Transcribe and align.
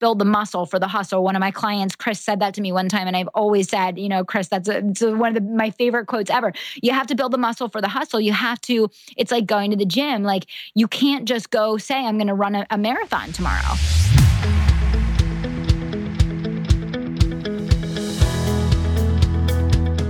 build 0.00 0.18
the 0.18 0.24
muscle 0.24 0.66
for 0.66 0.78
the 0.78 0.88
hustle. 0.88 1.22
One 1.22 1.36
of 1.36 1.40
my 1.40 1.50
clients, 1.50 1.96
Chris, 1.96 2.20
said 2.20 2.40
that 2.40 2.54
to 2.54 2.60
me 2.60 2.72
one 2.72 2.88
time, 2.88 3.06
and 3.06 3.16
I've 3.16 3.28
always 3.34 3.68
said, 3.68 3.98
you 3.98 4.08
know, 4.08 4.24
Chris, 4.24 4.48
that's 4.48 4.68
a, 4.68 4.80
one 5.14 5.34
of 5.34 5.34
the, 5.34 5.40
my 5.40 5.70
favorite 5.70 6.06
quotes 6.06 6.30
ever. 6.30 6.52
You 6.82 6.92
have 6.92 7.06
to 7.08 7.14
build 7.14 7.32
the 7.32 7.38
muscle 7.38 7.68
for 7.68 7.80
the 7.80 7.88
hustle. 7.88 8.20
You 8.20 8.32
have 8.32 8.60
to. 8.62 8.90
It's 9.16 9.32
like 9.32 9.46
going 9.46 9.70
to 9.70 9.76
the 9.76 9.86
gym. 9.86 10.22
Like 10.22 10.46
you 10.74 10.88
can't 10.88 11.26
just 11.26 11.50
go 11.50 11.78
say, 11.78 11.96
I'm 11.96 12.16
going 12.16 12.28
to 12.28 12.34
run 12.34 12.54
a, 12.54 12.66
a 12.70 12.78
marathon 12.78 13.32
tomorrow. 13.32 13.74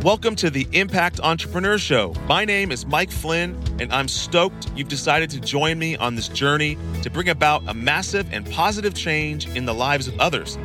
Welcome 0.09 0.37
to 0.37 0.49
the 0.49 0.67
Impact 0.73 1.21
Entrepreneur 1.21 1.77
Show. 1.77 2.15
My 2.27 2.47
name 2.47 2.73
is 2.73 2.87
Mike 2.87 3.11
Flynn, 3.11 3.55
and 3.79 3.93
I'm 3.93 4.09
stoked 4.09 4.71
you've 4.75 4.89
decided 4.89 5.29
to 5.29 5.39
join 5.39 5.79
me 5.79 5.99
on 5.99 6.15
this 6.15 6.29
journey 6.29 6.79
to 7.03 7.11
bring 7.11 7.29
about 7.29 7.63
a 7.69 7.75
massive 7.75 8.33
and 8.33 8.51
positive 8.51 8.95
change 8.95 9.47
in 9.49 9.67
the 9.67 9.75
lives 9.75 10.09
of 10.09 10.19
others. 10.19 10.57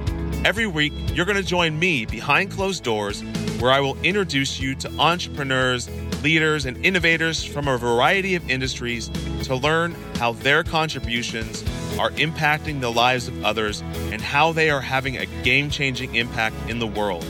Every 0.45 0.65
week, 0.65 0.93
you're 1.13 1.25
going 1.25 1.35
to 1.35 1.43
join 1.43 1.77
me 1.77 2.05
behind 2.05 2.51
closed 2.51 2.85
doors, 2.85 3.21
where 3.59 3.69
I 3.69 3.81
will 3.81 3.97
introduce 4.01 4.61
you 4.61 4.75
to 4.75 4.89
entrepreneurs, 4.97 5.89
leaders, 6.23 6.65
and 6.65 6.77
innovators 6.85 7.43
from 7.43 7.67
a 7.67 7.77
variety 7.77 8.35
of 8.35 8.49
industries 8.49 9.09
to 9.43 9.57
learn 9.57 9.93
how 10.19 10.31
their 10.31 10.63
contributions 10.63 11.63
are 11.99 12.11
impacting 12.11 12.79
the 12.79 12.93
lives 12.93 13.27
of 13.27 13.43
others 13.43 13.81
and 14.13 14.21
how 14.21 14.53
they 14.53 14.69
are 14.69 14.79
having 14.79 15.17
a 15.17 15.25
game 15.43 15.69
changing 15.69 16.15
impact 16.15 16.55
in 16.69 16.79
the 16.79 16.87
world. 16.87 17.25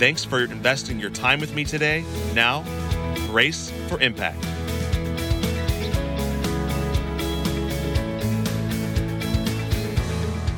Thanks 0.00 0.24
for 0.24 0.42
investing 0.42 0.98
your 0.98 1.10
time 1.10 1.40
with 1.40 1.54
me 1.54 1.62
today. 1.62 2.06
Now, 2.32 2.64
brace 3.26 3.70
for 3.86 4.00
impact. 4.00 4.42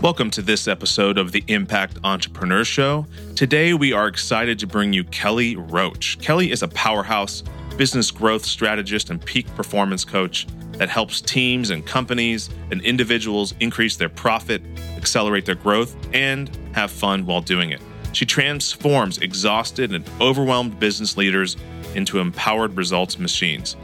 Welcome 0.01 0.31
to 0.31 0.43
this 0.43 0.69
episode 0.69 1.19
of 1.19 1.33
the 1.33 1.43
Impact 1.49 1.99
Entrepreneur 2.05 2.65
Show. 2.65 3.05
Today, 3.35 3.75
we 3.75 3.93
are 3.93 4.07
excited 4.07 4.61
to 4.61 4.69
bring 4.69 4.93
you 4.93 5.03
Kelly 5.03 5.57
Roach. 5.57 6.21
Kelly 6.21 6.53
is 6.53 6.63
a 6.63 6.69
powerhouse 6.69 7.43
business 7.77 8.13
growth 8.13 8.45
strategist 8.45 9.11
and 9.11 9.21
peak 9.21 9.53
performance 9.57 10.05
coach 10.05 10.47
that 10.75 10.89
helps 10.89 11.21
teams 11.21 11.71
and 11.71 11.85
companies 11.85 12.49
and 12.71 12.81
individuals 12.83 13.55
increase 13.59 13.97
their 13.97 14.09
profit, 14.09 14.63
accelerate 14.97 15.47
their 15.47 15.57
growth, 15.57 15.97
and 16.15 16.49
have 16.77 16.93
fun 16.93 17.27
while 17.27 17.41
doing 17.41 17.71
it. 17.71 17.81
She 18.13 18.27
transforms 18.27 19.19
exhausted 19.19 19.93
and 19.93 20.09
overwhelmed 20.21 20.79
business 20.79 21.17
leaders 21.17 21.57
into 21.95 22.19
empowered 22.19 22.77
results 22.77 23.19
machines. 23.19 23.77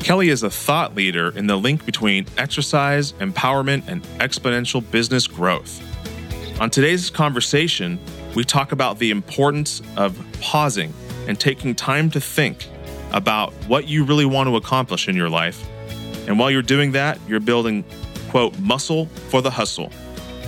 Kelly 0.00 0.30
is 0.30 0.42
a 0.42 0.50
thought 0.50 0.96
leader 0.96 1.36
in 1.36 1.46
the 1.46 1.56
link 1.56 1.84
between 1.86 2.26
exercise, 2.36 3.12
empowerment, 3.14 3.86
and 3.86 4.02
exponential 4.18 4.88
business 4.90 5.28
growth. 5.28 5.80
On 6.60 6.70
today's 6.70 7.08
conversation, 7.08 8.00
we 8.34 8.44
talk 8.44 8.72
about 8.72 8.98
the 8.98 9.10
importance 9.10 9.80
of 9.96 10.18
pausing 10.40 10.92
and 11.28 11.38
taking 11.38 11.74
time 11.74 12.10
to 12.10 12.20
think 12.20 12.66
about 13.12 13.52
what 13.68 13.86
you 13.86 14.04
really 14.04 14.24
want 14.24 14.48
to 14.48 14.56
accomplish 14.56 15.08
in 15.08 15.14
your 15.14 15.28
life. 15.28 15.68
And 16.26 16.38
while 16.38 16.50
you're 16.50 16.62
doing 16.62 16.92
that, 16.92 17.18
you're 17.28 17.40
building, 17.40 17.84
quote, 18.30 18.58
muscle 18.58 19.06
for 19.28 19.40
the 19.40 19.50
hustle. 19.50 19.92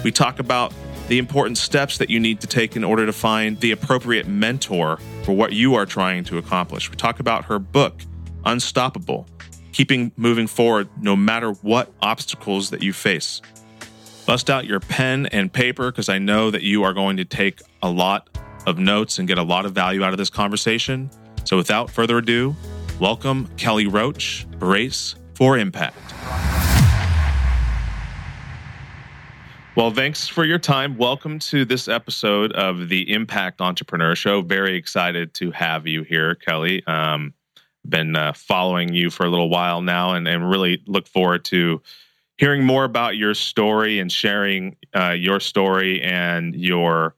We 0.03 0.11
talk 0.11 0.41
about 0.41 0.73
the 1.09 1.19
important 1.19 1.59
steps 1.59 1.99
that 1.99 2.09
you 2.09 2.19
need 2.19 2.41
to 2.41 2.47
take 2.47 2.77
in 2.77 2.85
order 2.85 3.05
to 3.05 3.13
find 3.13 3.61
the 3.61 3.73
appropriate 3.73 4.27
mentor 4.27 4.99
for 5.23 5.33
what 5.33 5.53
you 5.53 5.75
are 5.75 5.87
trying 5.87 6.25
to 6.25 6.39
accomplish. 6.39 6.91
We 6.91 6.97
talk 6.97 7.21
about 7.21 7.45
her 7.47 7.59
book, 7.59 8.01
Unstoppable, 8.45 9.27
keeping 9.73 10.13
moving 10.17 10.47
forward 10.47 10.89
no 11.01 11.17
matter 11.17 11.53
what 11.53 11.93
obstacles 12.01 12.71
that 12.71 12.83
you 12.83 12.93
face. 12.93 13.43
Bust 14.27 14.49
out 14.49 14.65
your 14.65 14.81
pen 14.81 15.27
and 15.27 15.53
paper 15.53 15.91
because 15.91 16.09
I 16.09 16.19
know 16.19 16.51
that 16.51 16.63
you 16.63 16.83
are 16.85 16.95
going 16.95 17.19
to 17.19 17.25
take 17.25 17.61
a 17.83 17.91
lot 17.91 18.31
of 18.67 18.79
notes 18.79 19.19
and 19.19 19.29
get 19.29 19.37
a 19.37 19.43
lot 19.43 19.67
of 19.67 19.73
value 19.73 20.03
out 20.03 20.13
of 20.13 20.19
this 20.19 20.31
conversation. 20.31 21.11
So 21.45 21.59
without 21.59 21.91
further 21.91 22.19
ado, 22.19 22.57
welcome 22.99 23.49
Kelly 23.59 23.87
Roach, 23.87 24.47
Brace 24.59 25.17
for 25.35 25.59
Impact. 25.59 26.54
Well, 29.77 29.91
thanks 29.91 30.29
for 30.29 30.45
your 30.45 30.61
time. 30.61 30.97
Welcome 30.97 31.41
to 31.41 31.65
this 31.65 31.89
episode 31.89 32.53
of 32.53 32.89
the 32.89 33.13
Impact 33.13 33.61
Entrepreneur 33.61 34.15
Show. 34.15 34.41
Very 34.41 34.77
excited 34.77 35.35
to 35.35 35.51
have 35.51 35.89
you 35.89 36.05
here, 36.05 36.37
Kelly. 36.37 36.87
Um, 36.87 37.35
been 37.89 38.15
uh, 38.15 38.35
following 38.35 38.95
you 38.95 39.11
for 39.11 39.27
a 39.27 39.29
little 39.29 39.51
while 39.51 39.83
now, 39.83 40.13
and, 40.13 40.29
and 40.29 40.49
really 40.49 40.81
look 40.87 41.09
forward 41.09 41.45
to 41.47 41.83
hearing 42.39 42.65
more 42.65 42.85
about 42.85 43.17
your 43.17 43.35
story 43.35 43.99
and 43.99 44.13
sharing 44.13 44.77
uh, 44.95 45.11
your 45.11 45.41
story 45.41 46.01
and 46.03 46.55
your 46.55 47.17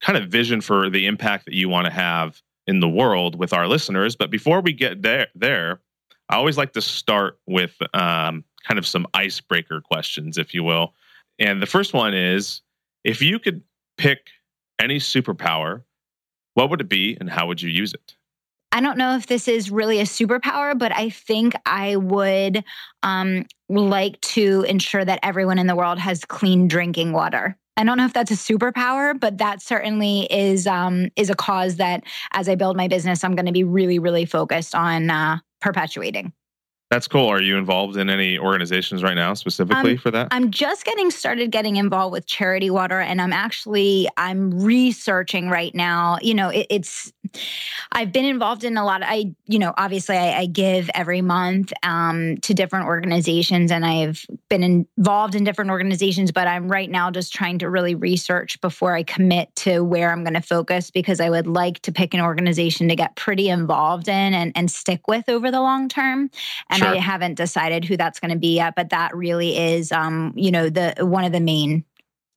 kind 0.00 0.18
of 0.18 0.28
vision 0.28 0.60
for 0.60 0.90
the 0.90 1.06
impact 1.06 1.44
that 1.44 1.54
you 1.54 1.68
want 1.68 1.84
to 1.84 1.92
have 1.92 2.42
in 2.66 2.80
the 2.80 2.88
world 2.88 3.38
with 3.38 3.52
our 3.52 3.68
listeners. 3.68 4.16
But 4.16 4.28
before 4.28 4.60
we 4.60 4.72
get 4.72 5.02
there, 5.02 5.28
there, 5.36 5.78
I 6.28 6.34
always 6.34 6.58
like 6.58 6.72
to 6.72 6.82
start 6.82 7.38
with 7.46 7.76
um, 7.94 8.42
kind 8.66 8.78
of 8.78 8.88
some 8.88 9.06
icebreaker 9.14 9.80
questions, 9.80 10.36
if 10.36 10.52
you 10.52 10.64
will. 10.64 10.94
And 11.38 11.60
the 11.62 11.66
first 11.66 11.92
one 11.92 12.14
is 12.14 12.62
if 13.04 13.22
you 13.22 13.38
could 13.38 13.62
pick 13.98 14.28
any 14.80 14.98
superpower, 14.98 15.82
what 16.54 16.70
would 16.70 16.80
it 16.80 16.88
be 16.88 17.16
and 17.20 17.30
how 17.30 17.46
would 17.46 17.62
you 17.62 17.70
use 17.70 17.94
it? 17.94 18.14
I 18.72 18.80
don't 18.80 18.96
know 18.96 19.16
if 19.16 19.26
this 19.26 19.48
is 19.48 19.70
really 19.70 20.00
a 20.00 20.04
superpower, 20.04 20.76
but 20.76 20.96
I 20.96 21.10
think 21.10 21.54
I 21.66 21.96
would 21.96 22.64
um, 23.02 23.44
like 23.68 24.18
to 24.22 24.64
ensure 24.66 25.04
that 25.04 25.20
everyone 25.22 25.58
in 25.58 25.66
the 25.66 25.76
world 25.76 25.98
has 25.98 26.24
clean 26.24 26.68
drinking 26.68 27.12
water. 27.12 27.56
I 27.76 27.84
don't 27.84 27.98
know 27.98 28.06
if 28.06 28.14
that's 28.14 28.30
a 28.30 28.34
superpower, 28.34 29.18
but 29.18 29.38
that 29.38 29.60
certainly 29.60 30.26
is 30.30 30.66
um, 30.66 31.08
is 31.16 31.30
a 31.30 31.34
cause 31.34 31.76
that, 31.76 32.04
as 32.32 32.48
I 32.48 32.54
build 32.54 32.76
my 32.76 32.88
business, 32.88 33.24
I'm 33.24 33.34
going 33.34 33.46
to 33.46 33.52
be 33.52 33.64
really, 33.64 33.98
really 33.98 34.24
focused 34.24 34.74
on 34.74 35.10
uh, 35.10 35.38
perpetuating. 35.60 36.32
That's 36.92 37.08
cool. 37.08 37.26
Are 37.28 37.40
you 37.40 37.56
involved 37.56 37.96
in 37.96 38.10
any 38.10 38.38
organizations 38.38 39.02
right 39.02 39.14
now 39.14 39.32
specifically 39.32 39.92
um, 39.92 39.96
for 39.96 40.10
that? 40.10 40.28
I'm 40.30 40.50
just 40.50 40.84
getting 40.84 41.10
started 41.10 41.50
getting 41.50 41.76
involved 41.76 42.12
with 42.12 42.26
Charity 42.26 42.68
Water 42.68 43.00
and 43.00 43.18
I'm 43.18 43.32
actually 43.32 44.10
I'm 44.18 44.62
researching 44.62 45.48
right 45.48 45.74
now. 45.74 46.18
You 46.20 46.34
know, 46.34 46.50
it, 46.50 46.66
it's 46.68 47.10
I've 47.92 48.12
been 48.12 48.26
involved 48.26 48.62
in 48.62 48.76
a 48.76 48.84
lot 48.84 49.00
of 49.00 49.08
I, 49.08 49.32
you 49.46 49.58
know, 49.58 49.72
obviously 49.78 50.18
I, 50.18 50.40
I 50.40 50.46
give 50.46 50.90
every 50.94 51.22
month 51.22 51.72
um, 51.82 52.36
to 52.42 52.52
different 52.52 52.84
organizations 52.84 53.70
and 53.70 53.86
I've 53.86 54.26
been 54.50 54.62
involved 54.62 55.34
in 55.34 55.44
different 55.44 55.70
organizations, 55.70 56.30
but 56.30 56.46
I'm 56.46 56.68
right 56.70 56.90
now 56.90 57.10
just 57.10 57.32
trying 57.32 57.58
to 57.60 57.70
really 57.70 57.94
research 57.94 58.60
before 58.60 58.94
I 58.94 59.02
commit 59.02 59.48
to 59.56 59.82
where 59.82 60.12
I'm 60.12 60.24
going 60.24 60.34
to 60.34 60.42
focus 60.42 60.90
because 60.90 61.20
I 61.20 61.30
would 61.30 61.46
like 61.46 61.80
to 61.80 61.92
pick 61.92 62.12
an 62.12 62.20
organization 62.20 62.88
to 62.88 62.96
get 62.96 63.16
pretty 63.16 63.48
involved 63.48 64.08
in 64.08 64.34
and, 64.34 64.52
and 64.54 64.70
stick 64.70 65.08
with 65.08 65.30
over 65.30 65.50
the 65.50 65.62
long 65.62 65.88
term. 65.88 66.30
And 66.68 66.81
sure. 66.82 66.94
I 66.94 66.96
haven't 66.96 67.34
decided 67.34 67.84
who 67.84 67.96
that's 67.96 68.20
going 68.20 68.32
to 68.32 68.38
be 68.38 68.56
yet, 68.56 68.74
but 68.76 68.90
that 68.90 69.14
really 69.16 69.56
is, 69.56 69.92
um, 69.92 70.32
you 70.36 70.50
know, 70.50 70.68
the 70.68 70.94
one 71.00 71.24
of 71.24 71.32
the 71.32 71.40
main, 71.40 71.84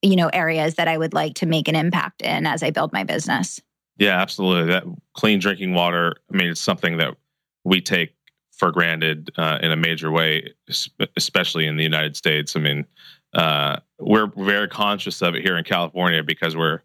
you 0.02 0.16
know, 0.16 0.28
areas 0.28 0.74
that 0.76 0.88
I 0.88 0.98
would 0.98 1.14
like 1.14 1.34
to 1.36 1.46
make 1.46 1.68
an 1.68 1.76
impact 1.76 2.22
in 2.22 2.46
as 2.46 2.62
I 2.62 2.70
build 2.70 2.92
my 2.92 3.04
business. 3.04 3.60
Yeah, 3.98 4.20
absolutely. 4.20 4.72
That 4.72 4.84
clean 5.14 5.38
drinking 5.38 5.74
water. 5.74 6.16
I 6.32 6.36
mean, 6.36 6.48
it's 6.48 6.60
something 6.60 6.98
that 6.98 7.16
we 7.64 7.80
take 7.80 8.14
for 8.52 8.70
granted 8.70 9.30
uh, 9.36 9.58
in 9.62 9.70
a 9.70 9.76
major 9.76 10.10
way, 10.10 10.54
especially 11.16 11.66
in 11.66 11.76
the 11.76 11.82
United 11.82 12.16
States. 12.16 12.56
I 12.56 12.60
mean, 12.60 12.86
uh, 13.34 13.78
we're 13.98 14.30
very 14.36 14.68
conscious 14.68 15.20
of 15.22 15.34
it 15.34 15.42
here 15.42 15.56
in 15.56 15.64
California 15.64 16.22
because 16.22 16.56
we're 16.56 16.80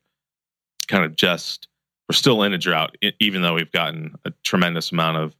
kind 0.87 1.05
of 1.05 1.15
just 1.15 1.67
we're 2.09 2.15
still 2.15 2.43
in 2.43 2.53
a 2.53 2.57
drought, 2.57 2.97
even 3.19 3.41
though 3.41 3.53
we've 3.53 3.71
gotten 3.71 4.15
a 4.25 4.31
tremendous 4.43 4.91
amount 4.91 5.17
of 5.17 5.35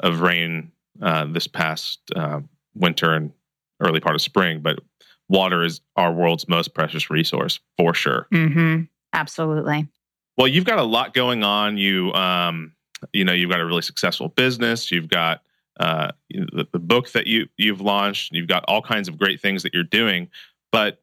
of 0.00 0.20
rain 0.20 0.70
uh, 1.00 1.26
this 1.26 1.46
past 1.46 2.00
uh, 2.14 2.40
winter 2.74 3.14
and 3.14 3.32
early 3.80 4.00
part 4.00 4.14
of 4.14 4.22
spring. 4.22 4.60
But 4.60 4.80
water 5.28 5.62
is 5.62 5.80
our 5.96 6.12
world's 6.12 6.48
most 6.48 6.74
precious 6.74 7.10
resource 7.10 7.60
for 7.76 7.94
sure. 7.94 8.26
Mm-hmm. 8.32 8.82
Absolutely. 9.12 9.88
Well, 10.36 10.48
you've 10.48 10.64
got 10.64 10.78
a 10.78 10.84
lot 10.84 11.14
going 11.14 11.42
on. 11.42 11.76
You, 11.76 12.12
um, 12.14 12.72
you 13.12 13.24
know, 13.24 13.32
you've 13.32 13.50
got 13.50 13.60
a 13.60 13.66
really 13.66 13.82
successful 13.82 14.28
business. 14.28 14.90
You've 14.90 15.08
got 15.08 15.42
uh, 15.78 16.12
the, 16.30 16.66
the 16.72 16.78
book 16.78 17.10
that 17.12 17.26
you 17.26 17.48
you've 17.56 17.80
launched. 17.80 18.32
You've 18.32 18.48
got 18.48 18.64
all 18.68 18.82
kinds 18.82 19.08
of 19.08 19.18
great 19.18 19.40
things 19.40 19.62
that 19.62 19.74
you're 19.74 19.82
doing. 19.82 20.28
But 20.72 21.02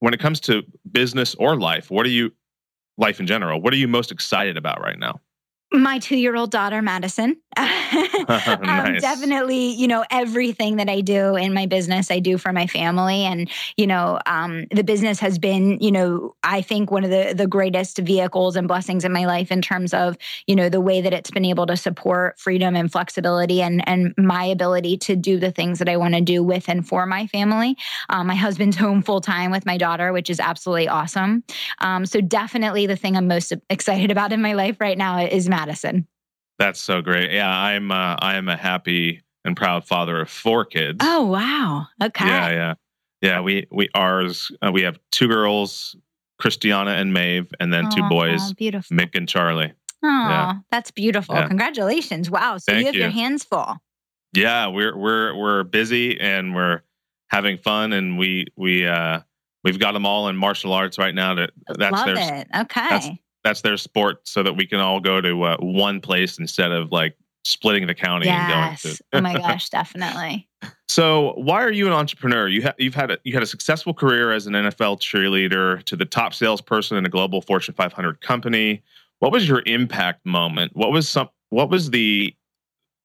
when 0.00 0.12
it 0.12 0.20
comes 0.20 0.40
to 0.40 0.62
business 0.90 1.34
or 1.36 1.56
life, 1.56 1.90
what 1.90 2.04
are 2.06 2.10
you 2.10 2.32
life 2.98 3.20
in 3.20 3.26
general? 3.26 3.60
What 3.60 3.72
are 3.72 3.76
you 3.76 3.88
most 3.88 4.10
excited 4.10 4.56
about 4.56 4.80
right 4.80 4.98
now? 4.98 5.20
My 5.72 5.98
two 5.98 6.16
year 6.16 6.36
old 6.36 6.50
daughter, 6.50 6.80
Madison. 6.80 7.36
nice. 7.56 8.86
um, 8.86 8.96
definitely, 8.98 9.72
you 9.72 9.88
know, 9.88 10.04
everything 10.10 10.76
that 10.76 10.88
I 10.88 11.00
do 11.00 11.36
in 11.36 11.54
my 11.54 11.66
business, 11.66 12.10
I 12.10 12.18
do 12.18 12.38
for 12.38 12.52
my 12.52 12.66
family. 12.66 13.24
And, 13.24 13.50
you 13.76 13.86
know, 13.86 14.18
um, 14.26 14.66
the 14.70 14.84
business 14.84 15.18
has 15.20 15.38
been, 15.38 15.78
you 15.80 15.90
know, 15.90 16.34
I 16.42 16.62
think 16.62 16.90
one 16.90 17.04
of 17.04 17.10
the, 17.10 17.34
the 17.36 17.46
greatest 17.46 17.98
vehicles 17.98 18.56
and 18.56 18.68
blessings 18.68 19.04
in 19.04 19.12
my 19.12 19.26
life 19.26 19.50
in 19.50 19.62
terms 19.62 19.94
of, 19.94 20.16
you 20.46 20.54
know, 20.54 20.68
the 20.68 20.80
way 20.80 21.00
that 21.00 21.12
it's 21.12 21.30
been 21.30 21.44
able 21.44 21.66
to 21.66 21.76
support 21.76 22.38
freedom 22.38 22.76
and 22.76 22.90
flexibility 22.90 23.62
and, 23.62 23.86
and 23.88 24.14
my 24.16 24.44
ability 24.44 24.96
to 24.98 25.16
do 25.16 25.38
the 25.38 25.50
things 25.50 25.78
that 25.78 25.88
I 25.88 25.96
want 25.96 26.14
to 26.14 26.20
do 26.20 26.42
with 26.42 26.68
and 26.68 26.86
for 26.86 27.06
my 27.06 27.26
family. 27.26 27.76
Um, 28.08 28.26
my 28.26 28.34
husband's 28.34 28.76
home 28.86 29.02
full 29.02 29.20
time 29.20 29.50
with 29.50 29.66
my 29.66 29.78
daughter, 29.78 30.12
which 30.12 30.30
is 30.30 30.40
absolutely 30.40 30.88
awesome. 30.88 31.44
Um, 31.80 32.06
so, 32.06 32.20
definitely 32.20 32.86
the 32.86 32.96
thing 32.96 33.16
I'm 33.16 33.28
most 33.28 33.52
excited 33.70 34.10
about 34.10 34.32
in 34.32 34.42
my 34.42 34.54
life 34.54 34.76
right 34.80 34.98
now 34.98 35.20
is 35.20 35.48
Madison. 35.56 36.06
That's 36.58 36.80
so 36.80 37.02
great. 37.02 37.32
Yeah, 37.32 37.50
I'm 37.50 37.90
uh, 37.90 38.16
I 38.18 38.36
am 38.36 38.48
a 38.48 38.56
happy 38.56 39.22
and 39.44 39.56
proud 39.56 39.86
father 39.86 40.20
of 40.20 40.30
four 40.30 40.64
kids. 40.64 40.98
Oh 41.00 41.24
wow. 41.24 41.86
Okay. 42.02 42.26
Yeah, 42.26 42.50
yeah, 42.50 42.74
yeah. 43.22 43.40
We 43.40 43.66
we 43.70 43.88
ours 43.94 44.50
uh, 44.62 44.70
we 44.72 44.82
have 44.82 44.98
two 45.12 45.28
girls, 45.28 45.96
Christiana 46.38 46.92
and 46.92 47.12
Maeve, 47.12 47.52
and 47.60 47.72
then 47.72 47.90
two 47.90 48.02
boys, 48.08 48.52
beautiful. 48.54 48.96
Mick 48.96 49.14
and 49.14 49.28
Charlie. 49.28 49.72
Oh, 50.02 50.08
yeah. 50.08 50.54
that's 50.70 50.90
beautiful. 50.90 51.34
Yeah. 51.34 51.48
Congratulations. 51.48 52.30
Wow. 52.30 52.58
So 52.58 52.72
Thank 52.72 52.80
you 52.80 52.86
have 52.86 52.94
you. 52.94 53.00
your 53.02 53.10
hands 53.10 53.44
full. 53.44 53.76
Yeah, 54.32 54.68
we're 54.68 54.96
we're 54.96 55.34
we're 55.34 55.62
busy 55.64 56.20
and 56.20 56.54
we're 56.54 56.82
having 57.28 57.58
fun 57.58 57.92
and 57.92 58.18
we 58.18 58.46
we 58.56 58.86
uh 58.86 59.20
we've 59.64 59.78
got 59.78 59.92
them 59.92 60.06
all 60.06 60.28
in 60.28 60.36
martial 60.36 60.72
arts 60.72 60.98
right 60.98 61.14
now 61.14 61.34
that 61.34 61.50
that's 61.66 61.92
Love 61.92 62.06
their 62.06 62.34
it. 62.36 62.48
Okay. 62.54 63.20
That's, 63.48 63.62
their 63.62 63.76
sport 63.76 64.26
so 64.28 64.42
that 64.42 64.54
we 64.54 64.66
can 64.66 64.80
all 64.80 65.00
go 65.00 65.20
to 65.20 65.42
uh, 65.42 65.56
one 65.58 66.00
place 66.00 66.38
instead 66.38 66.72
of 66.72 66.92
like 66.92 67.16
splitting 67.44 67.86
the 67.86 67.94
county 67.94 68.26
yes. 68.26 68.84
and 68.84 68.92
going 68.92 68.96
to. 68.96 69.04
oh 69.12 69.20
my 69.20 69.38
gosh, 69.48 69.70
definitely. 69.70 70.48
So, 70.88 71.32
why 71.36 71.62
are 71.62 71.70
you 71.70 71.86
an 71.86 71.92
entrepreneur? 71.92 72.48
You 72.48 72.62
ha- 72.64 72.74
you've 72.78 72.94
had 72.94 73.12
a, 73.12 73.18
you 73.24 73.32
had 73.32 73.42
a 73.42 73.46
successful 73.46 73.94
career 73.94 74.32
as 74.32 74.46
an 74.46 74.54
NFL 74.54 75.00
cheerleader 75.00 75.82
to 75.84 75.96
the 75.96 76.04
top 76.04 76.34
salesperson 76.34 76.96
in 76.96 77.06
a 77.06 77.08
global 77.08 77.40
Fortune 77.40 77.74
500 77.74 78.20
company. 78.20 78.82
What 79.20 79.32
was 79.32 79.48
your 79.48 79.62
impact 79.66 80.26
moment? 80.26 80.72
What 80.74 80.90
was 80.90 81.08
some? 81.08 81.28
What 81.50 81.70
was 81.70 81.90
the 81.90 82.34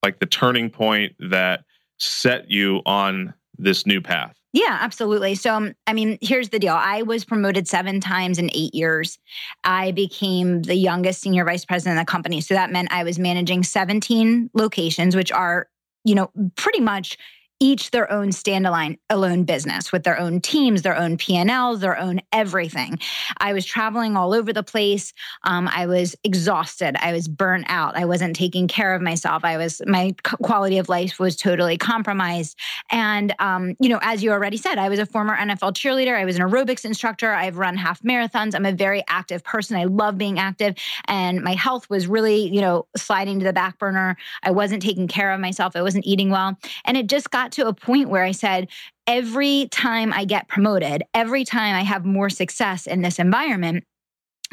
like 0.02 0.18
the 0.18 0.26
turning 0.26 0.70
point 0.70 1.14
that 1.18 1.64
set 1.98 2.50
you 2.50 2.82
on 2.84 3.32
this 3.58 3.86
new 3.86 4.00
path? 4.00 4.36
Yeah, 4.52 4.76
absolutely. 4.80 5.34
So, 5.34 5.54
um, 5.54 5.74
I 5.86 5.94
mean, 5.94 6.18
here's 6.20 6.50
the 6.50 6.58
deal. 6.58 6.74
I 6.74 7.02
was 7.02 7.24
promoted 7.24 7.66
seven 7.66 8.00
times 8.00 8.38
in 8.38 8.50
eight 8.52 8.74
years. 8.74 9.18
I 9.64 9.92
became 9.92 10.62
the 10.62 10.74
youngest 10.74 11.22
senior 11.22 11.44
vice 11.44 11.64
president 11.64 11.98
of 11.98 12.06
the 12.06 12.10
company. 12.10 12.40
So 12.42 12.52
that 12.54 12.70
meant 12.70 12.92
I 12.92 13.02
was 13.02 13.18
managing 13.18 13.62
17 13.62 14.50
locations, 14.52 15.16
which 15.16 15.32
are, 15.32 15.68
you 16.04 16.14
know, 16.14 16.30
pretty 16.56 16.80
much 16.80 17.16
each 17.62 17.92
their 17.92 18.10
own 18.10 18.30
standalone 18.30 18.98
alone 19.08 19.44
business 19.44 19.92
with 19.92 20.02
their 20.02 20.18
own 20.18 20.40
teams, 20.40 20.82
their 20.82 20.96
own 20.96 21.16
P&Ls, 21.16 21.78
their 21.78 21.96
own 21.96 22.20
everything. 22.32 22.98
I 23.38 23.52
was 23.52 23.64
traveling 23.64 24.16
all 24.16 24.34
over 24.34 24.52
the 24.52 24.64
place. 24.64 25.12
Um, 25.44 25.68
I 25.68 25.86
was 25.86 26.16
exhausted. 26.24 26.96
I 26.98 27.12
was 27.12 27.28
burnt 27.28 27.66
out. 27.68 27.96
I 27.96 28.04
wasn't 28.04 28.34
taking 28.34 28.66
care 28.66 28.96
of 28.96 29.00
myself. 29.00 29.44
I 29.44 29.58
was 29.58 29.80
my 29.86 30.12
quality 30.24 30.78
of 30.78 30.88
life 30.88 31.20
was 31.20 31.36
totally 31.36 31.78
compromised. 31.78 32.58
And 32.90 33.32
um, 33.38 33.76
you 33.78 33.88
know, 33.88 34.00
as 34.02 34.24
you 34.24 34.32
already 34.32 34.56
said, 34.56 34.78
I 34.78 34.88
was 34.88 34.98
a 34.98 35.06
former 35.06 35.36
NFL 35.36 35.74
cheerleader. 35.74 36.18
I 36.18 36.24
was 36.24 36.34
an 36.34 36.42
aerobics 36.42 36.84
instructor. 36.84 37.32
I've 37.32 37.58
run 37.58 37.76
half 37.76 38.02
marathons. 38.02 38.56
I'm 38.56 38.66
a 38.66 38.72
very 38.72 39.04
active 39.06 39.44
person. 39.44 39.76
I 39.76 39.84
love 39.84 40.18
being 40.18 40.40
active, 40.40 40.74
and 41.06 41.42
my 41.42 41.54
health 41.54 41.88
was 41.88 42.08
really 42.08 42.52
you 42.52 42.60
know 42.60 42.86
sliding 42.96 43.38
to 43.38 43.44
the 43.44 43.52
back 43.52 43.78
burner. 43.78 44.16
I 44.42 44.50
wasn't 44.50 44.82
taking 44.82 45.06
care 45.06 45.30
of 45.30 45.38
myself. 45.38 45.76
I 45.76 45.82
wasn't 45.82 46.06
eating 46.06 46.30
well, 46.30 46.58
and 46.84 46.96
it 46.96 47.06
just 47.06 47.30
got 47.30 47.51
to 47.52 47.68
a 47.68 47.74
point 47.74 48.08
where 48.08 48.24
I 48.24 48.32
said, 48.32 48.68
every 49.06 49.68
time 49.70 50.12
I 50.12 50.24
get 50.24 50.48
promoted, 50.48 51.02
every 51.14 51.44
time 51.44 51.74
I 51.74 51.82
have 51.82 52.04
more 52.04 52.30
success 52.30 52.86
in 52.86 53.02
this 53.02 53.18
environment, 53.18 53.84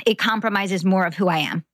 it 0.05 0.17
compromises 0.17 0.85
more 0.85 1.05
of 1.05 1.15
who 1.15 1.27
I 1.27 1.39
am. 1.39 1.65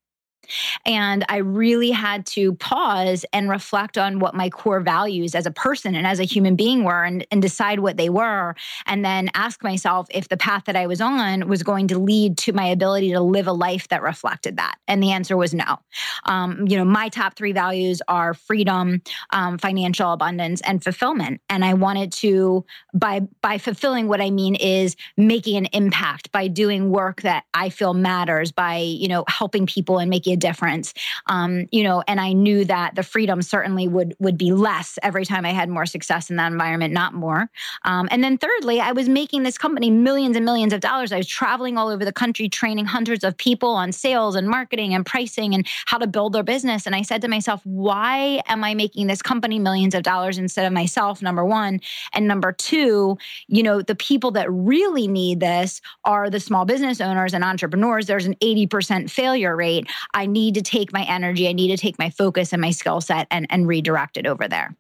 And 0.86 1.26
I 1.30 1.38
really 1.38 1.92
had 1.92 2.26
to 2.28 2.54
pause 2.56 3.26
and 3.34 3.50
reflect 3.50 3.98
on 3.98 4.20
what 4.20 4.36
my 4.36 4.50
core 4.50 4.80
values 4.80 5.36
as 5.36 5.46
a 5.46 5.52
person 5.52 5.96
and 5.96 6.06
as 6.06 6.20
a 6.20 6.24
human 6.24 6.56
being 6.56 6.84
were 6.84 7.04
and, 7.04 7.26
and, 7.32 7.42
decide 7.46 7.80
what 7.80 7.98
they 7.98 8.10
were. 8.10 8.56
And 8.88 9.06
then 9.06 9.30
ask 9.36 9.64
myself 9.64 10.08
if 10.10 10.30
the 10.30 10.38
path 10.38 10.64
that 10.66 10.76
I 10.76 10.88
was 10.88 11.00
on 11.00 11.48
was 11.48 11.62
going 11.62 11.88
to 11.90 12.00
lead 12.00 12.40
to 12.40 12.54
my 12.54 12.66
ability 12.66 13.12
to 13.12 13.20
live 13.20 13.46
a 13.46 13.52
life 13.52 13.88
that 13.90 14.02
reflected 14.02 14.58
that. 14.58 14.78
And 14.88 15.04
the 15.04 15.12
answer 15.12 15.38
was 15.38 15.54
no. 15.54 15.80
Um, 16.26 16.66
you 16.68 16.76
know, 16.76 16.86
my 16.86 17.10
top 17.10 17.36
three 17.36 17.52
values 17.52 18.02
are 18.08 18.34
freedom, 18.34 19.02
um, 19.32 19.60
financial 19.60 20.12
abundance, 20.12 20.62
and 20.62 20.84
fulfillment. 20.84 21.42
And 21.50 21.64
I 21.64 21.76
wanted 21.76 22.12
to, 22.14 22.66
by 22.94 23.22
by 23.42 23.58
fulfilling 23.58 24.08
what 24.08 24.22
I 24.22 24.32
mean 24.32 24.56
is 24.56 24.96
making 25.18 25.58
an 25.58 25.68
impact 25.68 26.32
by 26.32 26.48
doing 26.48 26.90
work 26.90 27.22
that 27.22 27.44
I 27.54 27.70
feel 27.70 27.94
matters, 27.94 28.52
by, 28.52 28.78
you 28.78 29.08
know, 29.08 29.24
helping 29.28 29.66
people 29.66 30.00
and 30.00 30.10
making 30.10 30.34
a 30.36 30.38
difference. 30.38 30.94
Um, 31.28 31.68
you 31.72 31.84
know, 31.84 32.04
and 32.08 32.20
I 32.20 32.34
knew 32.34 32.66
that 32.66 32.96
the 32.96 33.04
freedom 33.04 33.42
certainly 33.42 33.88
would 33.88 34.16
would 34.20 34.38
be 34.38 34.52
less 34.52 35.00
every 35.02 35.26
time 35.26 35.46
I 35.46 35.52
had 35.52 35.70
more 35.70 35.86
success 35.86 36.30
in 36.30 36.36
that 36.36 36.52
environment, 36.52 36.94
not 36.94 37.14
more. 37.14 37.50
Um, 37.86 38.08
and 38.12 38.24
then 38.24 38.38
thirdly, 38.38 38.82
I 38.82 38.92
was 38.92 39.08
making 39.08 39.44
this 39.44 39.58
company 39.58 39.90
millions 39.90 40.36
and 40.36 40.46
millions 40.46 40.74
of 40.74 40.82
dollars. 40.82 41.12
I 41.12 41.18
was 41.18 41.28
traveling 41.28 41.78
all 41.78 41.88
over 41.88 42.04
the 42.04 42.12
country, 42.12 42.50
training 42.50 42.86
hundreds 42.86 43.24
of 43.24 43.38
people 43.38 43.70
on 43.70 43.92
sales 43.92 44.36
and 44.36 44.48
marketing 44.50 44.94
and 44.94 45.06
pricing 45.06 45.56
and 45.56 45.66
how 45.86 45.98
to 45.98 46.08
build 46.08 46.34
their 46.34 46.44
business. 46.44 46.86
And 46.86 46.96
I 46.96 47.02
said 47.02 47.22
to 47.22 47.28
myself, 47.30 47.62
why 47.64 48.42
am 48.48 48.64
I 48.64 48.74
making 48.74 49.08
this 49.08 49.22
company 49.22 49.58
millions 49.58 49.96
of 49.96 50.04
dollars 50.04 50.38
instead 50.38 50.66
of 50.66 50.74
myself? 50.74 51.22
Number 51.22 51.46
one, 51.46 51.80
and 52.14 52.28
number 52.28 52.52
two, 52.52 53.18
you 53.48 53.64
know, 53.64 53.82
the 53.82 53.96
people 53.96 54.32
that 54.32 54.52
really 54.52 55.08
need 55.08 55.40
this 55.40 55.82
are 56.04 56.30
the 56.30 56.40
small 56.40 56.66
business 56.66 57.00
owners 57.00 57.34
and 57.34 57.44
entrepreneurs. 57.44 58.08
There's 58.08 58.26
an 58.26 58.36
80% 58.36 59.10
failure 59.10 59.56
rate. 59.56 59.88
I 60.14 60.25
I 60.26 60.28
need 60.28 60.56
to 60.56 60.64
take 60.64 60.92
my 60.92 61.04
energy, 61.04 61.48
I 61.48 61.54
need 61.54 61.68
to 61.68 61.78
take 61.78 62.00
my 62.00 62.10
focus 62.10 62.52
and 62.52 62.60
my 62.60 62.72
skill 62.72 63.00
set 63.00 63.28
and, 63.30 63.46
and 63.52 63.68
redirect 63.68 64.18
it 64.18 64.26
over 64.26 64.48
there. 64.48 64.76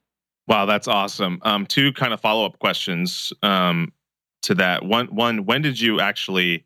Wow, 0.48 0.66
that's 0.66 0.88
awesome. 0.88 1.38
Um, 1.44 1.68
two 1.68 1.94
kind 1.94 2.14
of 2.14 2.20
follow 2.20 2.48
up 2.48 2.58
questions 2.58 3.32
um, 3.44 3.94
to 4.42 4.56
that. 4.56 4.84
One, 4.84 5.06
one, 5.08 5.46
when 5.46 5.62
did 5.62 5.80
you 5.80 6.00
actually 6.00 6.66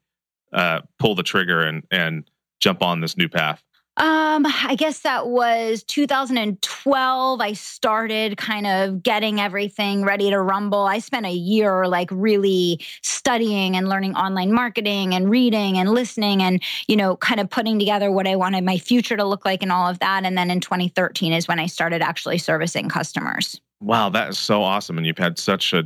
uh, 0.54 0.80
pull 0.98 1.14
the 1.14 1.24
trigger 1.24 1.60
and 1.60 1.84
and 1.92 2.24
jump 2.62 2.81
on 2.81 3.02
this 3.02 3.18
new 3.18 3.28
path? 3.28 3.62
Um, 4.00 4.46
I 4.46 4.75
guess 4.78 5.01
that 5.01 5.28
was 5.28 5.84
2012. 5.84 7.42
I 7.42 7.51
started 7.51 8.38
kind 8.38 8.66
of 8.66 9.04
getting 9.04 9.42
everything 9.42 10.06
ready 10.06 10.30
to 10.30 10.42
rumble. 10.42 10.86
I 10.86 11.00
spent 11.00 11.25
a 11.25 11.34
year 11.34 11.86
like 11.86 12.07
really 12.10 12.80
studying 13.01 13.75
and 13.75 13.90
learning 13.90 14.16
online 14.16 14.54
marketing 14.54 15.13
and 15.13 15.30
reading 15.30 15.78
and 15.78 15.90
listening 15.90 16.42
and, 16.42 16.63
you 16.88 16.96
know, 16.96 17.18
kind 17.18 17.42
of 17.42 17.50
putting 17.50 17.78
together 17.78 18.10
what 18.10 18.25
I 18.25 18.38
wanted 18.38 18.63
my 18.63 18.78
future 18.78 19.18
to 19.18 19.25
look 19.25 19.44
like 19.44 19.62
and 19.62 19.72
all 19.72 19.90
of 19.90 20.00
that. 20.00 20.24
And 20.24 20.38
then 20.38 20.50
in 20.50 20.62
2013 20.62 21.34
is 21.34 21.50
when 21.50 21.60
I 21.60 21.66
started 21.66 22.02
actually 22.02 22.38
servicing 22.38 22.88
customers. 22.88 23.60
Wow, 23.81 24.07
that 24.12 24.30
is 24.30 24.40
so 24.40 24.63
awesome. 24.63 24.98
And 24.98 25.06
you've 25.06 25.18
had 25.18 25.38
such 25.38 25.74
a 25.74 25.84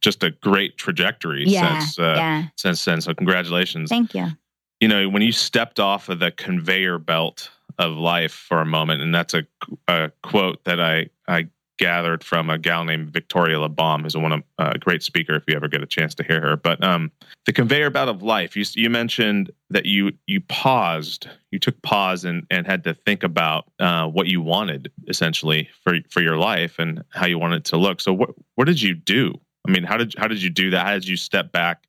just 0.00 0.22
a 0.22 0.30
great 0.30 0.76
trajectory 0.76 1.44
yeah, 1.46 1.78
since 1.78 1.98
uh, 1.98 2.14
yeah. 2.16 2.44
since 2.56 2.84
then. 2.84 3.00
So 3.00 3.14
congratulations. 3.14 3.88
Thank 3.88 4.14
you 4.14 4.28
you 4.80 4.88
know, 4.88 5.08
when 5.08 5.22
you 5.22 5.30
stepped 5.30 5.78
off 5.78 6.08
of 6.08 6.18
the 6.18 6.30
conveyor 6.30 6.98
belt 6.98 7.50
of 7.80 7.96
life 7.96 8.32
for 8.32 8.60
a 8.60 8.66
moment, 8.66 9.02
and 9.02 9.14
that's 9.14 9.34
a, 9.34 9.44
a 9.88 10.12
quote 10.22 10.62
that 10.64 10.80
I, 10.80 11.08
I 11.26 11.48
gathered 11.78 12.22
from 12.22 12.50
a 12.50 12.58
gal 12.58 12.84
named 12.84 13.10
Victoria 13.10 13.56
Labalme, 13.56 14.02
who's 14.02 14.14
one 14.14 14.32
of 14.32 14.42
a 14.58 14.78
great 14.78 15.02
speaker. 15.02 15.34
If 15.34 15.44
you 15.48 15.56
ever 15.56 15.66
get 15.66 15.82
a 15.82 15.86
chance 15.86 16.14
to 16.16 16.22
hear 16.22 16.40
her, 16.42 16.56
but 16.56 16.84
um, 16.84 17.10
the 17.46 17.54
conveyor 17.54 17.88
belt 17.90 18.10
of 18.10 18.22
life. 18.22 18.54
You 18.54 18.64
you 18.74 18.90
mentioned 18.90 19.50
that 19.70 19.86
you 19.86 20.12
you 20.26 20.42
paused, 20.42 21.26
you 21.50 21.58
took 21.58 21.80
pause 21.82 22.24
and 22.24 22.46
and 22.50 22.66
had 22.66 22.84
to 22.84 22.92
think 22.92 23.22
about 23.22 23.64
uh, 23.80 24.06
what 24.06 24.26
you 24.26 24.42
wanted 24.42 24.92
essentially 25.08 25.70
for 25.82 25.96
for 26.10 26.20
your 26.20 26.36
life 26.36 26.78
and 26.78 27.02
how 27.08 27.26
you 27.26 27.38
wanted 27.38 27.64
to 27.66 27.78
look. 27.78 28.02
So 28.02 28.12
what 28.12 28.30
what 28.56 28.66
did 28.66 28.80
you 28.80 28.94
do? 28.94 29.40
I 29.66 29.70
mean, 29.70 29.84
how 29.84 29.96
did 29.96 30.14
how 30.18 30.28
did 30.28 30.42
you 30.42 30.50
do 30.50 30.70
that? 30.70 30.86
How 30.86 30.92
did 30.92 31.08
you 31.08 31.16
step 31.16 31.50
back? 31.50 31.86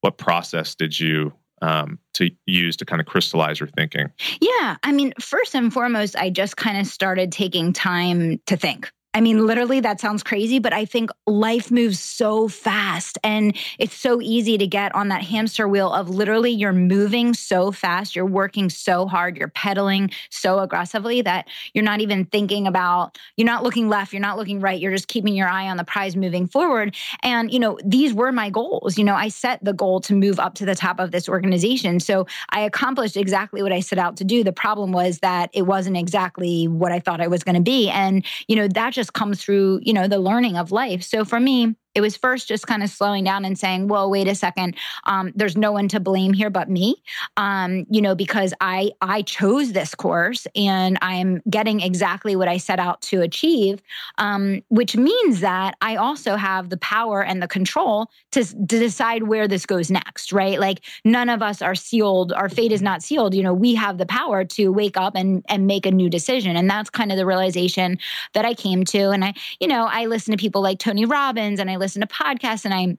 What 0.00 0.16
process 0.16 0.74
did 0.74 0.98
you 0.98 1.34
um, 1.62 1.98
to 2.14 2.30
use 2.46 2.76
to 2.76 2.84
kind 2.84 3.00
of 3.00 3.06
crystallize 3.06 3.60
your 3.60 3.68
thinking? 3.68 4.10
Yeah. 4.40 4.76
I 4.82 4.92
mean, 4.92 5.12
first 5.20 5.54
and 5.54 5.72
foremost, 5.72 6.16
I 6.16 6.30
just 6.30 6.56
kind 6.56 6.78
of 6.78 6.86
started 6.86 7.32
taking 7.32 7.72
time 7.72 8.40
to 8.46 8.56
think. 8.56 8.90
I 9.16 9.22
mean, 9.22 9.46
literally, 9.46 9.80
that 9.80 9.98
sounds 9.98 10.22
crazy, 10.22 10.58
but 10.58 10.74
I 10.74 10.84
think 10.84 11.08
life 11.26 11.70
moves 11.70 11.98
so 11.98 12.48
fast 12.48 13.16
and 13.24 13.56
it's 13.78 13.94
so 13.94 14.20
easy 14.20 14.58
to 14.58 14.66
get 14.66 14.94
on 14.94 15.08
that 15.08 15.22
hamster 15.22 15.66
wheel 15.66 15.90
of 15.90 16.10
literally 16.10 16.50
you're 16.50 16.74
moving 16.74 17.32
so 17.32 17.72
fast, 17.72 18.14
you're 18.14 18.26
working 18.26 18.68
so 18.68 19.06
hard, 19.06 19.38
you're 19.38 19.48
pedaling 19.48 20.10
so 20.28 20.58
aggressively 20.58 21.22
that 21.22 21.48
you're 21.72 21.82
not 21.82 22.02
even 22.02 22.26
thinking 22.26 22.66
about, 22.66 23.16
you're 23.38 23.46
not 23.46 23.62
looking 23.62 23.88
left, 23.88 24.12
you're 24.12 24.20
not 24.20 24.36
looking 24.36 24.60
right, 24.60 24.78
you're 24.78 24.92
just 24.92 25.08
keeping 25.08 25.34
your 25.34 25.48
eye 25.48 25.66
on 25.66 25.78
the 25.78 25.84
prize 25.84 26.14
moving 26.14 26.46
forward. 26.46 26.94
And, 27.22 27.50
you 27.50 27.58
know, 27.58 27.78
these 27.82 28.12
were 28.12 28.32
my 28.32 28.50
goals. 28.50 28.98
You 28.98 29.04
know, 29.04 29.14
I 29.14 29.28
set 29.28 29.64
the 29.64 29.72
goal 29.72 29.98
to 30.00 30.12
move 30.12 30.38
up 30.38 30.52
to 30.56 30.66
the 30.66 30.74
top 30.74 31.00
of 31.00 31.10
this 31.10 31.26
organization. 31.26 32.00
So 32.00 32.26
I 32.50 32.60
accomplished 32.60 33.16
exactly 33.16 33.62
what 33.62 33.72
I 33.72 33.80
set 33.80 33.98
out 33.98 34.18
to 34.18 34.24
do. 34.24 34.44
The 34.44 34.52
problem 34.52 34.92
was 34.92 35.20
that 35.20 35.48
it 35.54 35.62
wasn't 35.62 35.96
exactly 35.96 36.68
what 36.68 36.92
I 36.92 37.00
thought 37.00 37.22
I 37.22 37.28
was 37.28 37.42
going 37.42 37.54
to 37.54 37.62
be. 37.62 37.88
And, 37.88 38.22
you 38.46 38.56
know, 38.56 38.68
that 38.68 38.92
just 38.92 39.05
comes 39.10 39.42
through, 39.42 39.80
you 39.82 39.92
know, 39.92 40.08
the 40.08 40.18
learning 40.18 40.56
of 40.56 40.72
life. 40.72 41.02
So 41.02 41.24
for 41.24 41.40
me, 41.40 41.74
it 41.96 42.02
was 42.02 42.14
first 42.14 42.46
just 42.46 42.66
kind 42.66 42.82
of 42.82 42.90
slowing 42.90 43.24
down 43.24 43.46
and 43.46 43.58
saying, 43.58 43.88
"Well, 43.88 44.10
wait 44.10 44.28
a 44.28 44.34
second. 44.34 44.76
Um, 45.04 45.32
there's 45.34 45.56
no 45.56 45.72
one 45.72 45.88
to 45.88 45.98
blame 45.98 46.34
here 46.34 46.50
but 46.50 46.68
me." 46.68 47.02
Um, 47.38 47.86
you 47.90 48.02
know, 48.02 48.14
because 48.14 48.52
I 48.60 48.90
I 49.00 49.22
chose 49.22 49.72
this 49.72 49.94
course 49.94 50.46
and 50.54 50.98
I'm 51.00 51.40
getting 51.48 51.80
exactly 51.80 52.36
what 52.36 52.48
I 52.48 52.58
set 52.58 52.78
out 52.78 53.00
to 53.02 53.22
achieve, 53.22 53.82
um, 54.18 54.62
which 54.68 54.94
means 54.94 55.40
that 55.40 55.76
I 55.80 55.96
also 55.96 56.36
have 56.36 56.68
the 56.68 56.76
power 56.76 57.24
and 57.24 57.42
the 57.42 57.48
control 57.48 58.10
to, 58.32 58.44
to 58.44 58.78
decide 58.78 59.22
where 59.22 59.48
this 59.48 59.64
goes 59.64 59.90
next. 59.90 60.34
Right? 60.34 60.60
Like 60.60 60.84
none 61.02 61.30
of 61.30 61.40
us 61.40 61.62
are 61.62 61.74
sealed. 61.74 62.30
Our 62.34 62.50
fate 62.50 62.72
is 62.72 62.82
not 62.82 63.02
sealed. 63.02 63.34
You 63.34 63.42
know, 63.42 63.54
we 63.54 63.74
have 63.74 63.96
the 63.96 64.06
power 64.06 64.44
to 64.44 64.68
wake 64.68 64.98
up 64.98 65.14
and 65.16 65.42
and 65.48 65.66
make 65.66 65.86
a 65.86 65.90
new 65.90 66.10
decision, 66.10 66.56
and 66.56 66.68
that's 66.68 66.90
kind 66.90 67.10
of 67.10 67.16
the 67.16 67.24
realization 67.24 67.98
that 68.34 68.44
I 68.44 68.52
came 68.52 68.84
to. 68.84 69.10
And 69.12 69.24
I, 69.24 69.32
you 69.60 69.66
know, 69.66 69.86
I 69.90 70.04
listen 70.04 70.32
to 70.32 70.36
people 70.36 70.60
like 70.60 70.78
Tony 70.78 71.06
Robbins 71.06 71.58
and 71.58 71.70
I 71.70 71.76
listen 71.86 72.00
to 72.00 72.08
podcasts 72.08 72.64
and 72.64 72.74
I 72.74 72.98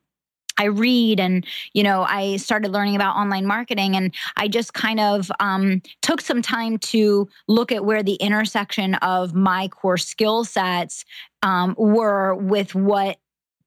I 0.57 0.65
read 0.65 1.19
and 1.19 1.45
you 1.73 1.83
know 1.83 2.03
I 2.03 2.37
started 2.37 2.71
learning 2.71 2.95
about 2.95 3.17
online 3.17 3.45
marketing 3.45 3.97
and 3.97 4.15
I 4.37 4.47
just 4.47 4.73
kind 4.73 4.99
of 4.99 5.29
um, 5.41 5.81
took 6.01 6.21
some 6.21 6.41
time 6.41 6.77
to 6.93 7.27
look 7.49 7.73
at 7.73 7.83
where 7.83 8.01
the 8.01 8.15
intersection 8.15 8.95
of 8.95 9.35
my 9.35 9.67
core 9.67 9.97
skill 9.97 10.45
sets 10.45 11.03
um, 11.43 11.75
were 11.77 12.33
with 12.33 12.73
what 12.73 13.17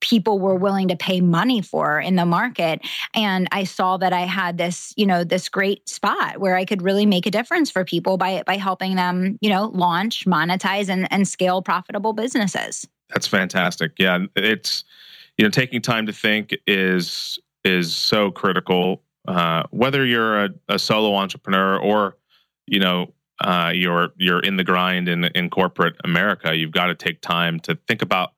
people 0.00 0.39
were 0.39 0.55
willing 0.55 0.89
to 0.89 0.97
pay 0.97 1.21
money 1.21 1.61
for 1.61 2.00
in 2.00 2.17
the 2.17 2.25
market. 2.25 2.81
And 3.12 3.47
i 3.53 3.65
saw 3.65 3.99
that 3.99 4.15
i 4.15 4.23
had 4.23 4.57
this 4.57 4.95
you 4.97 5.05
know 5.05 5.23
this 5.23 5.50
great 5.50 5.87
spot 5.87 6.41
where 6.41 6.57
i 6.57 6.65
could 6.65 6.81
really 6.81 7.05
make 7.05 7.27
a 7.27 7.31
difference 7.31 7.71
for 7.71 7.85
people 7.85 8.17
by 8.17 8.43
by 8.47 8.57
helping 8.57 8.97
them 8.97 9.39
you 9.43 9.50
know 9.50 9.67
launch 9.67 10.25
monetize 10.25 10.89
and, 10.89 11.07
and 11.12 11.29
scale 11.29 11.61
profitable 11.61 12.15
businesses 12.15 12.89
that's 13.12 13.26
fantastic. 13.26 13.93
Yeah 13.99 14.26
it's 14.37 14.85
you 15.38 15.45
know 15.45 15.50
taking 15.50 15.81
time 15.81 16.07
to 16.07 16.12
think 16.12 16.55
is 16.67 17.38
is 17.64 17.95
so 17.95 18.31
critical. 18.31 19.02
Uh, 19.29 19.62
whether 19.71 20.05
you're 20.05 20.45
a, 20.45 20.50
a, 20.69 20.79
solo 20.79 21.14
entrepreneur 21.14 21.79
or 21.79 22.17
you 22.67 22.81
know 22.81 23.12
uh, 23.40 23.71
you're 23.75 24.11
you're 24.17 24.40
in 24.40 24.57
the 24.57 24.64
grind 24.64 25.09
in 25.09 25.25
in 25.25 25.50
corporate 25.50 25.97
America, 26.05 26.55
you've 26.55 26.73
got 26.73 26.87
to 26.87 26.95
take 26.95 27.21
time 27.21 27.61
to 27.61 27.79
think 27.87 28.02
about 28.02 28.33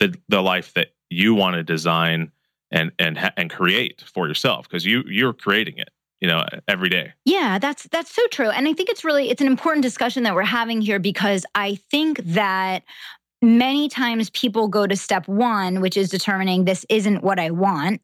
the 0.00 0.14
the 0.28 0.42
life 0.42 0.72
that 0.74 0.88
you 1.10 1.34
want 1.34 1.54
to 1.56 1.62
design 1.62 2.30
and 2.70 2.92
and 2.98 3.18
and 3.36 3.50
create 3.50 4.02
for 4.02 4.26
yourself 4.26 4.68
because 4.68 4.84
you 4.84 5.02
you're 5.06 5.32
creating 5.32 5.78
it 5.78 5.90
you 6.20 6.28
know 6.28 6.44
every 6.68 6.88
day. 6.88 7.12
Yeah 7.24 7.58
that's 7.58 7.84
that's 7.84 8.14
so 8.14 8.26
true. 8.28 8.50
And 8.50 8.66
i 8.66 8.72
think 8.72 8.88
it's 8.88 9.04
really 9.04 9.30
it's 9.30 9.40
an 9.40 9.46
important 9.46 9.82
discussion 9.82 10.22
that 10.24 10.34
we're 10.34 10.42
having 10.42 10.80
here 10.80 10.98
because 10.98 11.44
i 11.54 11.76
think 11.90 12.18
that 12.24 12.82
many 13.42 13.88
times 13.88 14.30
people 14.30 14.68
go 14.68 14.86
to 14.86 14.96
step 14.96 15.28
one, 15.28 15.80
which 15.80 15.96
is 15.96 16.08
determining 16.08 16.64
this 16.64 16.84
isn't 16.88 17.22
what 17.22 17.38
I 17.38 17.50
want. 17.50 18.00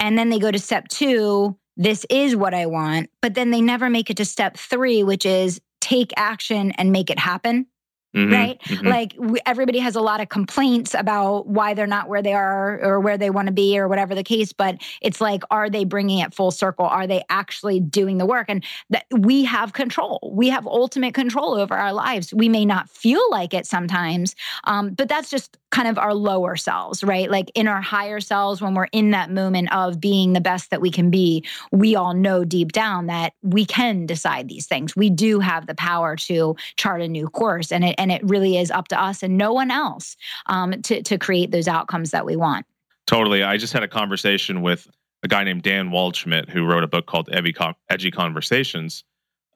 And 0.00 0.18
then 0.18 0.30
they 0.30 0.38
go 0.38 0.50
to 0.50 0.58
step 0.58 0.88
two, 0.88 1.56
this 1.76 2.06
is 2.10 2.36
what 2.36 2.54
I 2.54 2.66
want. 2.66 3.10
But 3.20 3.34
then 3.34 3.50
they 3.50 3.60
never 3.60 3.90
make 3.90 4.10
it 4.10 4.16
to 4.18 4.24
step 4.24 4.56
three, 4.56 5.02
which 5.02 5.26
is 5.26 5.60
take 5.80 6.12
action 6.16 6.72
and 6.72 6.92
make 6.92 7.10
it 7.10 7.18
happen. 7.18 7.66
Mm-hmm, 8.14 8.32
right? 8.32 8.60
Mm-hmm. 8.62 8.86
Like 8.86 9.14
we, 9.18 9.40
everybody 9.44 9.78
has 9.78 9.94
a 9.94 10.00
lot 10.00 10.20
of 10.20 10.28
complaints 10.28 10.94
about 10.94 11.46
why 11.46 11.74
they're 11.74 11.86
not 11.86 12.08
where 12.08 12.22
they 12.22 12.32
are 12.32 12.80
or 12.82 13.00
where 13.00 13.18
they 13.18 13.30
want 13.30 13.46
to 13.46 13.52
be 13.52 13.78
or 13.78 13.88
whatever 13.88 14.14
the 14.14 14.22
case. 14.22 14.52
But 14.52 14.76
it's 15.02 15.20
like, 15.20 15.42
are 15.50 15.68
they 15.68 15.84
bringing 15.84 16.20
it 16.20 16.34
full 16.34 16.50
circle? 16.50 16.86
Are 16.86 17.06
they 17.06 17.22
actually 17.28 17.80
doing 17.80 18.18
the 18.18 18.26
work? 18.26 18.46
And 18.48 18.64
that 18.90 19.04
we 19.10 19.44
have 19.44 19.74
control. 19.74 20.32
We 20.34 20.48
have 20.48 20.66
ultimate 20.66 21.14
control 21.14 21.54
over 21.54 21.74
our 21.74 21.92
lives. 21.92 22.32
We 22.32 22.48
may 22.48 22.64
not 22.64 22.88
feel 22.88 23.22
like 23.30 23.52
it 23.52 23.66
sometimes, 23.66 24.34
um, 24.64 24.94
but 24.94 25.08
that's 25.08 25.28
just 25.28 25.58
kind 25.76 25.88
of 25.88 25.98
our 25.98 26.14
lower 26.14 26.56
selves, 26.56 27.04
right? 27.04 27.30
Like 27.30 27.50
in 27.54 27.68
our 27.68 27.82
higher 27.82 28.18
selves, 28.18 28.62
when 28.62 28.72
we're 28.72 28.88
in 28.92 29.10
that 29.10 29.30
moment 29.30 29.70
of 29.74 30.00
being 30.00 30.32
the 30.32 30.40
best 30.40 30.70
that 30.70 30.80
we 30.80 30.90
can 30.90 31.10
be, 31.10 31.44
we 31.70 31.94
all 31.94 32.14
know 32.14 32.46
deep 32.46 32.72
down 32.72 33.08
that 33.08 33.34
we 33.42 33.66
can 33.66 34.06
decide 34.06 34.48
these 34.48 34.66
things. 34.66 34.96
We 34.96 35.10
do 35.10 35.38
have 35.38 35.66
the 35.66 35.74
power 35.74 36.16
to 36.16 36.56
chart 36.76 37.02
a 37.02 37.08
new 37.08 37.28
course, 37.28 37.70
and 37.70 37.84
it 37.84 37.94
and 37.98 38.10
it 38.10 38.22
really 38.24 38.56
is 38.56 38.70
up 38.70 38.88
to 38.88 38.98
us 38.98 39.22
and 39.22 39.36
no 39.36 39.52
one 39.52 39.70
else 39.70 40.16
um, 40.46 40.80
to 40.80 41.02
to 41.02 41.18
create 41.18 41.50
those 41.50 41.68
outcomes 41.68 42.10
that 42.12 42.24
we 42.24 42.36
want. 42.36 42.64
Totally. 43.06 43.42
I 43.42 43.58
just 43.58 43.74
had 43.74 43.82
a 43.82 43.88
conversation 43.88 44.62
with 44.62 44.88
a 45.24 45.28
guy 45.28 45.44
named 45.44 45.62
Dan 45.62 45.90
Waldschmidt 45.90 46.48
who 46.48 46.64
wrote 46.64 46.84
a 46.84 46.88
book 46.88 47.04
called 47.04 47.28
Edgy 47.30 48.10
Conversations, 48.10 49.04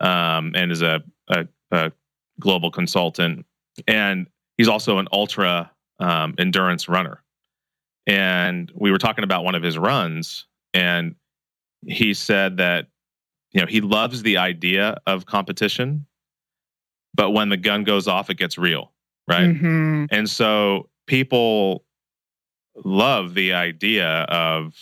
um, 0.00 0.52
and 0.54 0.70
is 0.70 0.82
a, 0.82 1.02
a, 1.28 1.48
a 1.70 1.92
global 2.38 2.70
consultant, 2.70 3.46
and 3.88 4.26
he's 4.58 4.68
also 4.68 4.98
an 4.98 5.08
ultra 5.12 5.70
um, 6.00 6.34
endurance 6.38 6.88
runner. 6.88 7.22
And 8.06 8.72
we 8.74 8.90
were 8.90 8.98
talking 8.98 9.24
about 9.24 9.44
one 9.44 9.54
of 9.54 9.62
his 9.62 9.78
runs, 9.78 10.46
and 10.74 11.14
he 11.86 12.14
said 12.14 12.56
that 12.56 12.88
you 13.52 13.60
know 13.60 13.66
he 13.66 13.80
loves 13.80 14.22
the 14.22 14.38
idea 14.38 14.96
of 15.06 15.26
competition, 15.26 16.06
but 17.14 17.30
when 17.30 17.50
the 17.50 17.56
gun 17.56 17.84
goes 17.84 18.08
off, 18.08 18.30
it 18.30 18.36
gets 18.36 18.58
real, 18.58 18.92
right? 19.28 19.48
Mm-hmm. 19.48 20.06
And 20.10 20.28
so 20.28 20.88
people 21.06 21.84
love 22.84 23.34
the 23.34 23.52
idea 23.52 24.08
of 24.08 24.74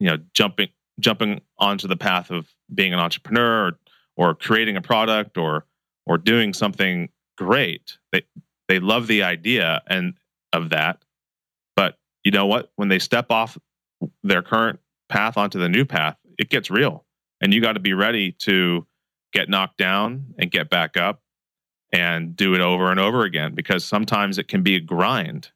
you 0.00 0.08
know 0.08 0.18
jumping 0.34 0.68
jumping 0.98 1.42
onto 1.58 1.86
the 1.86 1.96
path 1.96 2.30
of 2.30 2.48
being 2.74 2.94
an 2.94 2.98
entrepreneur 2.98 3.66
or, 3.66 3.78
or 4.16 4.34
creating 4.34 4.76
a 4.76 4.82
product 4.82 5.36
or 5.36 5.66
or 6.06 6.18
doing 6.18 6.54
something 6.54 7.08
great. 7.36 7.98
They 8.12 8.22
they 8.68 8.80
love 8.80 9.06
the 9.06 9.22
idea 9.22 9.82
and 9.86 10.14
of 10.52 10.70
that. 10.70 11.02
But 11.76 11.98
you 12.24 12.30
know 12.30 12.46
what? 12.46 12.72
When 12.76 12.88
they 12.88 12.98
step 12.98 13.30
off 13.30 13.58
their 14.22 14.42
current 14.42 14.80
path 15.08 15.36
onto 15.36 15.58
the 15.58 15.68
new 15.68 15.84
path, 15.84 16.16
it 16.38 16.50
gets 16.50 16.70
real. 16.70 17.04
And 17.40 17.52
you 17.52 17.60
got 17.60 17.74
to 17.74 17.80
be 17.80 17.92
ready 17.92 18.32
to 18.40 18.86
get 19.32 19.48
knocked 19.48 19.76
down 19.76 20.34
and 20.38 20.50
get 20.50 20.70
back 20.70 20.96
up 20.96 21.20
and 21.92 22.34
do 22.34 22.54
it 22.54 22.60
over 22.60 22.90
and 22.90 22.98
over 22.98 23.22
again 23.22 23.54
because 23.54 23.84
sometimes 23.84 24.38
it 24.38 24.48
can 24.48 24.62
be 24.62 24.76
a 24.76 24.80
grind. 24.80 25.50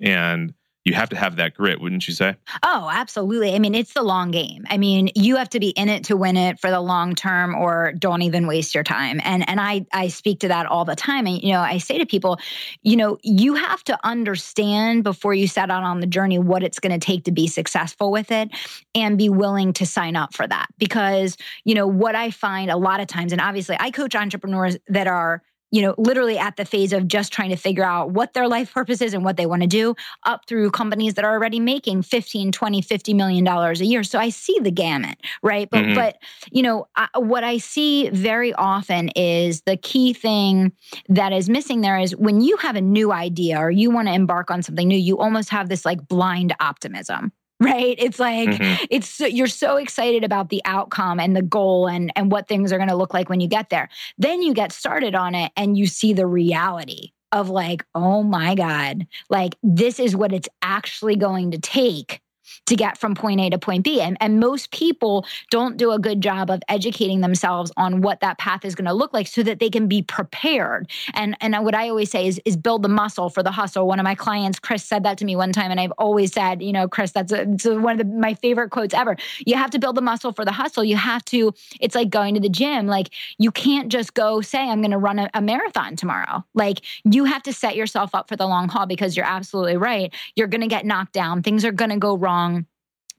And 0.00 0.54
you 0.84 0.94
have 0.94 1.10
to 1.10 1.16
have 1.16 1.36
that 1.36 1.54
grit, 1.54 1.80
wouldn't 1.80 2.08
you 2.08 2.14
say? 2.14 2.34
Oh, 2.64 2.90
absolutely. 2.92 3.54
I 3.54 3.60
mean, 3.60 3.74
it's 3.74 3.92
the 3.92 4.02
long 4.02 4.32
game. 4.32 4.64
I 4.68 4.78
mean, 4.78 5.10
you 5.14 5.36
have 5.36 5.48
to 5.50 5.60
be 5.60 5.68
in 5.70 5.88
it 5.88 6.04
to 6.04 6.16
win 6.16 6.36
it 6.36 6.58
for 6.58 6.70
the 6.70 6.80
long 6.80 7.14
term 7.14 7.54
or 7.54 7.92
don't 7.92 8.22
even 8.22 8.48
waste 8.48 8.74
your 8.74 8.82
time. 8.82 9.20
And 9.22 9.48
and 9.48 9.60
I 9.60 9.86
I 9.92 10.08
speak 10.08 10.40
to 10.40 10.48
that 10.48 10.66
all 10.66 10.84
the 10.84 10.96
time. 10.96 11.26
And 11.26 11.40
you 11.40 11.52
know, 11.52 11.60
I 11.60 11.78
say 11.78 11.98
to 11.98 12.06
people, 12.06 12.38
you 12.82 12.96
know, 12.96 13.18
you 13.22 13.54
have 13.54 13.84
to 13.84 13.98
understand 14.02 15.04
before 15.04 15.34
you 15.34 15.46
set 15.46 15.70
out 15.70 15.84
on 15.84 16.00
the 16.00 16.06
journey 16.06 16.38
what 16.38 16.64
it's 16.64 16.80
going 16.80 16.98
to 16.98 17.04
take 17.04 17.24
to 17.24 17.32
be 17.32 17.46
successful 17.46 18.10
with 18.10 18.32
it 18.32 18.50
and 18.94 19.16
be 19.16 19.28
willing 19.28 19.72
to 19.74 19.86
sign 19.86 20.16
up 20.16 20.34
for 20.34 20.46
that. 20.48 20.66
Because, 20.78 21.36
you 21.64 21.74
know, 21.74 21.86
what 21.86 22.16
I 22.16 22.30
find 22.30 22.70
a 22.70 22.76
lot 22.76 23.00
of 23.00 23.06
times 23.06 23.32
and 23.32 23.40
obviously 23.40 23.76
I 23.78 23.92
coach 23.92 24.16
entrepreneurs 24.16 24.76
that 24.88 25.06
are 25.06 25.42
you 25.72 25.80
know, 25.80 25.94
literally 25.96 26.38
at 26.38 26.56
the 26.56 26.64
phase 26.64 26.92
of 26.92 27.08
just 27.08 27.32
trying 27.32 27.48
to 27.48 27.56
figure 27.56 27.82
out 27.82 28.10
what 28.10 28.34
their 28.34 28.46
life 28.46 28.72
purpose 28.72 29.00
is 29.00 29.14
and 29.14 29.24
what 29.24 29.38
they 29.38 29.46
want 29.46 29.62
to 29.62 29.68
do, 29.68 29.94
up 30.24 30.46
through 30.46 30.70
companies 30.70 31.14
that 31.14 31.24
are 31.24 31.32
already 31.32 31.58
making 31.58 32.02
15, 32.02 32.52
20, 32.52 32.82
50 32.82 33.14
million 33.14 33.42
dollars 33.42 33.80
a 33.80 33.86
year. 33.86 34.04
So 34.04 34.18
I 34.18 34.28
see 34.28 34.58
the 34.60 34.70
gamut, 34.70 35.18
right? 35.42 35.68
But 35.70 35.84
mm-hmm. 35.84 35.94
but 35.94 36.18
you 36.52 36.62
know, 36.62 36.86
I, 36.94 37.08
what 37.16 37.42
I 37.42 37.56
see 37.56 38.10
very 38.10 38.52
often 38.52 39.08
is 39.10 39.62
the 39.62 39.78
key 39.78 40.12
thing 40.12 40.72
that 41.08 41.32
is 41.32 41.48
missing 41.48 41.80
there 41.80 41.98
is 41.98 42.14
when 42.14 42.42
you 42.42 42.58
have 42.58 42.76
a 42.76 42.82
new 42.82 43.10
idea 43.10 43.58
or 43.58 43.70
you 43.70 43.90
want 43.90 44.08
to 44.08 44.14
embark 44.14 44.50
on 44.50 44.62
something 44.62 44.86
new, 44.86 44.98
you 44.98 45.18
almost 45.18 45.48
have 45.48 45.70
this 45.70 45.86
like 45.86 46.06
blind 46.06 46.54
optimism, 46.60 47.32
right 47.62 47.96
it's 47.98 48.18
like 48.18 48.48
mm-hmm. 48.48 48.84
it's 48.90 49.08
so, 49.08 49.26
you're 49.26 49.46
so 49.46 49.76
excited 49.76 50.24
about 50.24 50.48
the 50.48 50.62
outcome 50.64 51.20
and 51.20 51.36
the 51.36 51.42
goal 51.42 51.86
and 51.86 52.12
and 52.16 52.30
what 52.30 52.48
things 52.48 52.72
are 52.72 52.78
going 52.78 52.88
to 52.88 52.96
look 52.96 53.14
like 53.14 53.28
when 53.28 53.40
you 53.40 53.48
get 53.48 53.70
there 53.70 53.88
then 54.18 54.42
you 54.42 54.54
get 54.54 54.72
started 54.72 55.14
on 55.14 55.34
it 55.34 55.52
and 55.56 55.76
you 55.76 55.86
see 55.86 56.12
the 56.12 56.26
reality 56.26 57.12
of 57.30 57.48
like 57.48 57.84
oh 57.94 58.22
my 58.22 58.54
god 58.54 59.06
like 59.30 59.54
this 59.62 59.98
is 59.98 60.16
what 60.16 60.32
it's 60.32 60.48
actually 60.62 61.16
going 61.16 61.50
to 61.50 61.58
take 61.58 62.20
to 62.66 62.76
get 62.76 62.98
from 62.98 63.14
point 63.14 63.40
A 63.40 63.50
to 63.50 63.58
point 63.58 63.84
B. 63.84 64.00
And, 64.00 64.16
and 64.20 64.38
most 64.38 64.70
people 64.70 65.26
don't 65.50 65.76
do 65.76 65.92
a 65.92 65.98
good 65.98 66.20
job 66.20 66.50
of 66.50 66.62
educating 66.68 67.20
themselves 67.20 67.72
on 67.76 68.00
what 68.00 68.20
that 68.20 68.38
path 68.38 68.64
is 68.64 68.74
going 68.74 68.86
to 68.86 68.92
look 68.92 69.12
like 69.12 69.26
so 69.26 69.42
that 69.42 69.58
they 69.58 69.70
can 69.70 69.88
be 69.88 70.02
prepared. 70.02 70.88
And 71.14 71.36
and 71.40 71.64
what 71.64 71.74
I 71.74 71.88
always 71.88 72.10
say 72.10 72.26
is 72.26 72.40
is 72.44 72.56
build 72.56 72.82
the 72.82 72.88
muscle 72.88 73.30
for 73.30 73.42
the 73.42 73.50
hustle. 73.50 73.86
One 73.86 73.98
of 73.98 74.04
my 74.04 74.14
clients, 74.14 74.58
Chris, 74.58 74.84
said 74.84 75.02
that 75.04 75.18
to 75.18 75.24
me 75.24 75.36
one 75.36 75.52
time, 75.52 75.70
and 75.70 75.80
I've 75.80 75.92
always 75.98 76.32
said, 76.32 76.62
you 76.62 76.72
know, 76.72 76.88
Chris, 76.88 77.12
that's 77.12 77.32
a, 77.32 77.44
one 77.78 77.98
of 77.98 77.98
the, 77.98 78.04
my 78.04 78.34
favorite 78.34 78.70
quotes 78.70 78.94
ever. 78.94 79.16
You 79.44 79.56
have 79.56 79.70
to 79.70 79.78
build 79.78 79.96
the 79.96 80.02
muscle 80.02 80.32
for 80.32 80.44
the 80.44 80.52
hustle. 80.52 80.84
You 80.84 80.96
have 80.96 81.24
to. 81.26 81.52
It's 81.80 81.94
like 81.94 82.10
going 82.10 82.34
to 82.34 82.40
the 82.40 82.48
gym. 82.48 82.86
Like 82.86 83.10
you 83.38 83.50
can't 83.50 83.90
just 83.90 84.14
go 84.14 84.40
say 84.40 84.60
I'm 84.60 84.80
going 84.80 84.92
to 84.92 84.98
run 84.98 85.18
a, 85.18 85.30
a 85.34 85.42
marathon 85.42 85.96
tomorrow. 85.96 86.44
Like 86.54 86.82
you 87.04 87.24
have 87.24 87.42
to 87.44 87.52
set 87.52 87.76
yourself 87.76 88.14
up 88.14 88.28
for 88.28 88.36
the 88.36 88.46
long 88.46 88.68
haul 88.68 88.86
because 88.86 89.16
you're 89.16 89.26
absolutely 89.26 89.76
right. 89.76 90.14
You're 90.36 90.46
going 90.46 90.60
to 90.60 90.68
get 90.68 90.86
knocked 90.86 91.12
down. 91.12 91.42
Things 91.42 91.64
are 91.64 91.72
going 91.72 91.90
to 91.90 91.96
go 91.96 92.16
wrong 92.16 92.61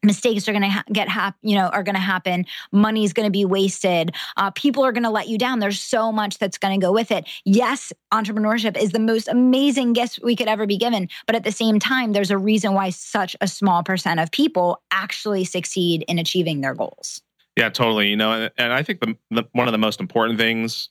mistakes 0.04 0.48
are 0.48 0.52
going 0.52 0.62
to 0.62 0.68
ha- 0.68 0.84
get 0.92 1.08
hap- 1.08 1.38
you 1.42 1.56
know 1.56 1.68
are 1.68 1.82
going 1.82 1.94
to 1.94 2.00
happen. 2.00 2.46
Money 2.72 3.04
is 3.04 3.12
going 3.12 3.26
to 3.26 3.32
be 3.32 3.44
wasted. 3.44 4.14
Uh, 4.36 4.50
people 4.50 4.84
are 4.84 4.92
going 4.92 5.04
to 5.04 5.10
let 5.10 5.28
you 5.28 5.38
down. 5.38 5.58
There's 5.58 5.80
so 5.80 6.12
much 6.12 6.38
that's 6.38 6.58
going 6.58 6.78
to 6.78 6.84
go 6.84 6.92
with 6.92 7.10
it. 7.10 7.26
Yes 7.44 7.92
entrepreneurship 8.14 8.76
is 8.80 8.92
the 8.92 9.00
most 9.00 9.28
amazing 9.28 9.92
gift 9.92 10.20
we 10.22 10.36
could 10.36 10.46
ever 10.46 10.66
be 10.66 10.76
given 10.76 11.08
but 11.26 11.34
at 11.34 11.44
the 11.44 11.52
same 11.52 11.78
time 11.78 12.12
there's 12.12 12.30
a 12.30 12.38
reason 12.38 12.72
why 12.74 12.90
such 12.90 13.36
a 13.40 13.48
small 13.48 13.82
percent 13.82 14.20
of 14.20 14.30
people 14.30 14.80
actually 14.90 15.44
succeed 15.44 16.04
in 16.08 16.18
achieving 16.18 16.60
their 16.60 16.74
goals. 16.74 17.20
Yeah 17.56 17.68
totally 17.68 18.08
you 18.08 18.16
know 18.16 18.32
and, 18.32 18.52
and 18.56 18.72
i 18.72 18.82
think 18.82 19.00
the, 19.00 19.16
the, 19.30 19.44
one 19.52 19.68
of 19.68 19.72
the 19.72 19.78
most 19.78 20.00
important 20.00 20.38
things 20.38 20.90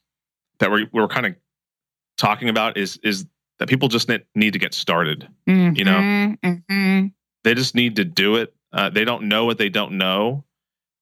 that 0.59 0.69
we're, 0.69 0.87
we're 0.91 1.07
kind 1.07 1.25
of 1.25 1.35
talking 2.17 2.49
about 2.49 2.77
is 2.77 2.97
is 3.03 3.25
that 3.59 3.69
people 3.69 3.87
just 3.87 4.09
need 4.35 4.53
to 4.53 4.59
get 4.59 4.73
started 4.73 5.27
mm-hmm, 5.47 5.75
you 5.75 5.85
know? 5.85 6.35
Mm-hmm. 6.43 7.07
they 7.43 7.53
just 7.53 7.75
need 7.75 7.95
to 7.95 8.05
do 8.05 8.35
it 8.35 8.53
uh, 8.73 8.89
they 8.89 9.05
don't 9.05 9.23
know 9.23 9.45
what 9.45 9.57
they 9.57 9.69
don't 9.69 9.97
know, 9.97 10.43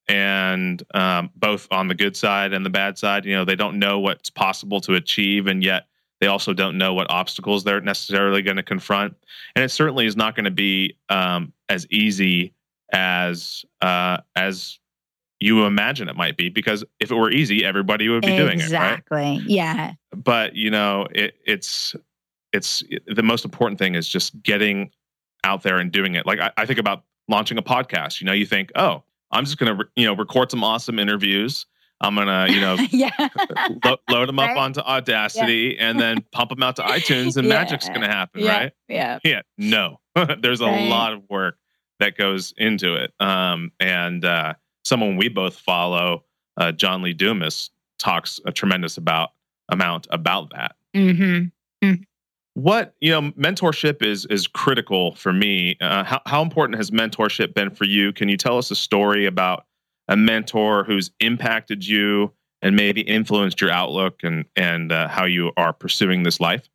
and 0.07 0.83
um, 0.93 1.29
both 1.35 1.67
on 1.71 1.87
the 1.87 1.95
good 1.95 2.15
side 2.15 2.53
and 2.53 2.65
the 2.65 2.69
bad 2.69 2.97
side, 2.97 3.25
you 3.25 3.33
know, 3.33 3.45
they 3.45 3.55
don't 3.55 3.79
know 3.79 3.99
what's 3.99 4.29
possible 4.29 4.81
to 4.81 4.95
achieve, 4.95 5.47
and 5.47 5.63
yet 5.63 5.87
they 6.19 6.27
also 6.27 6.53
don't 6.53 6.77
know 6.77 6.93
what 6.93 7.09
obstacles 7.09 7.63
they're 7.63 7.81
necessarily 7.81 8.41
going 8.41 8.57
to 8.57 8.63
confront. 8.63 9.15
And 9.55 9.63
it 9.63 9.69
certainly 9.69 10.05
is 10.05 10.15
not 10.15 10.35
going 10.35 10.45
to 10.45 10.51
be 10.51 10.97
um, 11.09 11.53
as 11.69 11.87
easy 11.89 12.53
as 12.91 13.65
uh, 13.81 14.17
as 14.35 14.79
you 15.39 15.65
imagine 15.65 16.07
it 16.07 16.15
might 16.15 16.37
be 16.37 16.49
because 16.49 16.83
if 16.99 17.11
it 17.11 17.15
were 17.15 17.31
easy 17.31 17.65
everybody 17.65 18.07
would 18.07 18.21
be 18.21 18.31
exactly. 18.31 18.45
doing 18.45 18.59
it 18.59 18.63
exactly 18.63 19.41
yeah 19.47 19.93
but 20.15 20.55
you 20.55 20.69
know 20.69 21.07
it, 21.11 21.33
it's 21.45 21.95
it's 22.53 22.83
the 23.07 23.23
most 23.23 23.43
important 23.43 23.79
thing 23.79 23.95
is 23.95 24.07
just 24.07 24.39
getting 24.43 24.91
out 25.43 25.63
there 25.63 25.77
and 25.77 25.91
doing 25.91 26.13
it 26.13 26.27
like 26.27 26.39
I, 26.39 26.51
I 26.57 26.65
think 26.67 26.77
about 26.77 27.03
launching 27.27 27.57
a 27.57 27.61
podcast. 27.61 28.21
You 28.21 28.25
know, 28.25 28.33
you 28.33 28.45
think, 28.45 28.71
oh, 28.75 29.03
I'm 29.31 29.45
just 29.45 29.57
going 29.57 29.77
to, 29.77 29.85
you 29.95 30.05
know, 30.05 30.13
record 30.13 30.51
some 30.51 30.63
awesome 30.63 30.99
interviews. 30.99 31.65
I'm 32.01 32.15
gonna, 32.15 32.47
you 32.49 32.59
know, 32.59 32.77
yeah. 32.89 33.11
lo- 33.85 33.97
load 34.09 34.27
them 34.27 34.39
up 34.39 34.49
right? 34.49 34.57
onto 34.57 34.81
Audacity 34.81 35.75
yeah. 35.77 35.87
and 35.87 35.99
then 35.99 36.25
pump 36.31 36.49
them 36.49 36.63
out 36.63 36.75
to 36.77 36.81
iTunes, 36.81 37.37
and 37.37 37.47
yeah. 37.47 37.53
magic's 37.53 37.87
gonna 37.89 38.07
happen, 38.07 38.41
yeah. 38.41 38.57
right? 38.57 38.71
Yeah. 38.89 39.19
Yeah. 39.23 39.41
No, 39.57 39.99
there's 40.41 40.61
a 40.61 40.65
right. 40.65 40.89
lot 40.89 41.13
of 41.13 41.21
work 41.29 41.57
that 41.99 42.17
goes 42.17 42.53
into 42.57 42.95
it. 42.95 43.13
Um, 43.19 43.71
and 43.79 44.25
uh, 44.25 44.55
someone 44.83 45.15
we 45.15 45.29
both 45.29 45.57
follow, 45.57 46.25
uh, 46.57 46.71
John 46.71 47.03
Lee 47.03 47.13
Dumas, 47.13 47.69
talks 47.99 48.39
a 48.45 48.51
tremendous 48.51 48.97
about 48.97 49.29
amount 49.69 50.07
about 50.09 50.51
that. 50.53 50.75
Mm-hmm. 50.95 51.85
Mm-hmm 51.85 52.03
what 52.53 52.93
you 52.99 53.11
know 53.11 53.31
mentorship 53.31 54.03
is 54.05 54.25
is 54.25 54.47
critical 54.47 55.15
for 55.15 55.31
me. 55.31 55.77
Uh, 55.79 56.03
how, 56.03 56.21
how 56.25 56.41
important 56.41 56.77
has 56.77 56.91
mentorship 56.91 57.53
been 57.53 57.69
for 57.69 57.85
you? 57.85 58.11
Can 58.13 58.29
you 58.29 58.37
tell 58.37 58.57
us 58.57 58.71
a 58.71 58.75
story 58.75 59.25
about 59.25 59.65
a 60.07 60.17
mentor 60.17 60.83
who's 60.83 61.11
impacted 61.19 61.87
you 61.87 62.33
and 62.61 62.75
maybe 62.75 63.01
influenced 63.01 63.61
your 63.61 63.71
outlook 63.71 64.19
and 64.23 64.45
and 64.55 64.91
uh, 64.91 65.07
how 65.07 65.25
you 65.25 65.51
are 65.57 65.73
pursuing 65.73 66.23
this 66.23 66.39
life 66.39 66.69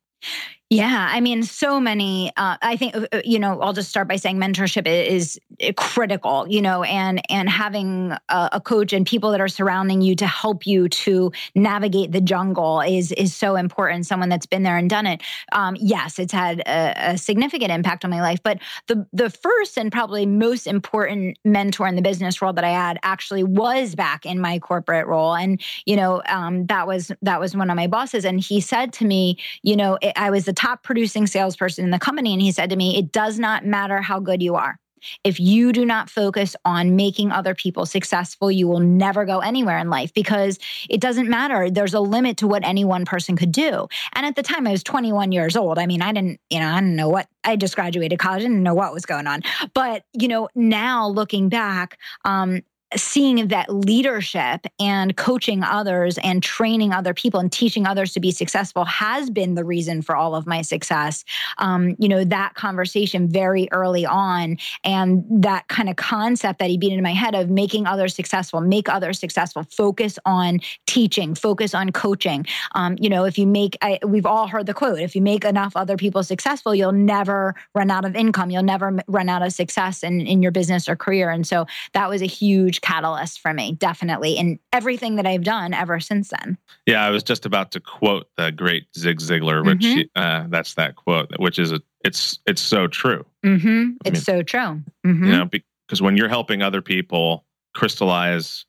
yeah, 0.69 1.07
I 1.09 1.21
mean, 1.21 1.43
so 1.43 1.79
many. 1.79 2.33
Uh, 2.35 2.57
I 2.61 2.75
think 2.75 2.93
uh, 2.93 3.07
uh, 3.13 3.21
you 3.23 3.39
know. 3.39 3.61
I'll 3.61 3.71
just 3.71 3.89
start 3.89 4.09
by 4.09 4.17
saying 4.17 4.35
mentorship 4.35 4.85
is, 4.85 5.39
is 5.59 5.73
critical. 5.77 6.45
You 6.49 6.61
know, 6.61 6.83
and 6.83 7.21
and 7.31 7.49
having 7.49 8.11
a, 8.27 8.49
a, 8.51 8.59
coach 8.59 8.91
and 8.91 9.05
people 9.05 9.31
that 9.31 9.39
are 9.39 9.47
surrounding 9.47 10.01
you 10.01 10.13
to 10.17 10.27
help 10.27 10.67
you 10.67 10.89
to 10.89 11.31
navigate 11.55 12.11
the 12.11 12.19
jungle 12.19 12.81
is 12.81 13.13
is 13.13 13.33
so 13.33 13.55
important. 13.55 14.07
Someone 14.07 14.27
that's 14.27 14.45
been 14.45 14.63
there 14.63 14.77
and 14.77 14.89
done 14.89 15.07
it. 15.07 15.21
Um, 15.53 15.77
yes, 15.79 16.19
it's 16.19 16.33
had 16.33 16.59
a, 16.67 17.11
a, 17.11 17.17
significant 17.17 17.71
impact 17.71 18.03
on 18.03 18.11
my 18.11 18.19
life. 18.19 18.43
But 18.43 18.59
the 18.87 19.07
the 19.13 19.29
first 19.29 19.77
and 19.77 19.89
probably 19.89 20.25
most 20.25 20.67
important 20.67 21.37
mentor 21.45 21.87
in 21.87 21.95
the 21.95 22.01
business 22.01 22.41
world 22.41 22.57
that 22.57 22.65
I 22.65 22.71
had 22.71 22.99
actually 23.03 23.45
was 23.45 23.95
back 23.95 24.25
in 24.25 24.41
my 24.41 24.59
corporate 24.59 25.07
role, 25.07 25.33
and 25.33 25.61
you 25.85 25.95
know, 25.95 26.21
um, 26.27 26.65
that 26.65 26.87
was 26.87 27.09
that 27.21 27.39
was 27.39 27.55
one 27.55 27.69
of 27.69 27.77
my 27.77 27.87
bosses, 27.87 28.25
and 28.25 28.41
he 28.41 28.59
said 28.59 28.91
to 28.93 29.05
me, 29.05 29.37
you 29.63 29.77
know, 29.77 29.97
it, 30.01 30.11
I 30.17 30.29
was 30.29 30.43
the 30.43 30.56
top 30.57 30.83
producing 30.83 31.27
salesperson 31.27 31.85
in 31.85 31.91
the 31.91 31.99
company. 31.99 32.33
And 32.33 32.41
he 32.41 32.51
said 32.51 32.71
to 32.71 32.75
me, 32.75 32.97
It 32.97 33.11
does 33.11 33.39
not 33.39 33.65
matter 33.65 34.01
how 34.01 34.19
good 34.19 34.41
you 34.41 34.55
are. 34.55 34.79
If 35.23 35.39
you 35.39 35.71
do 35.71 35.85
not 35.85 36.09
focus 36.09 36.55
on 36.65 36.95
making 36.95 37.31
other 37.31 37.53
people 37.53 37.85
successful, 37.85 38.51
you 38.51 38.67
will 38.67 38.79
never 38.79 39.25
go 39.25 39.39
anywhere 39.39 39.77
in 39.77 39.91
life 39.91 40.11
because 40.13 40.57
it 40.89 40.99
doesn't 40.99 41.29
matter. 41.29 41.69
There's 41.69 41.93
a 41.93 41.99
limit 41.99 42.37
to 42.37 42.47
what 42.47 42.65
any 42.65 42.83
one 42.83 43.05
person 43.05 43.35
could 43.35 43.51
do. 43.51 43.87
And 44.13 44.25
at 44.25 44.35
the 44.35 44.41
time, 44.41 44.65
I 44.67 44.71
was 44.71 44.83
21 44.83 45.31
years 45.31 45.55
old. 45.55 45.77
I 45.77 45.85
mean, 45.85 46.01
I 46.01 46.11
didn't, 46.11 46.39
you 46.49 46.59
know, 46.59 46.69
I 46.69 46.79
didn't 46.79 46.95
know 46.95 47.09
what 47.09 47.27
I 47.43 47.55
just 47.55 47.75
graduated 47.75 48.17
college. 48.17 48.41
Didn't 48.41 48.63
know 48.63 48.73
what 48.73 48.93
was 48.93 49.05
going 49.05 49.27
on. 49.27 49.41
But, 49.73 50.03
you 50.13 50.27
know, 50.27 50.49
now 50.55 51.07
looking 51.07 51.49
back, 51.49 51.99
um, 52.25 52.63
seeing 52.95 53.49
that 53.49 53.73
leadership 53.73 54.65
and 54.79 55.17
coaching 55.17 55.61
others 55.63 56.17
and 56.19 56.41
training 56.41 56.93
other 56.93 57.13
people 57.13 57.39
and 57.39 57.51
teaching 57.51 57.85
others 57.85 58.13
to 58.13 58.19
be 58.19 58.31
successful 58.31 58.85
has 58.85 59.29
been 59.29 59.55
the 59.55 59.65
reason 59.65 60.01
for 60.01 60.15
all 60.15 60.35
of 60.35 60.47
my 60.47 60.61
success. 60.61 61.25
Um, 61.57 61.95
you 61.99 62.07
know, 62.07 62.23
that 62.23 62.53
conversation 62.53 63.27
very 63.27 63.67
early 63.71 64.05
on 64.05 64.57
and 64.85 65.25
that 65.29 65.67
kind 65.67 65.89
of 65.89 65.97
concept 65.97 66.59
that 66.59 66.69
he 66.69 66.77
beat 66.77 66.91
into 66.91 67.03
my 67.03 67.13
head 67.13 67.35
of 67.35 67.49
making 67.49 67.87
others 67.87 68.15
successful, 68.15 68.61
make 68.61 68.87
others 68.87 69.19
successful, 69.19 69.63
focus 69.69 70.17
on 70.25 70.59
teaching, 70.85 71.35
focus 71.35 71.73
on 71.75 71.91
coaching. 71.91 72.45
Um, 72.73 72.95
you 73.01 73.09
know, 73.09 73.25
if 73.25 73.37
you 73.37 73.45
make, 73.45 73.77
I, 73.81 73.99
we've 74.05 74.25
all 74.25 74.47
heard 74.47 74.65
the 74.65 74.73
quote, 74.73 74.99
if 74.99 75.13
you 75.13 75.21
make 75.21 75.43
enough 75.43 75.75
other 75.75 75.97
people 75.97 76.23
successful, 76.23 76.73
you'll 76.73 76.93
never 76.93 77.53
run 77.75 77.91
out 77.91 78.05
of 78.05 78.15
income. 78.15 78.49
You'll 78.49 78.63
never 78.63 78.97
run 79.07 79.27
out 79.27 79.41
of 79.41 79.51
success 79.51 80.03
in, 80.03 80.21
in 80.21 80.41
your 80.41 80.51
business 80.51 80.87
or 80.87 80.95
career. 80.95 81.29
And 81.29 81.45
so 81.45 81.65
that 81.93 82.09
was 82.09 82.21
a 82.21 82.27
huge 82.27 82.76
huge 82.77 82.81
catalyst 82.81 83.39
for 83.39 83.53
me, 83.53 83.73
definitely, 83.73 84.37
in 84.37 84.59
everything 84.73 85.15
that 85.15 85.25
I've 85.25 85.43
done 85.43 85.73
ever 85.73 85.99
since 85.99 86.29
then. 86.29 86.57
Yeah, 86.85 87.03
I 87.03 87.09
was 87.09 87.23
just 87.23 87.45
about 87.45 87.71
to 87.71 87.79
quote 87.79 88.27
the 88.37 88.51
great 88.51 88.87
Zig 88.95 89.19
Ziglar, 89.19 89.65
which 89.65 89.79
mm-hmm. 89.79 90.19
uh, 90.19 90.47
that's 90.49 90.75
that 90.75 90.95
quote, 90.95 91.31
which 91.37 91.59
is 91.59 91.71
a, 91.71 91.81
it's 92.03 92.39
it's 92.45 92.61
so 92.61 92.87
true. 92.87 93.25
Mm-hmm. 93.45 93.91
It's 94.05 94.13
mean, 94.13 94.21
so 94.21 94.43
true. 94.43 94.81
Mm-hmm. 95.05 95.23
You 95.23 95.31
know, 95.31 95.49
because 95.87 96.01
when 96.01 96.17
you're 96.17 96.29
helping 96.29 96.61
other 96.61 96.81
people 96.81 97.45
crystallize 97.73 98.65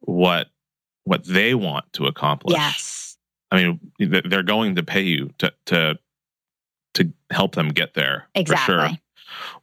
what 0.00 0.48
what 1.04 1.24
they 1.24 1.54
want 1.54 1.84
to 1.94 2.06
accomplish, 2.06 2.56
yes, 2.56 3.16
I 3.50 3.56
mean 3.56 3.92
they're 3.98 4.42
going 4.42 4.76
to 4.76 4.82
pay 4.82 5.02
you 5.02 5.30
to 5.38 5.52
to 5.66 5.98
to 6.94 7.12
help 7.30 7.54
them 7.54 7.68
get 7.68 7.94
there. 7.94 8.28
Exactly. 8.34 8.74
For 8.74 8.88
sure. 8.88 8.98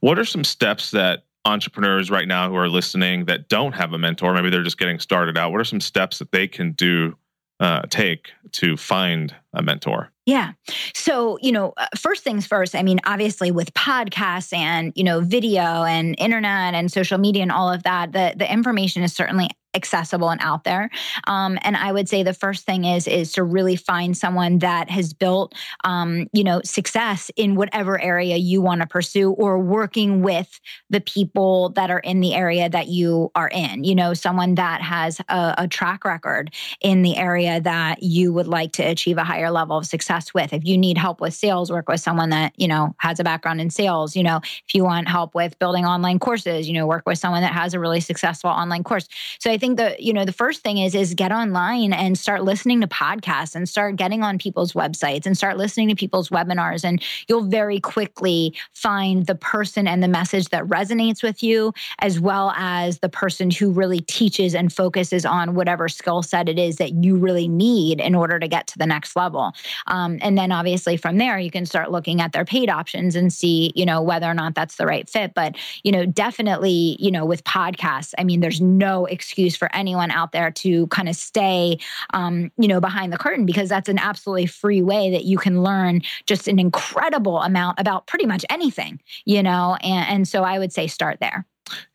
What 0.00 0.18
are 0.18 0.24
some 0.24 0.44
steps 0.44 0.92
that 0.92 1.24
entrepreneurs 1.44 2.10
right 2.10 2.26
now 2.26 2.48
who 2.48 2.56
are 2.56 2.68
listening 2.68 3.26
that 3.26 3.48
don't 3.48 3.72
have 3.72 3.92
a 3.92 3.98
mentor, 3.98 4.32
maybe 4.34 4.50
they're 4.50 4.62
just 4.62 4.78
getting 4.78 4.98
started 4.98 5.36
out, 5.36 5.52
what 5.52 5.60
are 5.60 5.64
some 5.64 5.80
steps 5.80 6.18
that 6.18 6.32
they 6.32 6.48
can 6.48 6.72
do, 6.72 7.16
uh, 7.60 7.82
take 7.90 8.30
to 8.52 8.76
find 8.76 9.34
a 9.52 9.62
mentor? 9.62 10.10
Yeah. 10.26 10.52
So, 10.94 11.38
you 11.42 11.52
know, 11.52 11.74
uh, 11.76 11.86
first 11.96 12.24
things 12.24 12.46
first, 12.46 12.74
I 12.74 12.82
mean, 12.82 12.98
obviously 13.04 13.50
with 13.50 13.74
podcasts 13.74 14.56
and, 14.56 14.92
you 14.96 15.04
know, 15.04 15.20
video 15.20 15.84
and 15.84 16.14
internet 16.18 16.74
and 16.74 16.90
social 16.90 17.18
media 17.18 17.42
and 17.42 17.52
all 17.52 17.70
of 17.70 17.82
that, 17.82 18.12
the, 18.12 18.32
the 18.36 18.50
information 18.50 19.02
is 19.02 19.12
certainly 19.12 19.48
accessible 19.74 20.30
and 20.30 20.40
out 20.40 20.64
there. 20.64 20.90
Um, 21.26 21.58
and 21.62 21.76
I 21.76 21.92
would 21.92 22.08
say 22.08 22.22
the 22.22 22.34
first 22.34 22.64
thing 22.64 22.84
is 22.84 23.06
is 23.06 23.32
to 23.32 23.42
really 23.42 23.76
find 23.76 24.16
someone 24.16 24.58
that 24.58 24.90
has 24.90 25.12
built, 25.12 25.54
um, 25.84 26.26
you 26.32 26.44
know, 26.44 26.60
success 26.64 27.30
in 27.36 27.54
whatever 27.54 28.00
area 28.00 28.36
you 28.36 28.60
want 28.60 28.80
to 28.80 28.86
pursue, 28.86 29.30
or 29.32 29.58
working 29.58 30.22
with 30.22 30.60
the 30.90 31.00
people 31.00 31.70
that 31.70 31.90
are 31.90 31.98
in 32.00 32.20
the 32.20 32.34
area 32.34 32.68
that 32.68 32.88
you 32.88 33.30
are 33.34 33.48
in. 33.48 33.84
You 33.84 33.94
know, 33.94 34.14
someone 34.14 34.54
that 34.56 34.80
has 34.82 35.20
a, 35.28 35.54
a 35.58 35.68
track 35.68 36.04
record 36.04 36.52
in 36.80 37.02
the 37.02 37.16
area 37.16 37.60
that 37.60 38.02
you 38.02 38.32
would 38.32 38.46
like 38.46 38.72
to 38.72 38.82
achieve 38.82 39.18
a 39.18 39.24
higher 39.24 39.50
level 39.50 39.76
of 39.76 39.86
success 39.86 40.32
with. 40.34 40.52
If 40.52 40.64
you 40.64 40.78
need 40.78 40.98
help 40.98 41.20
with 41.20 41.34
sales, 41.34 41.70
work 41.70 41.88
with 41.88 42.00
someone 42.00 42.30
that 42.30 42.52
you 42.56 42.68
know 42.68 42.94
has 42.98 43.20
a 43.20 43.24
background 43.24 43.60
in 43.60 43.70
sales. 43.70 44.16
You 44.16 44.22
know, 44.22 44.40
if 44.42 44.74
you 44.74 44.84
want 44.84 45.08
help 45.08 45.34
with 45.34 45.58
building 45.58 45.84
online 45.84 46.18
courses, 46.18 46.68
you 46.68 46.74
know, 46.74 46.86
work 46.86 47.04
with 47.06 47.18
someone 47.18 47.42
that 47.42 47.52
has 47.52 47.74
a 47.74 47.80
really 47.80 48.00
successful 48.00 48.50
online 48.50 48.84
course. 48.84 49.08
So 49.40 49.50
I 49.50 49.58
think 49.64 49.78
the 49.78 49.96
you 49.98 50.12
know 50.12 50.26
the 50.26 50.32
first 50.32 50.60
thing 50.60 50.76
is 50.76 50.94
is 50.94 51.14
get 51.14 51.32
online 51.32 51.94
and 51.94 52.18
start 52.18 52.44
listening 52.44 52.82
to 52.82 52.86
podcasts 52.86 53.54
and 53.54 53.66
start 53.66 53.96
getting 53.96 54.22
on 54.22 54.36
people's 54.36 54.74
websites 54.74 55.24
and 55.24 55.38
start 55.38 55.56
listening 55.56 55.88
to 55.88 55.94
people's 55.94 56.28
webinars 56.28 56.84
and 56.84 57.02
you'll 57.28 57.44
very 57.46 57.80
quickly 57.80 58.54
find 58.74 59.24
the 59.24 59.34
person 59.34 59.88
and 59.88 60.02
the 60.02 60.08
message 60.08 60.50
that 60.50 60.62
resonates 60.64 61.22
with 61.22 61.42
you 61.42 61.72
as 62.00 62.20
well 62.20 62.50
as 62.58 62.98
the 62.98 63.08
person 63.08 63.50
who 63.50 63.70
really 63.70 64.00
teaches 64.00 64.54
and 64.54 64.70
focuses 64.70 65.24
on 65.24 65.54
whatever 65.54 65.88
skill 65.88 66.22
set 66.22 66.46
it 66.46 66.58
is 66.58 66.76
that 66.76 66.92
you 67.02 67.16
really 67.16 67.48
need 67.48 68.02
in 68.02 68.14
order 68.14 68.38
to 68.38 68.46
get 68.46 68.66
to 68.66 68.76
the 68.76 68.84
next 68.84 69.16
level. 69.16 69.54
Um, 69.86 70.18
and 70.20 70.36
then 70.36 70.52
obviously 70.52 70.98
from 70.98 71.16
there 71.16 71.38
you 71.38 71.50
can 71.50 71.64
start 71.64 71.90
looking 71.90 72.20
at 72.20 72.32
their 72.32 72.44
paid 72.44 72.68
options 72.68 73.16
and 73.16 73.32
see 73.32 73.72
you 73.74 73.86
know 73.86 74.02
whether 74.02 74.26
or 74.26 74.34
not 74.34 74.54
that's 74.54 74.76
the 74.76 74.84
right 74.84 75.08
fit. 75.08 75.32
But 75.32 75.56
you 75.82 75.90
know 75.90 76.04
definitely 76.04 76.98
you 77.00 77.10
know 77.10 77.24
with 77.24 77.42
podcasts, 77.44 78.12
I 78.18 78.24
mean 78.24 78.40
there's 78.40 78.60
no 78.60 79.06
excuse 79.06 79.53
for 79.56 79.74
anyone 79.74 80.10
out 80.10 80.32
there 80.32 80.50
to 80.50 80.86
kind 80.88 81.08
of 81.08 81.16
stay 81.16 81.78
um, 82.12 82.50
you 82.58 82.68
know 82.68 82.80
behind 82.80 83.12
the 83.12 83.18
curtain 83.18 83.46
because 83.46 83.68
that's 83.68 83.88
an 83.88 83.98
absolutely 83.98 84.46
free 84.46 84.82
way 84.82 85.10
that 85.10 85.24
you 85.24 85.38
can 85.38 85.62
learn 85.62 86.02
just 86.26 86.48
an 86.48 86.58
incredible 86.58 87.40
amount 87.42 87.78
about 87.78 88.06
pretty 88.06 88.26
much 88.26 88.44
anything 88.50 89.00
you 89.24 89.42
know 89.42 89.76
and, 89.82 90.08
and 90.08 90.28
so 90.28 90.42
I 90.42 90.58
would 90.58 90.72
say 90.72 90.86
start 90.86 91.18
there. 91.20 91.46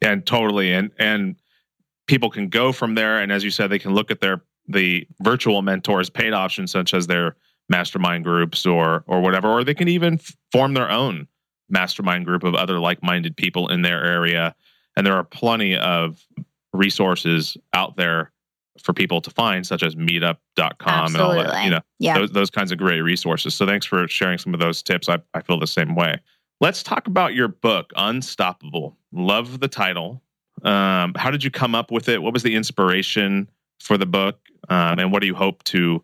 Yeah, 0.01 0.11
and 0.11 0.25
totally. 0.25 0.73
And 0.73 0.91
and 0.97 1.35
people 2.07 2.29
can 2.29 2.49
go 2.49 2.71
from 2.71 2.95
there. 2.95 3.19
And 3.19 3.31
as 3.31 3.43
you 3.43 3.51
said, 3.51 3.69
they 3.69 3.79
can 3.79 3.93
look 3.93 4.11
at 4.11 4.21
their 4.21 4.41
the 4.67 5.07
virtual 5.21 5.61
mentors 5.61 6.09
paid 6.09 6.33
options 6.33 6.71
such 6.71 6.93
as 6.93 7.07
their 7.07 7.35
mastermind 7.69 8.23
groups 8.23 8.65
or 8.65 9.03
or 9.07 9.21
whatever, 9.21 9.49
or 9.49 9.63
they 9.63 9.73
can 9.73 9.87
even 9.87 10.15
f- 10.15 10.35
form 10.51 10.73
their 10.73 10.89
own 10.89 11.27
mastermind 11.69 12.25
group 12.25 12.43
of 12.43 12.55
other 12.55 12.79
like-minded 12.79 13.37
people 13.37 13.67
in 13.67 13.83
their 13.83 14.03
area. 14.03 14.55
And 14.95 15.05
there 15.05 15.13
are 15.13 15.23
plenty 15.23 15.77
of 15.77 16.25
resources 16.73 17.57
out 17.73 17.97
there 17.97 18.31
for 18.83 18.93
people 18.93 19.21
to 19.21 19.29
find, 19.29 19.65
such 19.65 19.83
as 19.83 19.95
meetup.com 19.95 20.37
Absolutely. 20.79 21.39
and 21.39 21.47
all 21.47 21.53
that, 21.53 21.63
you 21.65 21.69
know, 21.71 21.81
yeah. 21.99 22.17
those, 22.17 22.31
those 22.31 22.49
kinds 22.49 22.71
of 22.71 22.77
great 22.77 23.01
resources. 23.01 23.53
So 23.53 23.65
thanks 23.65 23.85
for 23.85 24.07
sharing 24.07 24.37
some 24.37 24.53
of 24.53 24.59
those 24.59 24.81
tips. 24.81 25.09
I, 25.09 25.19
I 25.33 25.41
feel 25.41 25.59
the 25.59 25.67
same 25.67 25.95
way. 25.95 26.19
Let's 26.61 26.83
talk 26.83 27.07
about 27.07 27.33
your 27.33 27.47
book, 27.47 27.91
Unstoppable. 27.95 28.97
Love 29.11 29.59
the 29.59 29.67
title. 29.67 30.21
Um, 30.63 31.13
how 31.15 31.31
did 31.31 31.43
you 31.43 31.51
come 31.51 31.73
up 31.73 31.89
with 31.91 32.09
it? 32.09 32.21
What 32.21 32.33
was 32.33 32.43
the 32.43 32.55
inspiration 32.55 33.49
for 33.79 33.97
the 33.97 34.05
book? 34.05 34.39
Um, 34.69 34.99
and 34.99 35.11
what 35.11 35.21
do 35.21 35.27
you 35.27 35.35
hope 35.35 35.63
to 35.65 36.03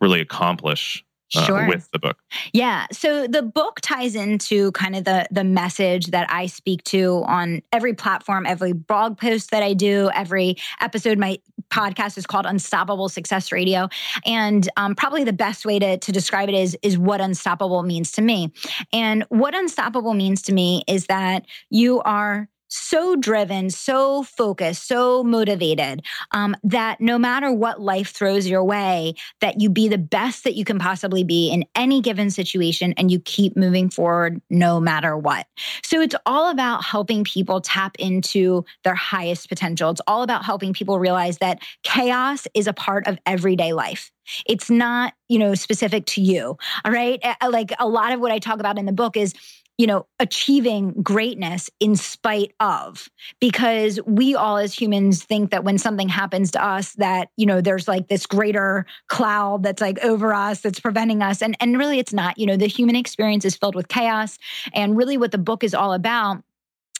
really 0.00 0.20
accomplish 0.20 1.04
uh, 1.34 1.44
Sure. 1.44 1.66
with 1.68 1.90
the 1.92 1.98
book? 1.98 2.18
Yeah. 2.52 2.86
So 2.92 3.26
the 3.26 3.42
book 3.42 3.80
ties 3.80 4.14
into 4.14 4.70
kind 4.72 4.94
of 4.94 5.04
the 5.04 5.26
the 5.30 5.44
message 5.44 6.06
that 6.08 6.30
I 6.30 6.46
speak 6.46 6.84
to 6.84 7.24
on 7.26 7.62
every 7.72 7.94
platform, 7.94 8.46
every 8.46 8.72
blog 8.72 9.18
post 9.18 9.50
that 9.50 9.62
I 9.62 9.72
do, 9.72 10.10
every 10.14 10.56
episode. 10.80 11.18
My 11.18 11.38
podcast 11.70 12.16
is 12.16 12.26
called 12.26 12.46
Unstoppable 12.46 13.08
Success 13.08 13.50
Radio, 13.50 13.88
and 14.24 14.68
um, 14.76 14.94
probably 14.94 15.24
the 15.24 15.32
best 15.32 15.64
way 15.64 15.78
to 15.78 15.98
to 15.98 16.12
describe 16.12 16.48
it 16.48 16.54
is 16.54 16.76
is 16.82 16.96
what 16.98 17.20
unstoppable 17.20 17.82
means 17.82 18.12
to 18.12 18.22
me. 18.22 18.52
And 18.92 19.24
what 19.28 19.54
unstoppable 19.54 20.14
means 20.14 20.42
to 20.42 20.52
me 20.52 20.82
is 20.86 21.06
that 21.06 21.46
you 21.70 22.00
are 22.02 22.48
so 22.68 23.16
driven, 23.16 23.70
so 23.70 24.22
focused, 24.22 24.86
so 24.86 25.22
motivated 25.22 26.02
um, 26.32 26.56
that 26.64 27.00
no 27.00 27.18
matter 27.18 27.52
what 27.52 27.80
life 27.80 28.10
throws 28.10 28.46
your 28.46 28.64
way, 28.64 29.14
that 29.40 29.60
you 29.60 29.70
be 29.70 29.88
the 29.88 29.98
best 29.98 30.44
that 30.44 30.54
you 30.54 30.64
can 30.64 30.78
possibly 30.78 31.24
be 31.24 31.50
in 31.50 31.64
any 31.74 32.00
given 32.00 32.30
situation 32.30 32.92
and 32.96 33.10
you 33.10 33.20
keep 33.20 33.56
moving 33.56 33.88
forward 33.88 34.40
no 34.50 34.80
matter 34.80 35.16
what. 35.16 35.46
So 35.82 36.00
it's 36.00 36.14
all 36.26 36.50
about 36.50 36.84
helping 36.84 37.24
people 37.24 37.60
tap 37.60 37.96
into 37.98 38.64
their 38.84 38.94
highest 38.94 39.48
potential. 39.48 39.90
It's 39.90 40.00
all 40.06 40.22
about 40.22 40.44
helping 40.44 40.72
people 40.72 40.98
realize 40.98 41.38
that 41.38 41.60
chaos 41.82 42.46
is 42.54 42.66
a 42.66 42.72
part 42.72 43.06
of 43.06 43.18
everyday 43.26 43.72
life. 43.72 44.10
It's 44.44 44.68
not, 44.68 45.14
you 45.28 45.38
know, 45.38 45.54
specific 45.54 46.06
to 46.06 46.20
you. 46.20 46.56
All 46.84 46.92
right. 46.92 47.22
Like 47.48 47.72
a 47.78 47.86
lot 47.86 48.12
of 48.12 48.20
what 48.20 48.32
I 48.32 48.38
talk 48.40 48.58
about 48.58 48.78
in 48.78 48.86
the 48.86 48.92
book 48.92 49.16
is 49.16 49.32
you 49.78 49.86
know, 49.86 50.06
achieving 50.20 50.92
greatness 51.02 51.68
in 51.80 51.96
spite 51.96 52.52
of, 52.60 53.08
because 53.40 54.00
we 54.06 54.34
all 54.34 54.56
as 54.56 54.72
humans 54.72 55.22
think 55.22 55.50
that 55.50 55.64
when 55.64 55.76
something 55.76 56.08
happens 56.08 56.50
to 56.52 56.64
us, 56.64 56.94
that, 56.94 57.28
you 57.36 57.44
know, 57.44 57.60
there's 57.60 57.86
like 57.86 58.08
this 58.08 58.26
greater 58.26 58.86
cloud 59.08 59.62
that's 59.62 59.82
like 59.82 59.98
over 60.02 60.32
us, 60.32 60.60
that's 60.60 60.80
preventing 60.80 61.22
us. 61.22 61.42
And, 61.42 61.56
and 61.60 61.78
really 61.78 61.98
it's 61.98 62.12
not, 62.12 62.38
you 62.38 62.46
know, 62.46 62.56
the 62.56 62.66
human 62.66 62.96
experience 62.96 63.44
is 63.44 63.56
filled 63.56 63.74
with 63.74 63.88
chaos. 63.88 64.38
And 64.72 64.96
really 64.96 65.18
what 65.18 65.30
the 65.30 65.38
book 65.38 65.62
is 65.62 65.74
all 65.74 65.92
about 65.92 66.42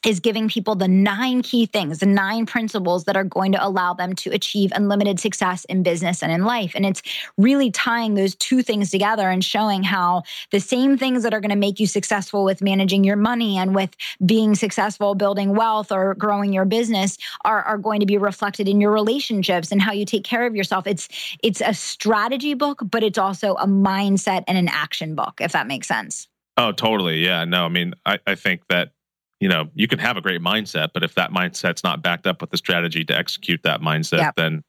is 0.04 0.20
giving 0.20 0.48
people 0.48 0.74
the 0.74 0.88
nine 0.88 1.42
key 1.42 1.66
things, 1.66 1.98
the 1.98 2.06
nine 2.06 2.46
principles 2.46 3.04
that 3.04 3.16
are 3.16 3.24
going 3.24 3.52
to 3.52 3.64
allow 3.64 3.94
them 3.94 4.14
to 4.14 4.30
achieve 4.30 4.72
unlimited 4.74 5.18
success 5.20 5.64
in 5.66 5.82
business 5.82 6.22
and 6.22 6.30
in 6.32 6.44
life. 6.44 6.72
And 6.74 6.84
it's 6.84 7.02
really 7.36 7.70
tying 7.70 8.14
those 8.14 8.34
two 8.34 8.62
things 8.62 8.90
together 8.90 9.28
and 9.28 9.44
showing 9.44 9.82
how 9.82 10.22
the 10.50 10.60
same 10.60 10.96
things 10.98 11.22
that 11.22 11.34
are 11.34 11.40
going 11.40 11.50
to 11.50 11.56
make 11.56 11.80
you 11.80 11.86
successful 11.86 12.44
with 12.44 12.62
managing 12.62 13.04
your 13.04 13.16
money 13.16 13.56
and 13.56 13.74
with 13.74 13.96
being 14.24 14.54
successful 14.54 15.14
building 15.14 15.54
wealth 15.54 15.90
or 15.90 16.14
growing 16.14 16.52
your 16.52 16.64
business 16.64 17.18
are, 17.44 17.62
are 17.62 17.78
going 17.78 18.00
to 18.00 18.06
be 18.06 18.18
reflected 18.18 18.68
in 18.68 18.80
your 18.80 18.92
relationships 18.92 19.72
and 19.72 19.80
how 19.80 19.92
you 19.92 20.04
take 20.04 20.24
care 20.24 20.46
of 20.46 20.54
yourself. 20.54 20.86
It's 20.86 21.08
it's 21.42 21.60
a 21.60 21.74
strategy 21.74 22.54
book, 22.54 22.80
but 22.90 23.02
it's 23.02 23.18
also 23.18 23.54
a 23.54 23.66
mindset 23.66 24.44
and 24.48 24.58
an 24.58 24.68
action 24.68 25.14
book, 25.14 25.40
if 25.40 25.52
that 25.52 25.66
makes 25.66 25.88
sense. 25.88 26.28
Oh, 26.56 26.72
totally. 26.72 27.24
Yeah. 27.24 27.44
No, 27.44 27.66
I 27.66 27.68
mean, 27.68 27.94
I, 28.06 28.18
I 28.26 28.34
think 28.34 28.62
that, 28.68 28.92
you 29.40 29.48
know, 29.48 29.68
you 29.74 29.86
can 29.86 29.98
have 29.98 30.16
a 30.16 30.20
great 30.20 30.40
mindset, 30.40 30.88
but 30.94 31.02
if 31.04 31.14
that 31.14 31.30
mindset's 31.30 31.84
not 31.84 32.02
backed 32.02 32.26
up 32.26 32.40
with 32.40 32.50
the 32.50 32.56
strategy 32.56 33.04
to 33.04 33.16
execute 33.16 33.62
that 33.64 33.80
mindset, 33.80 34.18
Yep. 34.18 34.34
then 34.36 34.64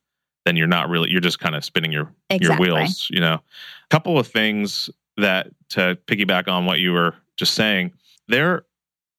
then 0.45 0.55
you're 0.55 0.67
not 0.67 0.89
really 0.89 1.09
you're 1.11 1.19
just 1.21 1.39
kind 1.39 1.55
of 1.55 1.63
spinning 1.65 1.91
your 1.91 2.13
Exactly. 2.29 2.67
your 2.67 2.75
wheels, 2.77 3.07
you 3.09 3.19
know. 3.19 3.33
A 3.35 3.87
couple 3.89 4.17
of 4.17 4.27
things 4.27 4.89
that 5.17 5.47
to 5.69 5.97
piggyback 6.07 6.47
on 6.47 6.65
what 6.65 6.79
you 6.79 6.93
were 6.93 7.15
just 7.37 7.53
saying, 7.53 7.91
there 8.27 8.63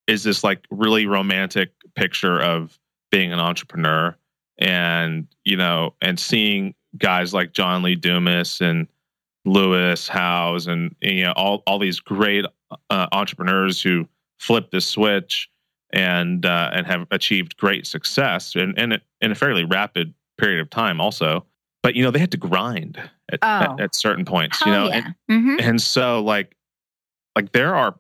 is 0.06 0.22
this 0.22 0.42
like 0.42 0.64
really 0.70 1.06
romantic 1.06 1.72
picture 1.94 2.40
of 2.40 2.78
being 3.11 3.32
an 3.32 3.40
entrepreneur 3.40 4.16
and, 4.58 5.26
you 5.44 5.56
know, 5.56 5.94
and 6.00 6.18
seeing 6.18 6.74
guys 6.96 7.34
like 7.34 7.52
John 7.52 7.82
Lee 7.82 7.94
Dumas 7.94 8.61
and 8.61 8.87
Lewis 9.44 10.08
Howes 10.08 10.66
and 10.66 10.94
you 11.00 11.24
know 11.24 11.32
all 11.32 11.62
all 11.66 11.78
these 11.78 12.00
great 12.00 12.44
uh, 12.90 13.06
entrepreneurs 13.12 13.80
who 13.80 14.06
flip 14.38 14.70
the 14.70 14.81
switch 14.81 15.48
and 15.92 16.44
uh, 16.46 16.70
and 16.72 16.87
have 16.87 17.07
achieved 17.11 17.57
great 17.57 17.87
success 17.87 18.55
and 18.55 18.79
and 18.79 19.01
in 19.20 19.31
a 19.33 19.35
fairly 19.35 19.64
rapid 19.64 20.14
period 20.38 20.61
of 20.61 20.70
time 20.70 21.01
also. 21.01 21.44
But 21.83 21.94
you 21.94 22.03
know 22.03 22.11
they 22.11 22.18
had 22.18 22.33
to 22.33 22.37
grind 22.37 22.98
at, 23.33 23.38
Oh. 23.42 23.46
at, 23.48 23.81
at 23.81 23.94
certain 23.94 24.24
points. 24.24 24.62
Hell 24.62 24.68
you 24.68 24.79
know, 24.79 24.88
yeah. 24.88 25.11
and, 25.29 25.46
Mhm. 25.59 25.61
and 25.62 25.83
so 25.83 26.22
like 26.22 26.55
like 27.37 27.53
there 27.53 27.74
are 27.74 27.98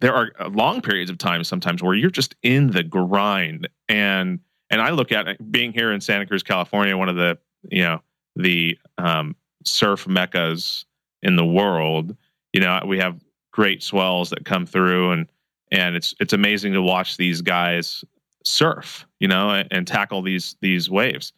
there 0.00 0.14
are 0.14 0.30
long 0.50 0.80
periods 0.82 1.10
of 1.10 1.18
time 1.18 1.42
sometimes 1.44 1.82
where 1.82 1.94
you're 1.94 2.10
just 2.10 2.34
in 2.42 2.70
the 2.70 2.82
grind 2.82 3.68
and 3.88 4.40
and 4.70 4.80
I 4.82 4.90
look 4.90 5.12
at 5.12 5.28
it, 5.28 5.52
being 5.52 5.72
here 5.72 5.92
in 5.92 6.00
Santa 6.00 6.26
Cruz, 6.26 6.42
California, 6.42 6.96
one 6.96 7.08
of 7.08 7.16
the 7.16 7.38
you 7.70 7.82
know 7.82 8.00
the 8.36 8.78
um, 8.98 9.36
surf 9.64 10.06
meccas 10.08 10.84
in 11.22 11.36
the 11.36 11.44
world. 11.44 12.16
You 12.52 12.60
know, 12.60 12.80
we 12.86 12.98
have 12.98 13.20
great 13.52 13.82
swells 13.82 14.30
that 14.30 14.44
come 14.44 14.66
through, 14.66 15.12
and 15.12 15.26
and 15.70 15.96
it's 15.96 16.14
it's 16.20 16.32
amazing 16.32 16.72
to 16.74 16.82
watch 16.82 17.16
these 17.16 17.40
guys 17.42 18.04
surf. 18.44 19.06
You 19.20 19.28
know, 19.28 19.50
and, 19.50 19.68
and 19.70 19.86
tackle 19.86 20.22
these 20.22 20.56
these 20.60 20.90
waves. 20.90 21.32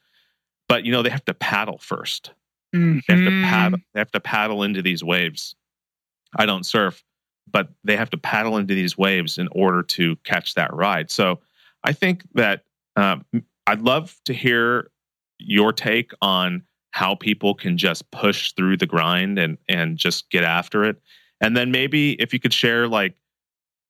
But 0.69 0.85
you 0.85 0.93
know, 0.93 1.03
they 1.03 1.11
have 1.11 1.25
to 1.27 1.35
paddle 1.35 1.79
first. 1.79 2.33
They 2.73 2.79
have 3.09 3.25
to 3.25 3.31
Mhm. 3.31 3.43
paddle. 3.45 3.79
They 3.95 4.01
have 4.01 4.11
to 4.13 4.21
paddle 4.21 4.63
into 4.63 4.83
these 4.83 5.03
waves. 5.05 5.55
I 6.37 6.45
don't 6.45 6.67
surf, 6.67 7.05
but 7.51 7.69
they 7.85 7.97
have 7.97 8.11
to 8.11 8.19
paddle 8.19 8.57
into 8.59 8.75
these 8.75 8.99
waves 8.99 9.39
in 9.39 9.49
order 9.53 9.83
to 9.83 10.17
catch 10.25 10.55
that 10.55 10.75
ride. 10.75 11.11
So 11.11 11.41
I 11.85 11.93
think 11.93 12.25
that 12.35 12.65
um, 12.97 13.25
I'd 13.67 13.83
love 13.83 14.19
to 14.25 14.35
hear 14.35 14.91
your 15.39 15.73
take 15.73 16.13
on 16.21 16.63
how 16.91 17.15
people 17.15 17.55
can 17.55 17.77
just 17.79 18.11
push 18.11 18.53
through 18.53 18.77
the 18.79 18.87
grind 18.87 19.39
and 19.39 19.57
and 19.69 19.97
just 19.97 20.29
get 20.31 20.43
after 20.45 20.83
it. 20.85 21.01
And 21.41 21.57
then 21.57 21.71
maybe 21.71 22.13
if 22.15 22.33
you 22.33 22.41
could 22.41 22.53
share 22.55 22.89
like 22.89 23.15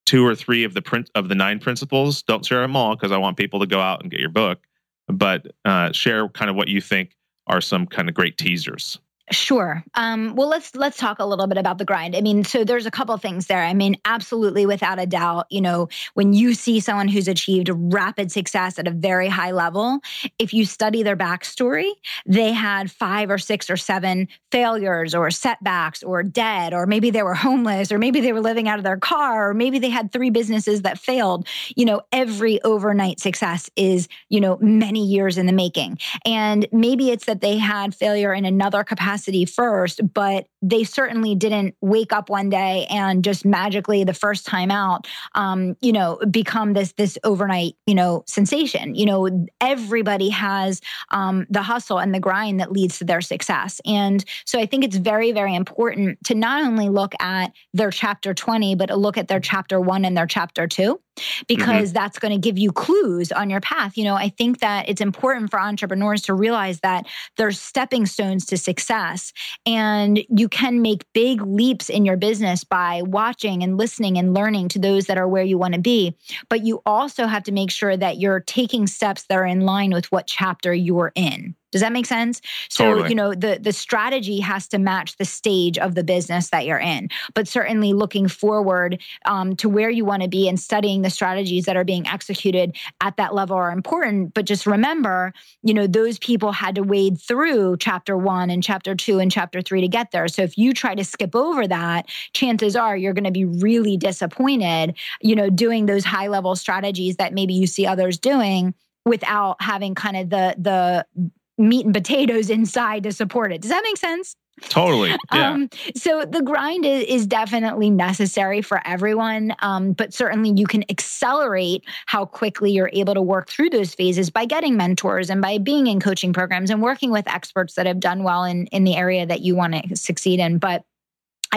two 0.07 0.25
or 0.25 0.35
three 0.35 0.65
of 0.65 0.73
the 0.73 0.81
print 0.81 1.11
of 1.15 1.29
the 1.29 1.35
nine 1.35 1.59
principles. 1.59 2.23
Don't 2.23 2.45
share 2.45 2.63
them 2.63 2.77
all 2.77 2.97
because 2.97 3.13
I 3.13 3.19
want 3.19 3.37
people 3.37 3.61
to 3.61 3.67
go 3.67 3.81
out 3.81 4.03
and 4.03 4.11
get 4.11 4.21
your 4.21 4.31
book. 4.31 4.61
But 5.09 5.49
uh, 5.65 5.93
share 5.93 6.29
kind 6.29 6.51
of 6.51 6.57
what 6.57 6.69
you 6.69 6.81
think 6.81 7.17
are 7.47 7.61
some 7.61 7.87
kind 7.87 8.09
of 8.09 8.15
great 8.15 8.39
teasers. 8.39 8.99
Sure. 9.33 9.83
Um, 9.95 10.37
well, 10.37 10.49
let's 10.49 10.77
let's 10.77 10.97
talk 10.99 11.19
a 11.19 11.27
little 11.27 11.49
bit 11.49 11.59
about 11.59 11.79
the 11.79 11.85
grind. 11.85 12.15
I 12.15 12.21
mean, 12.21 12.45
so 12.45 12.63
there's 12.63 12.87
a 12.87 12.93
couple 12.93 13.17
things 13.17 13.49
there. 13.49 13.61
I 13.61 13.75
mean, 13.75 13.97
absolutely, 14.05 14.67
without 14.67 15.01
a 15.01 15.07
doubt, 15.07 15.47
you 15.51 15.61
know, 15.61 15.89
when 16.15 16.33
you 16.33 16.55
see 16.55 16.79
someone 16.79 17.09
who's 17.09 17.27
achieved 17.27 17.69
rapid 17.73 18.31
success 18.31 18.79
at 18.79 18.87
a 18.87 18.93
very 18.93 19.27
high 19.27 19.51
level, 19.51 19.99
if 20.39 20.55
you 20.55 20.65
study 20.65 21.03
their 21.03 21.17
backstory, 21.17 21.91
they 22.25 22.53
had 22.53 22.89
five 22.89 23.29
or 23.29 23.37
six 23.37 23.69
or 23.69 23.77
seven 23.77 24.29
failures 24.53 25.13
or 25.13 25.29
setbacks 25.33 26.05
or 26.05 26.23
dead, 26.23 26.73
or 26.73 26.87
maybe 26.87 27.11
they 27.11 27.25
were 27.25 27.35
homeless, 27.35 27.91
or 27.91 27.99
maybe 27.99 28.21
they 28.21 28.33
were 28.33 28.41
living 28.41 28.69
out 28.69 28.79
of 28.79 28.85
their 28.85 28.97
car, 28.97 29.51
or 29.51 29.55
maybe 29.55 29.81
they 29.81 29.91
had 29.91 30.13
three 30.13 30.31
businesses 30.31 30.83
that 30.83 31.01
failed. 31.01 31.49
You 31.75 31.85
know, 31.85 32.01
every 32.13 32.63
overnight 32.63 33.19
success 33.19 33.69
is, 33.75 34.07
you 34.29 34.41
know, 34.41 34.57
many 34.61 35.05
years 35.05 35.37
in 35.37 35.47
the 35.47 35.53
making. 35.53 35.99
And 36.25 36.69
maybe 36.71 37.11
it's 37.11 37.25
that 37.25 37.41
they 37.41 37.57
had 37.59 37.93
failure 37.93 38.33
in 38.33 38.45
another 38.45 38.85
capacity 38.85 39.16
first, 39.45 40.01
but 40.13 40.47
they 40.63 40.85
certainly 40.85 41.35
didn't 41.35 41.75
wake 41.81 42.13
up 42.13 42.29
one 42.29 42.49
day 42.49 42.87
and 42.91 43.23
just 43.23 43.45
magically 43.45 44.05
the 44.05 44.15
first 44.15 44.47
time 44.47 44.71
out, 44.71 45.07
um, 45.35 45.77
you 45.81 45.93
know, 45.93 46.19
become 46.31 46.73
this 46.73 46.93
this 46.93 47.19
overnight, 47.25 47.75
you 47.87 47.95
know, 47.95 48.25
sensation. 48.27 48.95
You 48.95 49.07
know, 49.07 49.47
everybody 49.61 50.29
has 50.31 50.81
um, 51.11 51.47
the 51.51 51.63
hustle 51.63 51.99
and 51.99 52.15
the 52.15 52.21
grind 52.21 52.61
that 52.61 52.73
leads 52.73 52.99
to 52.99 53.05
their 53.05 53.21
success, 53.21 53.81
and 53.85 54.25
so 54.45 54.59
I 54.59 54.67
think 54.67 54.85
it's 54.85 54.97
very 54.97 55.33
very 55.33 55.55
important 55.55 56.23
to 56.25 56.35
not 56.35 56.65
only 56.65 56.89
look 56.89 57.15
at 57.21 57.53
their 57.73 57.91
chapter 57.91 58.35
twenty, 58.35 58.75
but 58.75 58.87
to 58.87 58.97
look 58.97 59.19
at 59.19 59.29
their 59.29 59.41
chapter 59.41 59.81
one 59.81 60.05
and 60.05 60.17
their 60.17 60.27
chapter 60.27 60.67
two 60.67 61.01
because 61.47 61.89
mm-hmm. 61.89 61.95
that's 61.95 62.19
going 62.19 62.33
to 62.33 62.39
give 62.39 62.59
you 62.59 62.73
clues 62.73 63.33
on 63.33 63.51
your 63.51 63.61
path. 63.61 63.97
You 63.97 64.05
know, 64.05 64.15
I 64.15 64.29
think 64.29 64.61
that 64.61 64.89
it's 64.89 65.01
important 65.01 65.51
for 65.51 65.61
entrepreneurs 65.61 66.23
to 66.23 66.35
realize 66.35 66.81
that 66.81 67.07
there's 67.37 67.61
stepping 67.61 68.07
stones 68.07 68.47
to 68.47 68.57
success 68.57 69.33
and 69.65 70.21
you 70.29 70.49
can 70.49 70.83
make 70.83 71.05
big 71.13 71.43
leaps 71.43 71.89
in 71.89 72.05
your 72.05 72.17
business 72.17 72.65
by 72.65 73.03
watching 73.03 73.63
and 73.63 73.77
listening 73.77 74.19
and 74.19 74.35
learning 74.35 74.69
to 74.69 74.79
those 74.79 75.07
that 75.07 75.19
are 75.19 75.29
where 75.29 75.45
you 75.45 75.59
want 75.59 75.75
to 75.75 75.81
be. 75.81 76.17
But 76.49 76.65
you 76.65 76.83
also 76.87 77.27
have 77.27 77.45
to 77.45 77.53
make 77.53 77.71
sure 77.71 77.97
that 77.97 78.19
you're 78.19 78.41
taking 78.41 78.87
steps 78.87 79.25
that 79.25 79.39
are 79.39 79.47
in 79.47 79.61
line 79.61 79.91
with 79.91 80.11
what 80.13 80.27
chapter 80.27 80.75
you're 80.75 81.13
in. 81.15 81.55
Does 81.73 81.81
that 81.81 81.93
make 81.93 82.07
sense? 82.07 82.41
So, 82.69 82.85
totally. 82.85 83.09
you 83.11 83.15
know, 83.15 83.35
the 83.35 83.59
the 83.61 83.73
strategy 83.73 84.39
has 84.41 84.69
to 84.69 84.79
match 84.79 85.17
the 85.17 85.25
stage 85.25 85.79
of 85.79 85.95
the 85.95 86.05
business 86.05 86.51
that 86.51 86.65
you're 86.65 86.79
in. 86.79 87.09
But 87.35 87.49
certainly 87.49 87.93
looking 87.93 88.29
forward 88.29 89.01
um, 89.25 89.57
to 89.57 89.69
where 89.69 89.91
you 89.91 90.05
want 90.05 90.23
to 90.23 90.29
be 90.29 90.49
and 90.49 90.59
studying 90.59 91.03
the 91.03 91.11
strategies 91.11 91.65
that 91.65 91.77
are 91.77 91.85
being 91.85 92.07
executed 92.07 92.77
at 93.01 93.17
that 93.17 93.35
level 93.35 93.57
are 93.57 93.73
important. 93.73 94.33
But 94.33 94.47
just 94.47 94.67
remember, 94.67 95.33
you 95.63 95.75
know, 95.75 95.87
those 95.87 96.19
people 96.19 96.53
had 96.53 96.77
to 96.77 96.83
wade 96.83 97.21
through 97.21 97.77
chapter 97.79 98.17
one 98.17 98.49
and 98.49 98.63
chapter 98.63 98.95
two 98.95 99.19
and 99.19 99.31
chapter 99.31 99.61
three 99.61 99.81
to 99.81 99.89
get 99.89 100.13
there. 100.13 100.29
So 100.29 100.43
if 100.43 100.57
you 100.57 100.73
try 100.73 100.95
to 100.95 101.05
skip 101.05 101.35
over 101.35 101.67
that, 101.67 102.07
chances 102.33 102.77
are 102.77 102.97
you're 102.97 103.13
going 103.13 103.25
to 103.25 103.31
be 103.31 103.45
really 103.45 103.97
disappointed, 103.97 104.97
you 105.21 105.35
know, 105.35 105.51
doing 105.51 105.87
those 105.87 106.05
high 106.05 106.29
level 106.29 106.55
strategies 106.55 107.17
that 107.17 107.35
maybe 107.35 107.55
you 107.55 107.67
see 107.67 107.87
others 107.87 108.19
doing 108.19 108.75
without 109.05 109.61
having 109.61 109.95
kind 109.95 110.17
of 110.17 110.31
the 110.31 110.55
the 110.59 111.31
meat 111.59 111.85
and 111.85 111.95
potatoes 111.95 112.51
inside 112.51 113.03
to 113.05 113.13
support 113.13 113.53
it. 113.53 113.63
Does 113.63 113.71
that 113.71 113.83
make 113.83 113.97
sense? 113.97 114.37
Totally. 114.63 115.15
Yeah. 115.35 115.51
Um, 115.51 115.69
so 115.95 116.25
the 116.25 116.41
grind 116.41 116.87
is, 116.87 117.05
is, 117.05 117.27
definitely 117.27 117.91
necessary 117.91 118.63
for 118.63 118.81
everyone, 118.87 119.55
um, 119.61 119.93
but 119.93 120.15
certainly 120.15 120.53
you 120.57 120.67
can 120.67 120.85
accelerate 120.89 121.85
how 122.07 122.25
quickly 122.25 122.71
you're 122.71 122.91
able 122.93 123.13
to 123.15 123.21
work 123.21 123.51
through 123.51 123.71
those 123.71 123.93
phases 123.95 124.31
by 124.31 124.45
getting 124.45 124.77
mentors 124.77 125.29
and 125.29 125.43
by 125.43 125.59
being 125.59 125.89
in 125.89 126.01
coaching 126.01 126.33
programs 126.33 126.71
and 126.71 126.81
working 126.81 127.11
with 127.11 127.27
experts 127.29 127.75
that 127.75 127.87
have 127.87 128.01
done 128.01 128.23
well 128.23 128.45
in 128.45 128.67
in 128.69 128.85
the 128.85 128.95
area 128.95 129.27
that 129.27 129.41
you 129.41 129.57
want 129.57 129.75
to 129.75 129.97
succeed 129.97 130.39
in. 130.39 130.59
But 130.59 130.85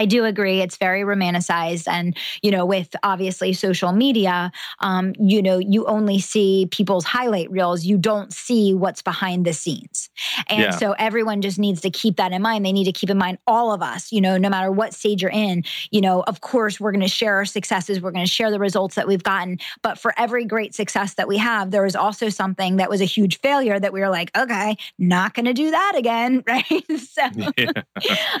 I 0.00 0.06
do 0.06 0.24
agree. 0.24 0.62
It's 0.62 0.78
very 0.78 1.02
romanticized. 1.02 1.86
And, 1.86 2.16
you 2.40 2.50
know, 2.50 2.64
with 2.64 2.96
obviously 3.02 3.52
social 3.52 3.92
media, 3.92 4.50
um, 4.78 5.12
you 5.18 5.42
know, 5.42 5.58
you 5.58 5.84
only 5.84 6.18
see 6.20 6.68
people's 6.70 7.04
highlight 7.04 7.50
reels. 7.50 7.84
You 7.84 7.98
don't 7.98 8.32
see 8.32 8.72
what's 8.72 9.02
behind 9.02 9.44
the 9.44 9.52
scenes. 9.52 10.08
And 10.48 10.60
yeah. 10.60 10.70
so 10.70 10.92
everyone 10.92 11.42
just 11.42 11.58
needs 11.58 11.82
to 11.82 11.90
keep 11.90 12.16
that 12.16 12.32
in 12.32 12.40
mind. 12.40 12.64
They 12.64 12.72
need 12.72 12.84
to 12.84 12.92
keep 12.92 13.10
in 13.10 13.18
mind 13.18 13.36
all 13.46 13.74
of 13.74 13.82
us, 13.82 14.10
you 14.10 14.22
know, 14.22 14.38
no 14.38 14.48
matter 14.48 14.72
what 14.72 14.94
stage 14.94 15.20
you're 15.20 15.30
in, 15.30 15.64
you 15.90 16.00
know, 16.00 16.22
of 16.22 16.40
course, 16.40 16.80
we're 16.80 16.92
going 16.92 17.02
to 17.02 17.08
share 17.08 17.34
our 17.34 17.44
successes. 17.44 18.00
We're 18.00 18.12
going 18.12 18.24
to 18.24 18.32
share 18.32 18.50
the 18.50 18.58
results 18.58 18.94
that 18.94 19.06
we've 19.06 19.22
gotten. 19.22 19.58
But 19.82 19.98
for 19.98 20.14
every 20.16 20.46
great 20.46 20.74
success 20.74 21.12
that 21.14 21.28
we 21.28 21.36
have, 21.36 21.72
there 21.72 21.84
is 21.84 21.94
also 21.94 22.30
something 22.30 22.76
that 22.76 22.88
was 22.88 23.02
a 23.02 23.04
huge 23.04 23.38
failure 23.40 23.78
that 23.78 23.92
we 23.92 24.00
were 24.00 24.08
like, 24.08 24.34
okay, 24.34 24.78
not 24.98 25.34
going 25.34 25.44
to 25.44 25.52
do 25.52 25.70
that 25.70 25.92
again. 25.94 26.42
Right. 26.50 26.84
so 26.98 27.22
yeah. 27.58 27.72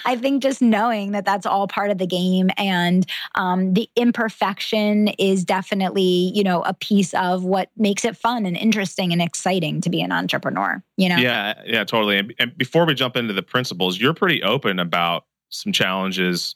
I 0.04 0.16
think 0.16 0.42
just 0.42 0.62
knowing 0.62 1.12
that 1.12 1.24
that's 1.24 1.46
all 1.50 1.68
part 1.68 1.90
of 1.90 1.98
the 1.98 2.06
game. 2.06 2.50
And 2.56 3.06
um, 3.34 3.74
the 3.74 3.88
imperfection 3.96 5.08
is 5.18 5.44
definitely, 5.44 6.32
you 6.34 6.42
know, 6.42 6.62
a 6.62 6.74
piece 6.74 7.12
of 7.14 7.44
what 7.44 7.68
makes 7.76 8.04
it 8.04 8.16
fun 8.16 8.46
and 8.46 8.56
interesting 8.56 9.12
and 9.12 9.20
exciting 9.20 9.80
to 9.82 9.90
be 9.90 10.00
an 10.00 10.12
entrepreneur, 10.12 10.82
you 10.96 11.08
know? 11.08 11.16
Yeah, 11.16 11.60
yeah, 11.66 11.84
totally. 11.84 12.18
And, 12.18 12.34
and 12.38 12.56
before 12.56 12.86
we 12.86 12.94
jump 12.94 13.16
into 13.16 13.34
the 13.34 13.42
principles, 13.42 13.98
you're 13.98 14.14
pretty 14.14 14.42
open 14.42 14.78
about 14.78 15.24
some 15.50 15.72
challenges 15.72 16.54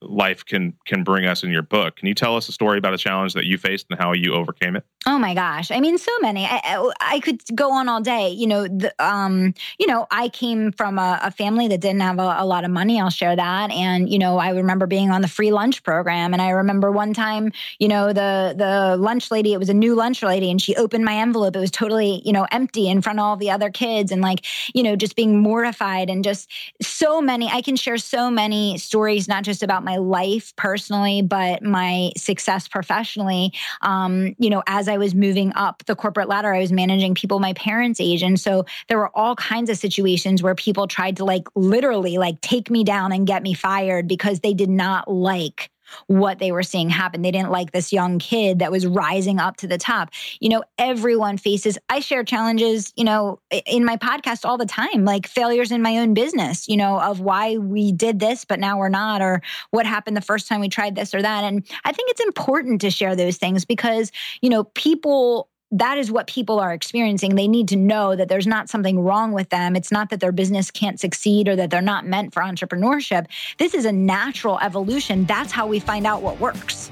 life 0.00 0.44
can 0.44 0.74
can 0.86 1.02
bring 1.02 1.26
us 1.26 1.42
in 1.42 1.50
your 1.50 1.62
book. 1.62 1.96
Can 1.96 2.06
you 2.06 2.14
tell 2.14 2.36
us 2.36 2.48
a 2.48 2.52
story 2.52 2.78
about 2.78 2.94
a 2.94 2.98
challenge 2.98 3.32
that 3.34 3.46
you 3.46 3.56
faced 3.56 3.86
and 3.90 3.98
how 3.98 4.12
you 4.12 4.34
overcame 4.34 4.76
it? 4.76 4.84
Oh 5.06 5.18
my 5.18 5.34
gosh! 5.34 5.70
I 5.70 5.80
mean, 5.80 5.98
so 5.98 6.12
many. 6.20 6.46
I, 6.46 6.90
I 7.00 7.20
could 7.20 7.42
go 7.54 7.72
on 7.72 7.88
all 7.88 8.00
day. 8.00 8.28
You 8.28 8.46
know, 8.46 8.68
the, 8.68 8.94
um, 8.98 9.54
you 9.78 9.86
know, 9.86 10.06
I 10.10 10.28
came 10.28 10.72
from 10.72 10.98
a, 10.98 11.18
a 11.22 11.30
family 11.30 11.68
that 11.68 11.80
didn't 11.80 12.02
have 12.02 12.18
a, 12.18 12.36
a, 12.38 12.46
lot 12.46 12.64
of 12.64 12.70
money. 12.70 13.00
I'll 13.00 13.10
share 13.10 13.34
that. 13.34 13.70
And 13.70 14.08
you 14.08 14.18
know, 14.18 14.38
I 14.38 14.50
remember 14.50 14.86
being 14.86 15.10
on 15.10 15.22
the 15.22 15.28
free 15.28 15.50
lunch 15.50 15.82
program, 15.82 16.32
and 16.32 16.42
I 16.42 16.50
remember 16.50 16.92
one 16.92 17.14
time, 17.14 17.52
you 17.78 17.88
know, 17.88 18.08
the 18.08 18.54
the 18.56 18.96
lunch 18.96 19.30
lady. 19.30 19.54
It 19.54 19.58
was 19.58 19.70
a 19.70 19.74
new 19.74 19.94
lunch 19.94 20.22
lady, 20.22 20.50
and 20.50 20.60
she 20.60 20.76
opened 20.76 21.04
my 21.04 21.14
envelope. 21.14 21.56
It 21.56 21.60
was 21.60 21.70
totally, 21.70 22.22
you 22.24 22.32
know, 22.32 22.46
empty 22.52 22.88
in 22.88 23.02
front 23.02 23.18
of 23.18 23.24
all 23.24 23.36
the 23.36 23.50
other 23.50 23.70
kids, 23.70 24.12
and 24.12 24.20
like, 24.20 24.44
you 24.74 24.82
know, 24.82 24.96
just 24.96 25.16
being 25.16 25.40
mortified, 25.40 26.10
and 26.10 26.22
just 26.22 26.50
so 26.80 27.20
many. 27.20 27.48
I 27.48 27.62
can 27.62 27.76
share 27.76 27.98
so 27.98 28.30
many 28.30 28.78
stories, 28.78 29.26
not 29.26 29.42
just 29.42 29.61
about 29.62 29.84
my 29.84 29.96
life 29.96 30.54
personally, 30.56 31.22
but 31.22 31.62
my 31.62 32.12
success 32.16 32.68
professionally. 32.68 33.52
Um, 33.82 34.34
you 34.38 34.50
know, 34.50 34.62
as 34.66 34.88
I 34.88 34.96
was 34.96 35.14
moving 35.14 35.52
up 35.54 35.82
the 35.86 35.96
corporate 35.96 36.28
ladder, 36.28 36.52
I 36.52 36.60
was 36.60 36.72
managing 36.72 37.14
people 37.14 37.40
my 37.40 37.52
parents' 37.54 38.00
age. 38.00 38.22
And 38.22 38.38
so 38.38 38.64
there 38.88 38.98
were 38.98 39.10
all 39.16 39.34
kinds 39.36 39.70
of 39.70 39.76
situations 39.76 40.42
where 40.42 40.54
people 40.54 40.86
tried 40.86 41.16
to 41.16 41.24
like 41.24 41.48
literally 41.54 42.18
like 42.18 42.40
take 42.40 42.70
me 42.70 42.84
down 42.84 43.12
and 43.12 43.26
get 43.26 43.42
me 43.42 43.54
fired 43.54 44.06
because 44.06 44.40
they 44.40 44.54
did 44.54 44.70
not 44.70 45.10
like 45.10 45.71
what 46.06 46.38
they 46.38 46.52
were 46.52 46.62
seeing 46.62 46.90
happen. 46.90 47.22
They 47.22 47.30
didn't 47.30 47.50
like 47.50 47.72
this 47.72 47.92
young 47.92 48.18
kid 48.18 48.60
that 48.60 48.70
was 48.70 48.86
rising 48.86 49.38
up 49.38 49.56
to 49.58 49.66
the 49.66 49.78
top. 49.78 50.10
You 50.40 50.48
know, 50.48 50.64
everyone 50.78 51.38
faces, 51.38 51.78
I 51.88 52.00
share 52.00 52.24
challenges, 52.24 52.92
you 52.96 53.04
know, 53.04 53.40
in 53.66 53.84
my 53.84 53.96
podcast 53.96 54.44
all 54.44 54.58
the 54.58 54.66
time, 54.66 55.04
like 55.04 55.26
failures 55.26 55.72
in 55.72 55.82
my 55.82 55.98
own 55.98 56.14
business, 56.14 56.68
you 56.68 56.76
know, 56.76 57.00
of 57.00 57.20
why 57.20 57.56
we 57.56 57.92
did 57.92 58.18
this, 58.18 58.44
but 58.44 58.60
now 58.60 58.78
we're 58.78 58.88
not, 58.88 59.22
or 59.22 59.42
what 59.70 59.86
happened 59.86 60.16
the 60.16 60.20
first 60.22 60.48
time 60.48 60.60
we 60.60 60.68
tried 60.68 60.94
this 60.94 61.14
or 61.14 61.22
that. 61.22 61.44
And 61.44 61.66
I 61.84 61.92
think 61.92 62.10
it's 62.10 62.20
important 62.20 62.80
to 62.82 62.90
share 62.90 63.16
those 63.16 63.36
things 63.36 63.64
because, 63.64 64.10
you 64.40 64.50
know, 64.50 64.64
people 64.64 65.48
that 65.72 65.96
is 65.96 66.12
what 66.12 66.26
people 66.26 66.60
are 66.60 66.74
experiencing. 66.74 67.34
They 67.34 67.48
need 67.48 67.68
to 67.68 67.76
know 67.76 68.14
that 68.14 68.28
there's 68.28 68.46
not 68.46 68.68
something 68.68 69.00
wrong 69.00 69.32
with 69.32 69.48
them. 69.48 69.74
It's 69.74 69.90
not 69.90 70.10
that 70.10 70.20
their 70.20 70.30
business 70.30 70.70
can't 70.70 71.00
succeed 71.00 71.48
or 71.48 71.56
that 71.56 71.70
they're 71.70 71.80
not 71.80 72.06
meant 72.06 72.34
for 72.34 72.42
entrepreneurship. 72.42 73.26
This 73.56 73.72
is 73.72 73.86
a 73.86 73.92
natural 73.92 74.58
evolution. 74.60 75.24
That's 75.24 75.50
how 75.50 75.66
we 75.66 75.80
find 75.80 76.06
out 76.06 76.20
what 76.20 76.38
works. 76.38 76.90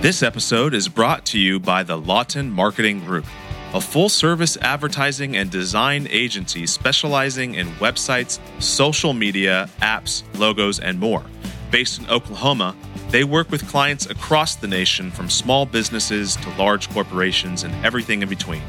This 0.00 0.24
episode 0.24 0.74
is 0.74 0.88
brought 0.88 1.24
to 1.26 1.38
you 1.38 1.60
by 1.60 1.84
the 1.84 1.96
Lawton 1.96 2.50
Marketing 2.50 2.98
Group, 3.00 3.26
a 3.74 3.80
full 3.80 4.08
service 4.08 4.56
advertising 4.56 5.36
and 5.36 5.50
design 5.50 6.08
agency 6.10 6.66
specializing 6.66 7.54
in 7.54 7.68
websites, 7.74 8.40
social 8.60 9.12
media, 9.12 9.68
apps, 9.82 10.24
logos, 10.36 10.80
and 10.80 10.98
more. 10.98 11.22
Based 11.70 12.00
in 12.00 12.08
Oklahoma, 12.08 12.74
they 13.10 13.24
work 13.24 13.50
with 13.50 13.66
clients 13.68 14.06
across 14.06 14.54
the 14.56 14.68
nation 14.68 15.10
from 15.10 15.30
small 15.30 15.64
businesses 15.66 16.36
to 16.36 16.48
large 16.56 16.88
corporations 16.90 17.64
and 17.64 17.74
everything 17.84 18.22
in 18.22 18.28
between. 18.28 18.62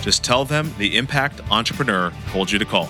Just 0.03 0.23
tell 0.23 0.45
them 0.45 0.73
the 0.79 0.97
Impact 0.97 1.41
Entrepreneur 1.51 2.13
told 2.31 2.51
you 2.51 2.59
to 2.59 2.65
call. 2.65 2.89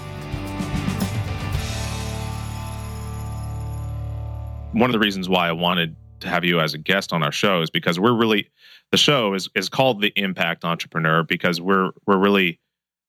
One 4.72 4.90
of 4.90 4.92
the 4.92 4.98
reasons 4.98 5.28
why 5.28 5.48
I 5.48 5.52
wanted 5.52 5.96
to 6.20 6.28
have 6.28 6.44
you 6.44 6.60
as 6.60 6.74
a 6.74 6.78
guest 6.78 7.12
on 7.12 7.22
our 7.22 7.32
show 7.32 7.62
is 7.62 7.70
because 7.70 7.98
we're 7.98 8.14
really 8.14 8.50
the 8.90 8.96
show 8.98 9.34
is 9.34 9.48
is 9.54 9.68
called 9.68 10.00
the 10.00 10.12
Impact 10.16 10.64
Entrepreneur 10.64 11.22
because 11.22 11.60
we're 11.60 11.90
we're 12.06 12.18
really 12.18 12.60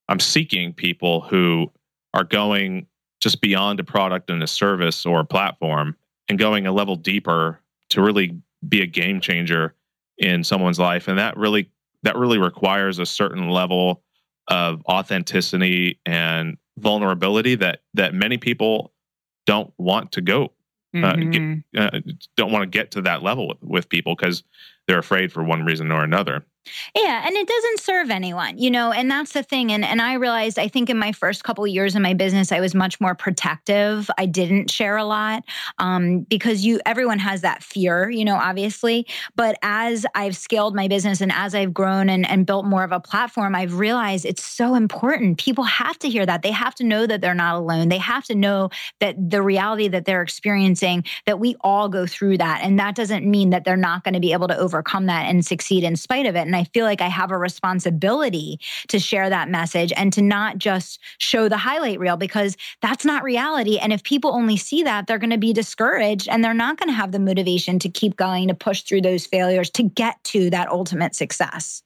I'm 0.07 0.19
seeking 0.19 0.73
people 0.73 1.21
who 1.21 1.71
are 2.13 2.23
going 2.23 2.87
just 3.19 3.41
beyond 3.41 3.79
a 3.79 3.83
product 3.83 4.29
and 4.29 4.41
a 4.41 4.47
service 4.47 5.05
or 5.05 5.19
a 5.19 5.25
platform 5.25 5.95
and 6.29 6.39
going 6.39 6.65
a 6.65 6.71
level 6.71 6.95
deeper 6.95 7.59
to 7.89 8.01
really 8.01 8.39
be 8.67 8.81
a 8.81 8.85
game 8.85 9.19
changer 9.19 9.75
in 10.17 10.43
someone's 10.43 10.79
life. 10.79 11.07
And 11.07 11.19
that 11.19 11.37
really 11.37 11.71
that 12.03 12.15
really 12.15 12.37
requires 12.37 12.99
a 12.99 13.05
certain 13.05 13.49
level 13.49 14.03
of 14.47 14.81
authenticity 14.85 15.99
and 16.05 16.57
vulnerability 16.77 17.55
that 17.55 17.81
that 17.95 18.13
many 18.13 18.37
people 18.37 18.93
don't 19.45 19.73
want 19.77 20.13
to 20.13 20.21
go 20.21 20.53
uh, 20.95 21.13
mm-hmm. 21.13 21.59
get, 21.73 21.93
uh, 21.93 21.99
don't 22.35 22.51
want 22.51 22.63
to 22.63 22.77
get 22.77 22.91
to 22.91 23.01
that 23.01 23.21
level 23.21 23.47
with, 23.49 23.57
with 23.61 23.89
people 23.89 24.15
because 24.15 24.43
they're 24.89 24.99
afraid 24.99 25.31
for 25.31 25.43
one 25.43 25.63
reason 25.63 25.91
or 25.91 26.03
another 26.03 26.43
yeah, 26.95 27.23
and 27.25 27.35
it 27.35 27.47
doesn't 27.47 27.79
serve 27.79 28.09
anyone, 28.09 28.57
you 28.57 28.69
know, 28.69 28.91
and 28.91 29.09
that's 29.09 29.33
the 29.33 29.43
thing. 29.43 29.71
And 29.71 29.83
and 29.83 30.01
I 30.01 30.13
realized 30.13 30.59
I 30.59 30.67
think 30.67 30.89
in 30.89 30.97
my 30.97 31.11
first 31.11 31.43
couple 31.43 31.65
years 31.65 31.95
in 31.95 32.01
my 32.01 32.13
business, 32.13 32.51
I 32.51 32.59
was 32.59 32.75
much 32.75 32.99
more 32.99 33.15
protective. 33.15 34.09
I 34.17 34.25
didn't 34.25 34.69
share 34.69 34.97
a 34.97 35.05
lot 35.05 35.43
um, 35.77 36.21
because 36.21 36.65
you 36.65 36.79
everyone 36.85 37.19
has 37.19 37.41
that 37.41 37.63
fear, 37.63 38.09
you 38.09 38.25
know, 38.25 38.35
obviously. 38.35 39.07
But 39.35 39.57
as 39.61 40.05
I've 40.15 40.35
scaled 40.35 40.75
my 40.75 40.87
business 40.87 41.21
and 41.21 41.31
as 41.31 41.55
I've 41.55 41.73
grown 41.73 42.09
and, 42.09 42.29
and 42.29 42.45
built 42.45 42.65
more 42.65 42.83
of 42.83 42.91
a 42.91 42.99
platform, 42.99 43.55
I've 43.55 43.79
realized 43.79 44.25
it's 44.25 44.43
so 44.43 44.75
important. 44.75 45.37
People 45.37 45.63
have 45.63 45.97
to 45.99 46.09
hear 46.09 46.25
that. 46.25 46.41
They 46.41 46.51
have 46.51 46.75
to 46.75 46.83
know 46.83 47.07
that 47.07 47.21
they're 47.21 47.33
not 47.33 47.55
alone. 47.55 47.89
They 47.89 47.97
have 47.97 48.25
to 48.25 48.35
know 48.35 48.69
that 48.99 49.15
the 49.29 49.41
reality 49.41 49.87
that 49.87 50.05
they're 50.05 50.21
experiencing, 50.21 51.05
that 51.25 51.39
we 51.39 51.55
all 51.61 51.89
go 51.89 52.05
through 52.05 52.37
that. 52.37 52.61
And 52.63 52.79
that 52.79 52.95
doesn't 52.95 53.25
mean 53.25 53.51
that 53.51 53.63
they're 53.63 53.77
not 53.77 54.03
going 54.03 54.13
to 54.13 54.19
be 54.19 54.33
able 54.33 54.47
to 54.47 54.57
overcome 54.57 54.78
that 54.83 55.25
and 55.25 55.45
succeed 55.45 55.83
in 55.83 55.95
spite 55.95 56.25
of 56.25 56.35
it. 56.35 56.41
And 56.41 56.55
I 56.55 56.65
feel 56.65 56.85
like 56.85 57.01
I 57.01 57.07
have 57.07 57.31
a 57.31 57.37
responsibility 57.37 58.59
to 58.87 58.99
share 58.99 59.29
that 59.29 59.49
message 59.49 59.93
and 59.95 60.11
to 60.13 60.21
not 60.21 60.57
just 60.57 60.99
show 61.17 61.49
the 61.49 61.57
highlight 61.57 61.99
reel 61.99 62.17
because 62.17 62.57
that's 62.81 63.05
not 63.05 63.23
reality. 63.23 63.77
And 63.77 63.93
if 63.93 64.03
people 64.03 64.33
only 64.33 64.57
see 64.57 64.83
that, 64.83 65.07
they're 65.07 65.17
going 65.17 65.29
to 65.29 65.37
be 65.37 65.53
discouraged 65.53 66.27
and 66.29 66.43
they're 66.43 66.53
not 66.53 66.77
going 66.77 66.89
to 66.89 66.93
have 66.93 67.11
the 67.11 67.19
motivation 67.19 67.79
to 67.79 67.89
keep 67.89 68.15
going 68.15 68.47
to 68.47 68.53
push 68.53 68.83
through 68.83 69.01
those 69.01 69.25
failures 69.25 69.69
to 69.71 69.83
get 69.83 70.23
to 70.25 70.49
that 70.49 70.69
ultimate 70.69 71.15
success. 71.15 71.83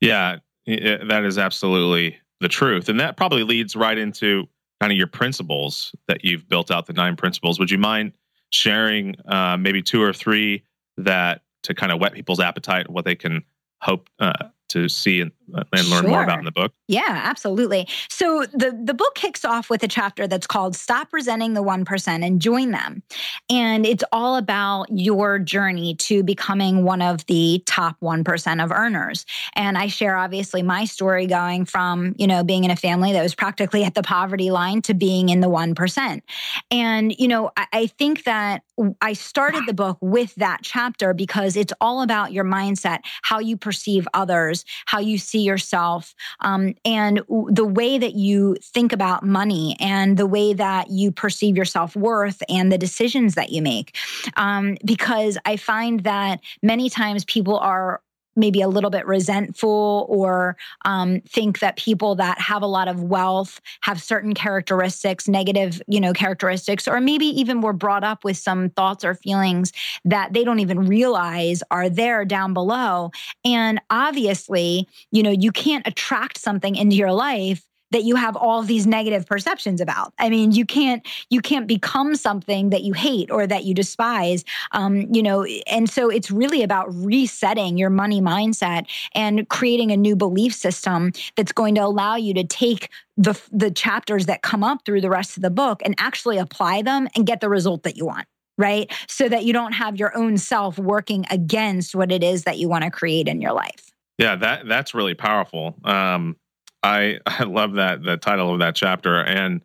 Yeah, 0.00 0.38
that 0.66 1.24
is 1.24 1.38
absolutely 1.38 2.18
the 2.40 2.48
truth. 2.48 2.88
And 2.88 3.00
that 3.00 3.16
probably 3.16 3.42
leads 3.42 3.76
right 3.76 3.98
into 3.98 4.48
kind 4.80 4.92
of 4.92 4.96
your 4.96 5.06
principles 5.06 5.94
that 6.08 6.24
you've 6.24 6.48
built 6.48 6.70
out 6.70 6.86
the 6.86 6.92
nine 6.92 7.16
principles. 7.16 7.58
Would 7.58 7.70
you 7.70 7.78
mind 7.78 8.12
sharing 8.50 9.14
uh, 9.26 9.56
maybe 9.58 9.82
two 9.82 10.02
or 10.02 10.12
three 10.12 10.64
that 10.96 11.42
to 11.62 11.74
kind 11.74 11.92
of 11.92 12.00
whet 12.00 12.12
people's 12.12 12.40
appetite, 12.40 12.88
what 12.90 13.04
they 13.04 13.14
can 13.14 13.44
hope 13.80 14.08
uh, 14.18 14.48
to 14.70 14.88
see 14.88 15.20
and, 15.20 15.32
and 15.54 15.88
learn 15.88 16.02
sure. 16.02 16.10
more 16.10 16.22
about 16.22 16.38
in 16.38 16.44
the 16.44 16.52
book? 16.52 16.72
Yeah, 16.88 17.02
absolutely. 17.06 17.86
So 18.08 18.46
the 18.52 18.78
the 18.82 18.94
book 18.94 19.14
kicks 19.14 19.44
off 19.44 19.70
with 19.70 19.82
a 19.82 19.88
chapter 19.88 20.26
that's 20.26 20.46
called 20.46 20.74
"Stop 20.74 21.12
Resenting 21.12 21.54
the 21.54 21.62
One 21.62 21.84
Percent 21.84 22.24
and 22.24 22.40
Join 22.40 22.70
Them," 22.70 23.02
and 23.48 23.84
it's 23.84 24.04
all 24.12 24.36
about 24.36 24.86
your 24.90 25.38
journey 25.38 25.94
to 25.96 26.22
becoming 26.22 26.84
one 26.84 27.02
of 27.02 27.26
the 27.26 27.62
top 27.66 27.96
one 28.00 28.24
percent 28.24 28.60
of 28.60 28.70
earners. 28.72 29.26
And 29.54 29.76
I 29.76 29.88
share 29.88 30.16
obviously 30.16 30.62
my 30.62 30.84
story 30.84 31.26
going 31.26 31.64
from 31.64 32.14
you 32.18 32.26
know 32.26 32.42
being 32.42 32.64
in 32.64 32.70
a 32.70 32.76
family 32.76 33.12
that 33.12 33.22
was 33.22 33.34
practically 33.34 33.84
at 33.84 33.94
the 33.94 34.02
poverty 34.02 34.50
line 34.50 34.82
to 34.82 34.94
being 34.94 35.28
in 35.28 35.40
the 35.40 35.48
one 35.48 35.74
percent. 35.74 36.24
And 36.70 37.14
you 37.18 37.28
know 37.28 37.50
I, 37.56 37.66
I 37.72 37.86
think 37.86 38.24
that 38.24 38.62
I 39.00 39.12
started 39.12 39.66
the 39.66 39.74
book 39.74 39.98
with 40.00 40.34
that 40.36 40.60
chapter 40.62 41.12
because 41.12 41.56
it's 41.56 41.72
all 41.80 42.02
about 42.02 42.32
your 42.32 42.44
mindset, 42.44 43.00
how 43.22 43.38
you 43.38 43.56
perceive 43.56 44.08
others, 44.14 44.59
how 44.86 44.98
you 44.98 45.18
see 45.18 45.40
yourself, 45.40 46.14
um, 46.40 46.74
and 46.84 47.22
the 47.48 47.64
way 47.64 47.98
that 47.98 48.14
you 48.14 48.56
think 48.62 48.92
about 48.92 49.24
money 49.24 49.76
and 49.80 50.16
the 50.16 50.26
way 50.26 50.52
that 50.52 50.90
you 50.90 51.12
perceive 51.12 51.56
your 51.56 51.64
self 51.64 51.96
worth 51.96 52.42
and 52.48 52.70
the 52.70 52.78
decisions 52.78 53.34
that 53.34 53.50
you 53.50 53.62
make. 53.62 53.96
Um, 54.36 54.76
because 54.84 55.38
I 55.44 55.56
find 55.56 56.00
that 56.00 56.40
many 56.62 56.90
times 56.90 57.24
people 57.24 57.58
are 57.58 58.00
maybe 58.36 58.60
a 58.60 58.68
little 58.68 58.90
bit 58.90 59.06
resentful 59.06 60.06
or 60.08 60.56
um, 60.84 61.20
think 61.22 61.58
that 61.60 61.76
people 61.76 62.14
that 62.14 62.38
have 62.40 62.62
a 62.62 62.66
lot 62.66 62.88
of 62.88 63.02
wealth 63.02 63.60
have 63.80 64.02
certain 64.02 64.34
characteristics 64.34 65.28
negative 65.28 65.82
you 65.88 66.00
know 66.00 66.12
characteristics 66.12 66.86
or 66.86 67.00
maybe 67.00 67.26
even 67.26 67.60
were 67.60 67.72
brought 67.72 68.04
up 68.04 68.24
with 68.24 68.36
some 68.36 68.70
thoughts 68.70 69.04
or 69.04 69.14
feelings 69.14 69.72
that 70.04 70.32
they 70.32 70.44
don't 70.44 70.60
even 70.60 70.86
realize 70.86 71.62
are 71.70 71.88
there 71.88 72.24
down 72.24 72.54
below. 72.54 73.10
And 73.44 73.80
obviously 73.90 74.88
you 75.10 75.22
know 75.22 75.30
you 75.30 75.52
can't 75.52 75.86
attract 75.86 76.38
something 76.38 76.76
into 76.76 76.96
your 76.96 77.12
life 77.12 77.64
that 77.90 78.04
you 78.04 78.16
have 78.16 78.36
all 78.36 78.62
these 78.62 78.86
negative 78.86 79.26
perceptions 79.26 79.80
about. 79.80 80.12
I 80.18 80.30
mean, 80.30 80.52
you 80.52 80.64
can't 80.64 81.06
you 81.28 81.40
can't 81.40 81.66
become 81.66 82.14
something 82.14 82.70
that 82.70 82.82
you 82.82 82.92
hate 82.92 83.30
or 83.30 83.46
that 83.46 83.64
you 83.64 83.74
despise. 83.74 84.44
Um, 84.72 85.12
you 85.12 85.22
know, 85.22 85.44
and 85.66 85.88
so 85.88 86.08
it's 86.08 86.30
really 86.30 86.62
about 86.62 86.94
resetting 86.94 87.78
your 87.78 87.90
money 87.90 88.20
mindset 88.20 88.86
and 89.14 89.48
creating 89.48 89.90
a 89.90 89.96
new 89.96 90.16
belief 90.16 90.54
system 90.54 91.12
that's 91.36 91.52
going 91.52 91.74
to 91.76 91.82
allow 91.82 92.16
you 92.16 92.34
to 92.34 92.44
take 92.44 92.90
the 93.16 93.40
the 93.52 93.70
chapters 93.70 94.26
that 94.26 94.42
come 94.42 94.64
up 94.64 94.84
through 94.84 95.00
the 95.00 95.10
rest 95.10 95.36
of 95.36 95.42
the 95.42 95.50
book 95.50 95.82
and 95.84 95.94
actually 95.98 96.38
apply 96.38 96.82
them 96.82 97.08
and 97.14 97.26
get 97.26 97.40
the 97.40 97.48
result 97.48 97.82
that 97.82 97.96
you 97.96 98.06
want 98.06 98.26
right? 98.58 98.92
So 99.08 99.26
that 99.26 99.44
you 99.44 99.54
don't 99.54 99.72
have 99.72 99.96
your 99.96 100.14
own 100.14 100.36
self 100.36 100.78
working 100.78 101.24
against 101.30 101.94
what 101.94 102.12
it 102.12 102.22
is 102.22 102.44
that 102.44 102.58
you 102.58 102.68
want 102.68 102.84
to 102.84 102.90
create 102.90 103.26
in 103.26 103.40
your 103.40 103.52
life. 103.52 103.90
Yeah, 104.18 104.36
that 104.36 104.68
that's 104.68 104.92
really 104.92 105.14
powerful. 105.14 105.76
Um, 105.82 106.36
I 106.82 107.18
I 107.26 107.44
love 107.44 107.74
that 107.74 108.02
the 108.02 108.16
title 108.16 108.52
of 108.52 108.60
that 108.60 108.74
chapter, 108.74 109.20
and 109.20 109.62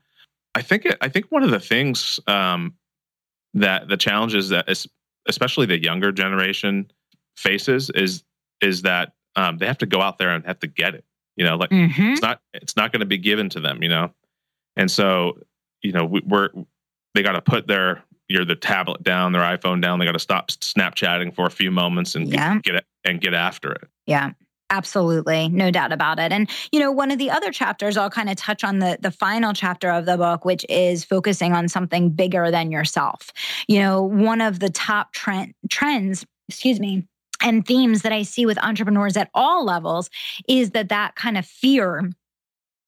I 0.54 0.62
think 0.62 0.86
it, 0.86 0.98
I 1.02 1.10
think 1.10 1.32
one 1.32 1.44
of 1.44 1.52
the 1.52 1.60
things 1.60 2.20
um, 2.28 2.76
that 3.54 3.88
the 3.88 3.98
challenges 3.98 4.50
that 4.50 4.70
is, 4.70 4.88
especially 5.28 5.66
the 5.66 5.82
younger 5.82 6.12
generation 6.12 6.92
faces 7.36 7.90
is 7.90 8.24
is 8.62 8.84
that 8.84 9.14
um, 9.36 9.58
they 9.58 9.66
have 9.66 9.78
to 9.80 9.86
go 9.86 10.02
out 10.02 10.18
there 10.18 10.30
and 10.30 10.46
have 10.46 10.60
to 10.60 10.68
get 10.68 10.96
it. 10.96 11.04
You 11.36 11.46
know, 11.46 11.58
like 11.58 11.70
mm-hmm. 11.70 12.14
it's 12.14 12.22
not 12.22 12.42
it's 12.54 12.78
not 12.78 12.92
going 12.92 13.02
to 13.02 13.06
be 13.06 13.18
given 13.18 13.50
to 13.50 13.60
them. 13.60 13.84
You 13.84 13.90
know, 13.90 14.14
and 14.76 14.90
so 14.90 15.40
you 15.82 15.92
know 15.92 16.06
we, 16.06 16.22
we're 16.26 16.50
they 17.14 17.24
got 17.24 17.34
to 17.34 17.42
put 17.42 17.68
their 17.68 18.04
your 18.28 18.46
the 18.46 18.56
tablet 18.56 19.04
down, 19.04 19.32
their 19.32 19.42
iPhone 19.42 19.82
down. 19.82 20.00
They 20.00 20.06
got 20.06 20.14
to 20.14 20.20
stop 20.20 20.50
Snapchatting 20.50 21.36
for 21.36 21.46
a 21.46 21.52
few 21.52 21.72
moments 21.72 22.16
and 22.16 22.28
yeah. 22.28 22.56
get, 22.56 22.64
get 22.64 22.76
it 22.76 22.86
and 23.04 23.22
get 23.22 23.34
after 23.34 23.72
it. 23.72 23.88
Yeah. 24.06 24.32
Absolutely, 24.72 25.48
no 25.50 25.70
doubt 25.70 25.92
about 25.92 26.18
it. 26.18 26.32
And 26.32 26.50
you 26.72 26.80
know, 26.80 26.92
one 26.92 27.12
of 27.12 27.20
the 27.20 27.30
other 27.30 27.52
chapters 27.52 27.98
I'll 27.98 28.10
kind 28.10 28.30
of 28.30 28.36
touch 28.36 28.64
on 28.64 28.80
the 28.80 28.98
the 29.00 29.12
final 29.12 29.54
chapter 29.54 29.92
of 29.92 30.06
the 30.06 30.18
book, 30.18 30.44
which 30.44 30.66
is 30.70 31.04
focusing 31.06 31.54
on 31.54 31.68
something 31.68 32.10
bigger 32.10 32.50
than 32.50 32.72
yourself. 32.72 33.32
You 33.68 33.80
know, 33.80 34.02
one 34.02 34.42
of 34.42 34.60
the 34.60 34.70
top 34.70 35.14
trend 35.14 35.54
trends, 35.70 36.26
excuse 36.50 36.80
me, 36.80 37.08
and 37.44 37.66
themes 37.66 38.02
that 38.02 38.12
I 38.12 38.24
see 38.24 38.48
with 38.48 38.58
entrepreneurs 38.64 39.18
at 39.18 39.30
all 39.36 39.64
levels 39.66 40.10
is 40.48 40.72
that 40.72 40.90
that 40.90 41.16
kind 41.16 41.38
of 41.38 41.46
fear 41.46 42.10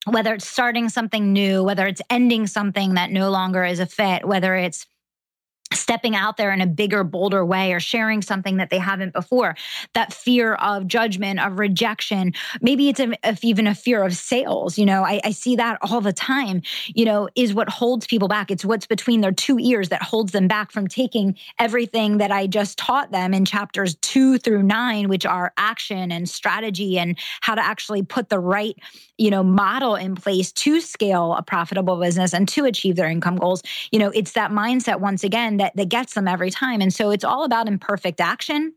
whether 0.05 0.33
it's 0.33 0.47
starting 0.47 0.87
something 0.87 1.33
new, 1.33 1.61
whether 1.63 1.85
it's 1.85 2.01
ending 2.09 2.47
something 2.47 2.93
that 2.93 3.11
no 3.11 3.29
longer 3.29 3.65
is 3.65 3.79
a 3.81 3.85
fit, 3.85 4.25
whether 4.25 4.55
it's 4.55 4.85
stepping 5.73 6.15
out 6.15 6.37
there 6.37 6.51
in 6.51 6.61
a 6.61 6.67
bigger 6.67 7.03
bolder 7.03 7.45
way 7.45 7.73
or 7.73 7.79
sharing 7.79 8.21
something 8.21 8.57
that 8.57 8.69
they 8.69 8.77
haven't 8.77 9.13
before. 9.13 9.55
That 9.93 10.13
fear 10.13 10.55
of 10.55 10.87
judgment 10.87 11.39
of 11.39 11.59
rejection 11.59 12.33
maybe 12.61 12.89
it's 12.89 12.99
a, 12.99 13.15
even 13.41 13.67
a 13.67 13.75
fear 13.75 14.03
of 14.03 14.15
sales 14.15 14.77
you 14.77 14.85
know 14.85 15.03
I, 15.03 15.19
I 15.23 15.31
see 15.31 15.55
that 15.57 15.77
all 15.81 16.01
the 16.01 16.13
time 16.13 16.61
you 16.87 17.05
know 17.05 17.29
is 17.35 17.53
what 17.53 17.69
holds 17.69 18.07
people 18.07 18.27
back. 18.27 18.51
It's 18.51 18.65
what's 18.65 18.85
between 18.85 19.21
their 19.21 19.31
two 19.31 19.59
ears 19.59 19.89
that 19.89 20.01
holds 20.01 20.31
them 20.31 20.47
back 20.47 20.71
from 20.71 20.87
taking 20.87 21.35
everything 21.59 22.17
that 22.17 22.31
i 22.31 22.47
just 22.47 22.77
taught 22.77 23.11
them 23.11 23.33
in 23.33 23.45
chapters 23.45 23.95
two 23.95 24.37
through 24.37 24.63
nine 24.63 25.09
which 25.09 25.25
are 25.25 25.53
action 25.57 26.11
and 26.11 26.29
strategy 26.29 26.97
and 26.97 27.17
how 27.41 27.55
to 27.55 27.63
actually 27.63 28.01
put 28.01 28.29
the 28.29 28.39
right 28.39 28.77
you 29.17 29.29
know 29.29 29.43
model 29.43 29.95
in 29.95 30.15
place 30.15 30.51
to 30.51 30.79
scale 30.81 31.33
a 31.33 31.41
profitable 31.41 31.99
business 31.99 32.33
and 32.33 32.47
to 32.47 32.65
achieve 32.65 32.95
their 32.95 33.09
income 33.09 33.35
goals. 33.35 33.63
You 33.91 33.99
know 33.99 34.09
it's 34.09 34.33
that 34.33 34.51
mindset 34.51 34.99
once 34.99 35.23
again 35.23 35.56
that 35.57 35.75
that 35.75 35.89
gets 35.89 36.13
them 36.13 36.27
every 36.27 36.49
time. 36.51 36.81
And 36.81 36.93
so 36.93 37.11
it's 37.11 37.23
all 37.23 37.43
about 37.43 37.67
imperfect 37.67 38.21
action 38.21 38.73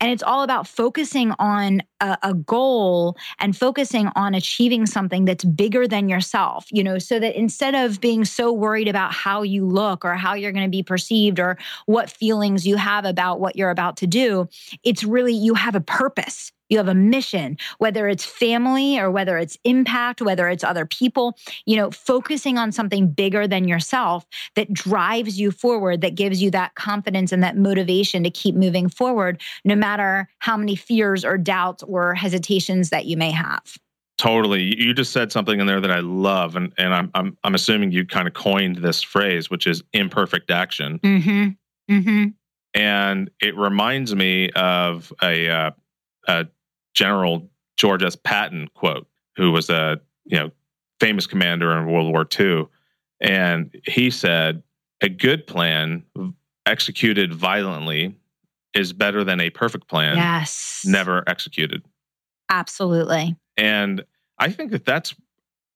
and 0.00 0.10
it's 0.10 0.22
all 0.22 0.42
about 0.42 0.66
focusing 0.66 1.32
on 1.38 1.82
a, 2.00 2.18
a 2.22 2.34
goal 2.34 3.16
and 3.38 3.56
focusing 3.56 4.08
on 4.16 4.34
achieving 4.34 4.86
something 4.86 5.24
that's 5.24 5.44
bigger 5.44 5.86
than 5.86 6.08
yourself, 6.08 6.66
you 6.70 6.82
know, 6.82 6.98
so 6.98 7.18
that 7.18 7.38
instead 7.38 7.74
of 7.74 8.00
being 8.00 8.24
so 8.24 8.52
worried 8.52 8.88
about 8.88 9.12
how 9.12 9.42
you 9.42 9.64
look 9.64 10.04
or 10.04 10.14
how 10.14 10.34
you're 10.34 10.52
going 10.52 10.66
to 10.66 10.70
be 10.70 10.82
perceived 10.82 11.38
or 11.38 11.58
what 11.86 12.10
feelings 12.10 12.66
you 12.66 12.76
have 12.76 13.04
about 13.04 13.40
what 13.40 13.56
you're 13.56 13.70
about 13.70 13.96
to 13.98 14.06
do, 14.06 14.48
it's 14.82 15.04
really 15.04 15.32
you 15.32 15.54
have 15.54 15.74
a 15.74 15.80
purpose 15.80 16.52
you 16.72 16.78
have 16.78 16.88
a 16.88 16.94
mission, 16.94 17.56
whether 17.78 18.08
it's 18.08 18.24
family 18.24 18.98
or 18.98 19.10
whether 19.10 19.38
it's 19.38 19.56
impact, 19.64 20.20
whether 20.20 20.48
it's 20.48 20.64
other 20.64 20.86
people, 20.86 21.36
you 21.66 21.76
know, 21.76 21.90
focusing 21.90 22.58
on 22.58 22.72
something 22.72 23.10
bigger 23.10 23.46
than 23.46 23.68
yourself 23.68 24.26
that 24.56 24.72
drives 24.72 25.38
you 25.38 25.50
forward, 25.50 26.00
that 26.00 26.14
gives 26.14 26.42
you 26.42 26.50
that 26.50 26.74
confidence 26.74 27.30
and 27.30 27.42
that 27.42 27.56
motivation 27.56 28.24
to 28.24 28.30
keep 28.30 28.54
moving 28.54 28.88
forward, 28.88 29.40
no 29.64 29.76
matter 29.76 30.28
how 30.38 30.56
many 30.56 30.74
fears 30.74 31.24
or 31.24 31.38
doubts 31.38 31.82
or 31.84 32.14
hesitations 32.14 32.90
that 32.90 33.04
you 33.04 33.16
may 33.16 33.30
have. 33.30 33.76
Totally. 34.18 34.74
You 34.80 34.94
just 34.94 35.12
said 35.12 35.32
something 35.32 35.60
in 35.60 35.66
there 35.66 35.80
that 35.80 35.90
I 35.90 36.00
love, 36.00 36.54
and, 36.54 36.72
and 36.78 36.94
I'm, 36.94 37.10
I'm 37.14 37.36
I'm 37.42 37.54
assuming 37.54 37.90
you 37.90 38.06
kind 38.06 38.28
of 38.28 38.34
coined 38.34 38.76
this 38.76 39.02
phrase, 39.02 39.50
which 39.50 39.66
is 39.66 39.82
imperfect 39.92 40.50
action. 40.50 41.00
Mm-hmm. 41.00 41.48
Mm-hmm. 41.92 42.28
And 42.74 43.30
it 43.40 43.56
reminds 43.56 44.14
me 44.14 44.50
of 44.50 45.12
a, 45.22 45.48
uh, 45.48 45.70
a 46.28 46.46
General 46.94 47.48
George 47.76 48.02
S. 48.02 48.16
Patton 48.16 48.68
quote, 48.74 49.06
who 49.36 49.52
was 49.52 49.70
a 49.70 50.00
you 50.24 50.38
know 50.38 50.50
famous 51.00 51.26
commander 51.26 51.76
in 51.78 51.90
World 51.90 52.12
War 52.12 52.26
II, 52.38 52.66
and 53.20 53.74
he 53.86 54.10
said, 54.10 54.62
"A 55.00 55.08
good 55.08 55.46
plan 55.46 56.04
executed 56.66 57.34
violently 57.34 58.16
is 58.74 58.92
better 58.92 59.24
than 59.24 59.40
a 59.40 59.50
perfect 59.50 59.88
plan 59.88 60.16
Yes. 60.16 60.84
never 60.86 61.28
executed." 61.28 61.82
Absolutely. 62.50 63.36
And 63.56 64.04
I 64.38 64.50
think 64.50 64.70
that 64.72 64.84
that's 64.84 65.14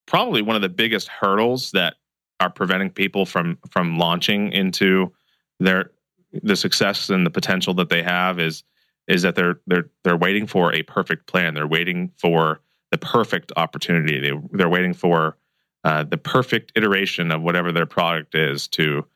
probably 0.07 0.43
one 0.43 0.57
of 0.57 0.63
the 0.63 0.69
biggest 0.69 1.09
hurdles 1.09 1.71
that 1.73 1.95
are 2.41 2.51
preventing 2.51 2.91
people 2.91 3.27
from 3.27 3.59
from 3.71 3.99
launching 3.99 4.53
into 4.53 5.13
their 5.59 5.91
the 6.43 6.57
success 6.57 7.09
and 7.09 7.25
the 7.25 7.31
potential 7.31 7.73
that 7.75 7.89
they 7.89 8.03
have 8.03 8.39
is 8.39 8.63
is 9.09 9.23
that 9.23 9.35
they're 9.35 9.61
they're 9.67 9.89
they're 10.05 10.17
waiting 10.17 10.47
for 10.47 10.75
a 10.75 10.83
perfect 10.83 11.27
plan. 11.27 11.55
They're 11.55 11.67
waiting 11.67 12.13
for 12.17 12.61
the 12.91 12.99
perfect 12.99 13.53
opportunity. 13.57 14.21
They 14.21 14.33
they're 14.53 14.69
waiting 14.69 14.95
for 14.95 15.37
uh, 15.85 16.05
the 16.05 16.19
perfect 16.19 16.73
iteration 16.75 17.31
of 17.31 17.43
whatever 17.43 17.73
their 17.73 17.87
product 17.87 18.35
is 18.35 18.67
to 18.69 19.07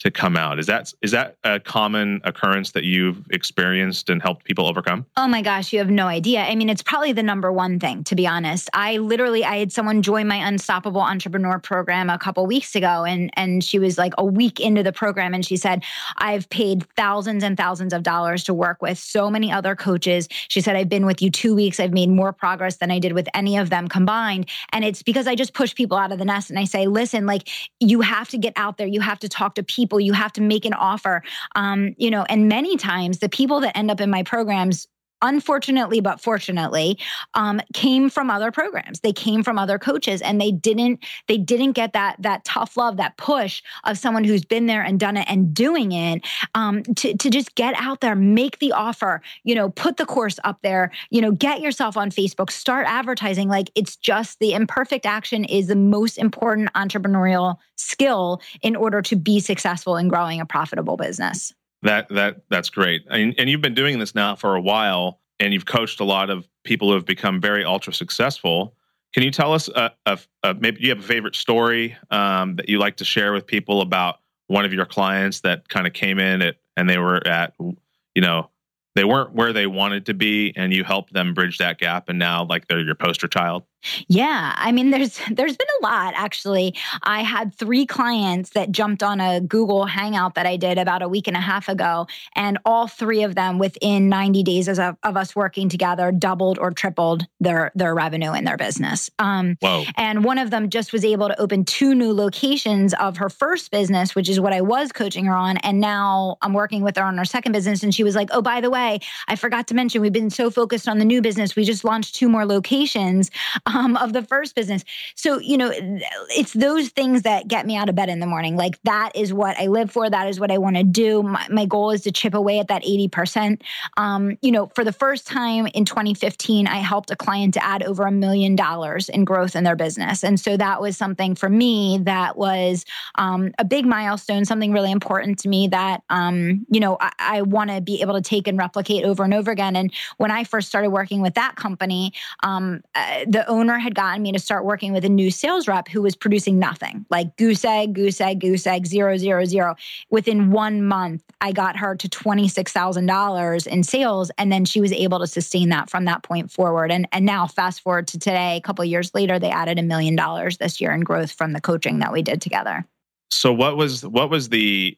to 0.00 0.10
come 0.10 0.36
out. 0.36 0.58
Is 0.58 0.66
that 0.66 0.92
is 1.02 1.10
that 1.12 1.36
a 1.44 1.60
common 1.60 2.20
occurrence 2.24 2.72
that 2.72 2.84
you've 2.84 3.26
experienced 3.30 4.08
and 4.08 4.20
helped 4.20 4.44
people 4.44 4.66
overcome? 4.66 5.06
Oh 5.16 5.28
my 5.28 5.42
gosh, 5.42 5.72
you 5.72 5.78
have 5.78 5.90
no 5.90 6.06
idea. 6.06 6.40
I 6.40 6.54
mean, 6.54 6.68
it's 6.68 6.82
probably 6.82 7.12
the 7.12 7.22
number 7.22 7.52
one 7.52 7.78
thing, 7.78 8.02
to 8.04 8.14
be 8.14 8.26
honest. 8.26 8.70
I 8.72 8.96
literally 8.96 9.44
I 9.44 9.56
had 9.56 9.72
someone 9.72 10.02
join 10.02 10.26
my 10.26 10.36
Unstoppable 10.36 11.02
Entrepreneur 11.02 11.58
program 11.58 12.08
a 12.10 12.18
couple 12.18 12.46
weeks 12.46 12.74
ago 12.74 13.04
and 13.04 13.30
and 13.34 13.62
she 13.62 13.78
was 13.78 13.98
like 13.98 14.14
a 14.18 14.24
week 14.24 14.58
into 14.58 14.82
the 14.82 14.92
program 14.92 15.34
and 15.34 15.44
she 15.44 15.56
said, 15.56 15.84
"I've 16.16 16.48
paid 16.48 16.86
thousands 16.96 17.44
and 17.44 17.56
thousands 17.56 17.92
of 17.92 18.02
dollars 18.02 18.44
to 18.44 18.54
work 18.54 18.80
with 18.80 18.98
so 18.98 19.30
many 19.30 19.52
other 19.52 19.76
coaches." 19.76 20.28
She 20.48 20.62
said, 20.62 20.76
"I've 20.76 20.88
been 20.88 21.04
with 21.04 21.20
you 21.20 21.30
2 21.30 21.54
weeks. 21.54 21.78
I've 21.78 21.92
made 21.92 22.08
more 22.08 22.32
progress 22.32 22.76
than 22.76 22.90
I 22.90 22.98
did 22.98 23.12
with 23.12 23.28
any 23.34 23.58
of 23.58 23.68
them 23.68 23.86
combined." 23.86 24.48
And 24.72 24.82
it's 24.82 25.02
because 25.02 25.26
I 25.26 25.34
just 25.34 25.52
push 25.52 25.74
people 25.74 25.98
out 25.98 26.10
of 26.10 26.18
the 26.18 26.24
nest 26.24 26.48
and 26.48 26.58
I 26.58 26.64
say, 26.64 26.86
"Listen, 26.86 27.26
like 27.26 27.48
you 27.80 28.00
have 28.00 28.28
to 28.30 28.38
get 28.38 28.54
out 28.56 28.78
there. 28.78 28.86
You 28.86 29.00
have 29.00 29.18
to 29.20 29.28
talk 29.28 29.54
to 29.56 29.62
people. 29.62 29.89
You 29.98 30.12
have 30.12 30.32
to 30.34 30.40
make 30.40 30.64
an 30.64 30.74
offer." 30.74 31.22
Um, 31.56 31.94
you 31.96 32.10
know, 32.10 32.24
and 32.28 32.48
many 32.48 32.76
times 32.76 33.18
the 33.18 33.28
people 33.28 33.60
that 33.60 33.76
end 33.76 33.90
up 33.90 34.00
in 34.00 34.10
my 34.10 34.22
programs 34.22 34.86
unfortunately 35.22 36.00
but 36.00 36.20
fortunately 36.20 36.98
um, 37.34 37.60
came 37.74 38.10
from 38.10 38.30
other 38.30 38.50
programs. 38.50 39.00
They 39.00 39.12
came 39.12 39.42
from 39.42 39.58
other 39.58 39.78
coaches 39.78 40.22
and 40.22 40.40
they 40.40 40.52
didn't 40.52 41.04
they 41.26 41.38
didn't 41.38 41.72
get 41.72 41.92
that 41.92 42.16
that 42.20 42.44
tough 42.44 42.76
love 42.76 42.96
that 42.98 43.16
push 43.16 43.62
of 43.84 43.98
someone 43.98 44.24
who's 44.24 44.44
been 44.44 44.66
there 44.66 44.82
and 44.82 45.00
done 45.00 45.16
it 45.16 45.26
and 45.28 45.54
doing 45.54 45.92
it 45.92 46.26
um, 46.54 46.82
to, 46.82 47.16
to 47.16 47.30
just 47.30 47.54
get 47.54 47.74
out 47.76 48.00
there 48.00 48.14
make 48.14 48.58
the 48.58 48.72
offer 48.72 49.22
you 49.44 49.54
know 49.54 49.70
put 49.70 49.96
the 49.96 50.06
course 50.06 50.38
up 50.44 50.58
there 50.62 50.90
you 51.10 51.20
know 51.20 51.32
get 51.32 51.60
yourself 51.60 51.96
on 51.96 52.10
facebook 52.10 52.50
start 52.50 52.86
advertising. 52.86 53.48
Like 53.48 53.70
it's 53.74 53.96
just 53.96 54.38
the 54.38 54.52
imperfect 54.52 55.06
action 55.06 55.44
is 55.44 55.68
the 55.68 55.76
most 55.76 56.18
important 56.18 56.72
entrepreneurial 56.74 57.56
skill 57.76 58.40
in 58.62 58.76
order 58.76 59.00
to 59.02 59.16
be 59.16 59.40
successful 59.40 59.96
in 59.96 60.08
growing 60.08 60.40
a 60.40 60.46
profitable 60.46 60.96
business 60.96 61.54
That 61.82 62.08
that 62.10 62.42
that's 62.50 62.70
great. 62.70 63.04
And, 63.08 63.34
and 63.38 63.48
you've 63.48 63.62
been 63.62 63.74
doing 63.74 63.98
this 63.98 64.14
now 64.14 64.36
for 64.36 64.54
a 64.54 64.60
while, 64.60 65.20
and 65.38 65.52
you've 65.52 65.66
coached 65.66 66.00
a 66.00 66.04
lot 66.04 66.30
of 66.30 66.46
people 66.64 66.88
who 66.88 66.94
have 66.94 67.06
become 67.06 67.40
very 67.40 67.64
ultra 67.64 67.92
successful. 67.92 68.74
Can 69.12 69.22
you 69.24 69.30
tell 69.30 69.52
us 69.52 69.68
a, 69.68 69.92
a, 70.06 70.18
a 70.42 70.54
maybe 70.54 70.82
you 70.82 70.90
have 70.90 71.00
a 71.00 71.02
favorite 71.02 71.34
story 71.34 71.96
um, 72.10 72.56
that 72.56 72.68
you 72.68 72.78
like 72.78 72.96
to 72.96 73.04
share 73.04 73.32
with 73.32 73.46
people 73.46 73.80
about 73.80 74.20
one 74.46 74.64
of 74.64 74.72
your 74.72 74.84
clients 74.84 75.40
that 75.40 75.68
kind 75.68 75.86
of 75.86 75.92
came 75.92 76.18
in 76.18 76.42
at, 76.42 76.56
and 76.76 76.88
they 76.88 76.98
were 76.98 77.26
at 77.26 77.54
you 77.58 78.22
know 78.22 78.50
they 78.94 79.04
weren't 79.04 79.32
where 79.32 79.52
they 79.52 79.66
wanted 79.66 80.06
to 80.06 80.14
be 80.14 80.52
and 80.56 80.72
you 80.72 80.84
helped 80.84 81.12
them 81.12 81.34
bridge 81.34 81.58
that 81.58 81.78
gap 81.78 82.08
and 82.08 82.18
now 82.18 82.44
like 82.44 82.66
they're 82.66 82.80
your 82.80 82.94
poster 82.94 83.28
child 83.28 83.64
Yeah, 84.08 84.54
I 84.56 84.72
mean 84.72 84.90
there's 84.90 85.18
there's 85.30 85.56
been 85.56 85.66
a 85.80 85.82
lot 85.82 86.14
actually. 86.16 86.74
I 87.02 87.22
had 87.22 87.54
3 87.54 87.86
clients 87.86 88.50
that 88.50 88.72
jumped 88.72 89.02
on 89.02 89.20
a 89.20 89.40
Google 89.40 89.86
Hangout 89.86 90.34
that 90.34 90.46
I 90.46 90.56
did 90.56 90.78
about 90.78 91.02
a 91.02 91.08
week 91.08 91.26
and 91.26 91.36
a 91.36 91.40
half 91.40 91.68
ago 91.68 92.06
and 92.34 92.58
all 92.64 92.86
3 92.86 93.22
of 93.22 93.34
them 93.34 93.58
within 93.58 94.08
90 94.08 94.42
days 94.42 94.68
of, 94.68 94.96
of 95.02 95.16
us 95.16 95.34
working 95.34 95.68
together 95.68 96.12
doubled 96.12 96.58
or 96.58 96.70
tripled 96.70 97.26
their 97.40 97.72
their 97.74 97.94
revenue 97.94 98.32
in 98.32 98.44
their 98.44 98.56
business. 98.56 99.10
Um 99.18 99.56
whoa 99.60 99.84
and 99.96 100.24
one 100.24 100.38
of 100.38 100.50
them 100.50 100.68
just 100.70 100.92
was 100.92 101.04
able 101.04 101.28
to 101.28 101.40
open 101.40 101.64
two 101.64 101.94
new 101.94 102.12
locations 102.12 102.94
of 102.94 103.16
her 103.16 103.28
first 103.28 103.70
business, 103.70 104.14
which 104.14 104.28
is 104.28 104.40
what 104.40 104.52
I 104.52 104.60
was 104.60 104.92
coaching 104.92 105.24
her 105.26 105.34
on. 105.34 105.56
And 105.58 105.80
now 105.80 106.36
I'm 106.42 106.52
working 106.52 106.82
with 106.82 106.96
her 106.96 107.04
on 107.04 107.16
her 107.18 107.24
second 107.24 107.52
business. 107.52 107.82
And 107.82 107.94
she 107.94 108.04
was 108.04 108.14
like, 108.14 108.28
Oh, 108.32 108.42
by 108.42 108.60
the 108.60 108.70
way, 108.70 109.00
I 109.28 109.36
forgot 109.36 109.66
to 109.68 109.74
mention, 109.74 110.02
we've 110.02 110.12
been 110.12 110.30
so 110.30 110.50
focused 110.50 110.88
on 110.88 110.98
the 110.98 111.04
new 111.04 111.22
business. 111.22 111.56
We 111.56 111.64
just 111.64 111.84
launched 111.84 112.14
two 112.14 112.28
more 112.28 112.46
locations 112.46 113.30
um, 113.74 113.96
of 113.96 114.12
the 114.12 114.22
first 114.22 114.54
business. 114.54 114.84
So, 115.14 115.38
you 115.38 115.56
know, 115.56 115.72
it's 115.74 116.52
those 116.52 116.88
things 116.88 117.22
that 117.22 117.48
get 117.48 117.66
me 117.66 117.76
out 117.76 117.88
of 117.88 117.94
bed 117.94 118.08
in 118.08 118.20
the 118.20 118.26
morning. 118.26 118.56
Like 118.56 118.80
that 118.84 119.12
is 119.14 119.32
what 119.32 119.58
I 119.58 119.66
live 119.66 119.90
for. 119.90 120.08
That 120.08 120.28
is 120.28 120.40
what 120.40 120.50
I 120.50 120.58
want 120.58 120.76
to 120.76 120.84
do. 120.84 121.22
My, 121.22 121.46
my 121.50 121.64
goal 121.64 121.90
is 121.90 122.02
to 122.02 122.12
chip 122.12 122.34
away 122.34 122.58
at 122.58 122.68
that 122.68 122.82
80%. 122.82 123.62
Um, 123.96 124.38
you 124.42 124.52
know, 124.52 124.70
for 124.74 124.84
the 124.84 124.92
first 124.92 125.26
time 125.26 125.66
in 125.68 125.84
2015, 125.84 126.66
I 126.66 126.76
helped 126.76 127.10
a 127.10 127.16
client 127.16 127.54
to 127.54 127.64
add 127.64 127.82
over 127.82 128.06
a 128.06 128.12
million 128.12 128.56
dollars 128.56 129.08
in 129.08 129.24
growth 129.24 129.54
in 129.56 129.64
their 129.64 129.76
business. 129.76 130.24
And 130.24 130.38
so 130.38 130.56
that 130.56 130.80
was 130.80 130.96
something 130.96 131.34
for 131.34 131.48
me 131.48 132.00
that 132.02 132.36
was 132.36 132.84
um, 133.16 133.52
a 133.58 133.64
big 133.64 133.86
milestone, 133.86 134.44
something 134.44 134.72
really 134.72 134.90
important 134.90 135.38
to 135.40 135.48
me 135.48 135.68
that, 135.68 136.02
um, 136.10 136.66
you 136.70 136.80
know, 136.80 136.96
I, 137.00 137.12
I 137.18 137.42
want 137.42 137.70
to 137.70 137.80
be 137.80 138.00
able 138.02 138.14
to 138.14 138.22
take 138.22 138.48
and 138.48 138.58
replicate 138.58 139.04
over 139.04 139.24
and 139.24 139.34
over 139.34 139.50
again. 139.50 139.76
And 139.76 139.92
when 140.16 140.30
I 140.30 140.44
first 140.44 140.68
started 140.68 140.90
working 140.90 141.20
with 141.20 141.34
that 141.34 141.56
company, 141.56 142.12
um, 142.42 142.82
uh, 142.94 143.24
the 143.26 143.46
owner 143.48 143.59
had 143.68 143.94
gotten 143.94 144.22
me 144.22 144.32
to 144.32 144.38
start 144.38 144.64
working 144.64 144.92
with 144.92 145.04
a 145.04 145.08
new 145.08 145.30
sales 145.30 145.68
rep 145.68 145.88
who 145.88 146.02
was 146.02 146.16
producing 146.16 146.58
nothing 146.58 147.04
like 147.10 147.36
goose 147.36 147.64
egg, 147.64 147.94
goose 147.94 148.20
egg, 148.20 148.40
goose 148.40 148.66
egg, 148.66 148.86
zero, 148.86 149.16
zero, 149.16 149.44
zero. 149.44 149.76
Within 150.10 150.50
one 150.50 150.82
month, 150.84 151.22
I 151.40 151.52
got 151.52 151.76
her 151.76 151.96
to 151.96 152.08
$26,000 152.08 153.66
in 153.66 153.82
sales. 153.82 154.30
And 154.38 154.50
then 154.50 154.64
she 154.64 154.80
was 154.80 154.92
able 154.92 155.18
to 155.20 155.26
sustain 155.26 155.68
that 155.70 155.90
from 155.90 156.04
that 156.06 156.22
point 156.22 156.50
forward. 156.50 156.90
And, 156.90 157.08
and 157.12 157.26
now, 157.26 157.46
fast 157.46 157.82
forward 157.82 158.08
to 158.08 158.18
today, 158.18 158.56
a 158.56 158.60
couple 158.60 158.84
years 158.84 159.14
later, 159.14 159.38
they 159.38 159.50
added 159.50 159.78
a 159.78 159.82
million 159.82 160.16
dollars 160.16 160.58
this 160.58 160.80
year 160.80 160.92
in 160.92 161.00
growth 161.00 161.32
from 161.32 161.52
the 161.52 161.60
coaching 161.60 161.98
that 162.00 162.12
we 162.12 162.22
did 162.22 162.40
together. 162.40 162.86
so 163.30 163.52
what 163.52 163.76
was 163.76 164.04
what 164.06 164.30
was 164.30 164.48
the 164.48 164.96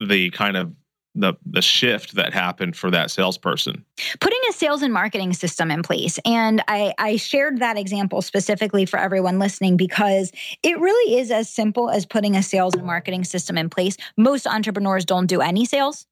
the 0.00 0.30
kind 0.30 0.56
of 0.56 0.72
the 1.14 1.34
the 1.44 1.62
shift 1.62 2.14
that 2.14 2.32
happened 2.32 2.76
for 2.76 2.90
that 2.90 3.10
salesperson 3.10 3.84
putting 4.20 4.38
a 4.48 4.52
sales 4.52 4.82
and 4.82 4.92
marketing 4.92 5.32
system 5.32 5.70
in 5.70 5.82
place. 5.82 6.18
And 6.24 6.62
I, 6.68 6.94
I 6.98 7.16
shared 7.16 7.58
that 7.58 7.76
example 7.76 8.22
specifically 8.22 8.86
for 8.86 8.98
everyone 8.98 9.38
listening 9.38 9.76
because 9.76 10.32
it 10.62 10.78
really 10.78 11.18
is 11.18 11.30
as 11.30 11.48
simple 11.48 11.90
as 11.90 12.06
putting 12.06 12.36
a 12.36 12.42
sales 12.42 12.74
and 12.74 12.86
marketing 12.86 13.24
system 13.24 13.58
in 13.58 13.68
place. 13.68 13.96
Most 14.16 14.46
entrepreneurs 14.46 15.04
don't 15.04 15.26
do 15.26 15.40
any 15.40 15.64
sales. 15.64 16.06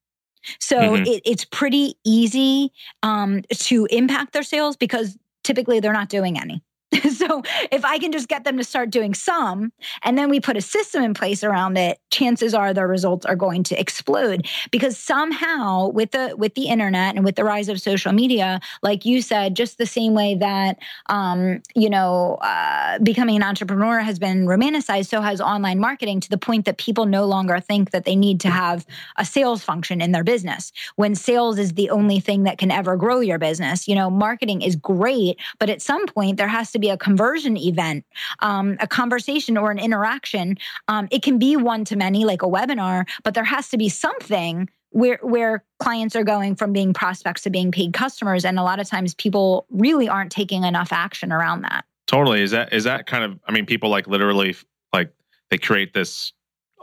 So 0.61 0.76
Mhm. 0.78 1.07
it, 1.07 1.22
it's 1.24 1.44
pretty 1.44 1.94
easy 2.05 2.72
um, 3.03 3.42
to 3.51 3.86
impact 3.90 4.32
their 4.32 4.42
sales 4.42 4.76
because 4.76 5.16
typically 5.44 5.80
they're 5.80 5.92
not 5.92 6.09
doing 6.09 6.38
any. 6.38 6.62
so 7.14 7.43
if 7.70 7.84
I 7.84 7.99
can 7.99 8.12
just 8.12 8.28
get 8.28 8.45
them 8.45 8.57
to 8.57 8.64
start 8.64 8.91
doing 8.91 9.12
some 9.12 9.72
and 10.03 10.16
then 10.16 10.30
we 10.30 10.41
put 10.41 10.57
a 10.57 10.62
system 10.62 11.03
in 11.03 11.12
place 11.12 11.45
around 11.45 11.76
it, 11.76 12.01
chances 12.11 12.55
are 12.55 12.72
their 12.72 12.89
results 12.89 13.26
are 13.26 13.36
going 13.36 13.62
to 13.64 13.78
explode 13.78 14.47
because 14.70 14.97
somehow 14.97 15.89
with 15.89 16.12
the 16.12 16.34
with 16.39 16.55
the 16.55 16.68
internet 16.68 17.14
and 17.14 17.24
with 17.26 17.36
the 17.36 17.45
rise 17.45 17.68
of 17.68 17.80
social 17.80 18.12
media, 18.12 18.61
like 18.82 19.05
you 19.05 19.20
said, 19.20 19.55
just 19.55 19.76
the 19.76 19.86
same 19.86 20.14
way 20.14 20.34
that 20.36 20.78
um, 21.07 21.62
you 21.74 21.91
know 21.91 22.36
uh, 22.41 22.99
becoming 23.01 23.36
an 23.36 23.43
entrepreneur 23.43 24.01
has 24.01 24.18
been 24.18 24.47
romanticized, 24.47 25.09
so 25.09 25.20
has 25.20 25.41
online 25.43 25.78
marketing 25.78 26.20
to 26.20 26.30
the 26.30 26.39
point 26.39 26.64
that 26.64 26.78
people 26.78 27.05
no 27.05 27.26
longer 27.26 27.61
think 27.61 27.91
that 27.91 28.07
they 28.07 28.16
need 28.16 28.41
to 28.41 28.49
have 28.49 28.86
a 29.16 29.24
sales 29.24 29.62
function 29.62 30.01
in 30.01 30.12
their 30.12 30.24
business 30.24 30.72
when 30.97 31.14
sales 31.14 31.59
is 31.59 31.74
the 31.74 31.91
only 31.91 32.18
thing 32.18 32.45
that 32.45 32.57
can 32.57 32.70
ever 32.70 32.97
grow 32.97 33.20
your 33.20 33.39
business. 33.39 33.86
You 33.86 33.95
know, 33.95 34.09
marketing 34.09 34.62
is 34.62 34.74
great, 34.74 35.39
but 35.59 35.68
at 35.68 35.82
some 35.82 36.07
point 36.07 36.39
there 36.39 36.49
has 36.49 36.72
to 36.72 36.77
be 36.78 36.90
a 36.90 36.96
conversion 36.96 37.56
event, 37.56 38.04
um, 38.40 38.76
a 38.80 38.86
conversation 38.86 39.56
or 39.56 39.70
an 39.70 39.78
interaction. 39.78 40.56
Um, 40.88 41.08
it 41.10 41.22
can 41.22 41.38
be 41.38 41.56
one 41.56 41.84
to 41.86 41.96
many, 41.96 42.24
like 42.24 42.42
a 42.42 42.46
webinar, 42.46 43.06
but 43.22 43.34
there 43.34 43.44
has 43.44 43.68
to 43.70 43.78
be 43.78 43.88
something 43.88 44.68
where 44.90 45.18
where 45.22 45.64
clients 45.78 46.16
are 46.16 46.24
going 46.24 46.56
from 46.56 46.72
being 46.72 46.94
prospects 46.94 47.42
to 47.42 47.50
being 47.50 47.70
paid 47.70 47.92
customers, 47.92 48.44
and 48.44 48.58
a 48.58 48.62
lot 48.62 48.80
of 48.80 48.88
times 48.88 49.14
people 49.14 49.66
really 49.70 50.08
aren't 50.08 50.32
taking 50.32 50.64
enough 50.64 50.92
action 50.92 51.32
around 51.32 51.62
that. 51.62 51.84
Totally. 52.06 52.42
Is 52.42 52.52
that 52.52 52.72
is 52.72 52.84
that 52.84 53.06
kind 53.06 53.24
of? 53.24 53.38
I 53.46 53.52
mean, 53.52 53.66
people 53.66 53.90
like 53.90 54.06
literally 54.06 54.56
like 54.92 55.12
they 55.50 55.58
create 55.58 55.92
this 55.92 56.32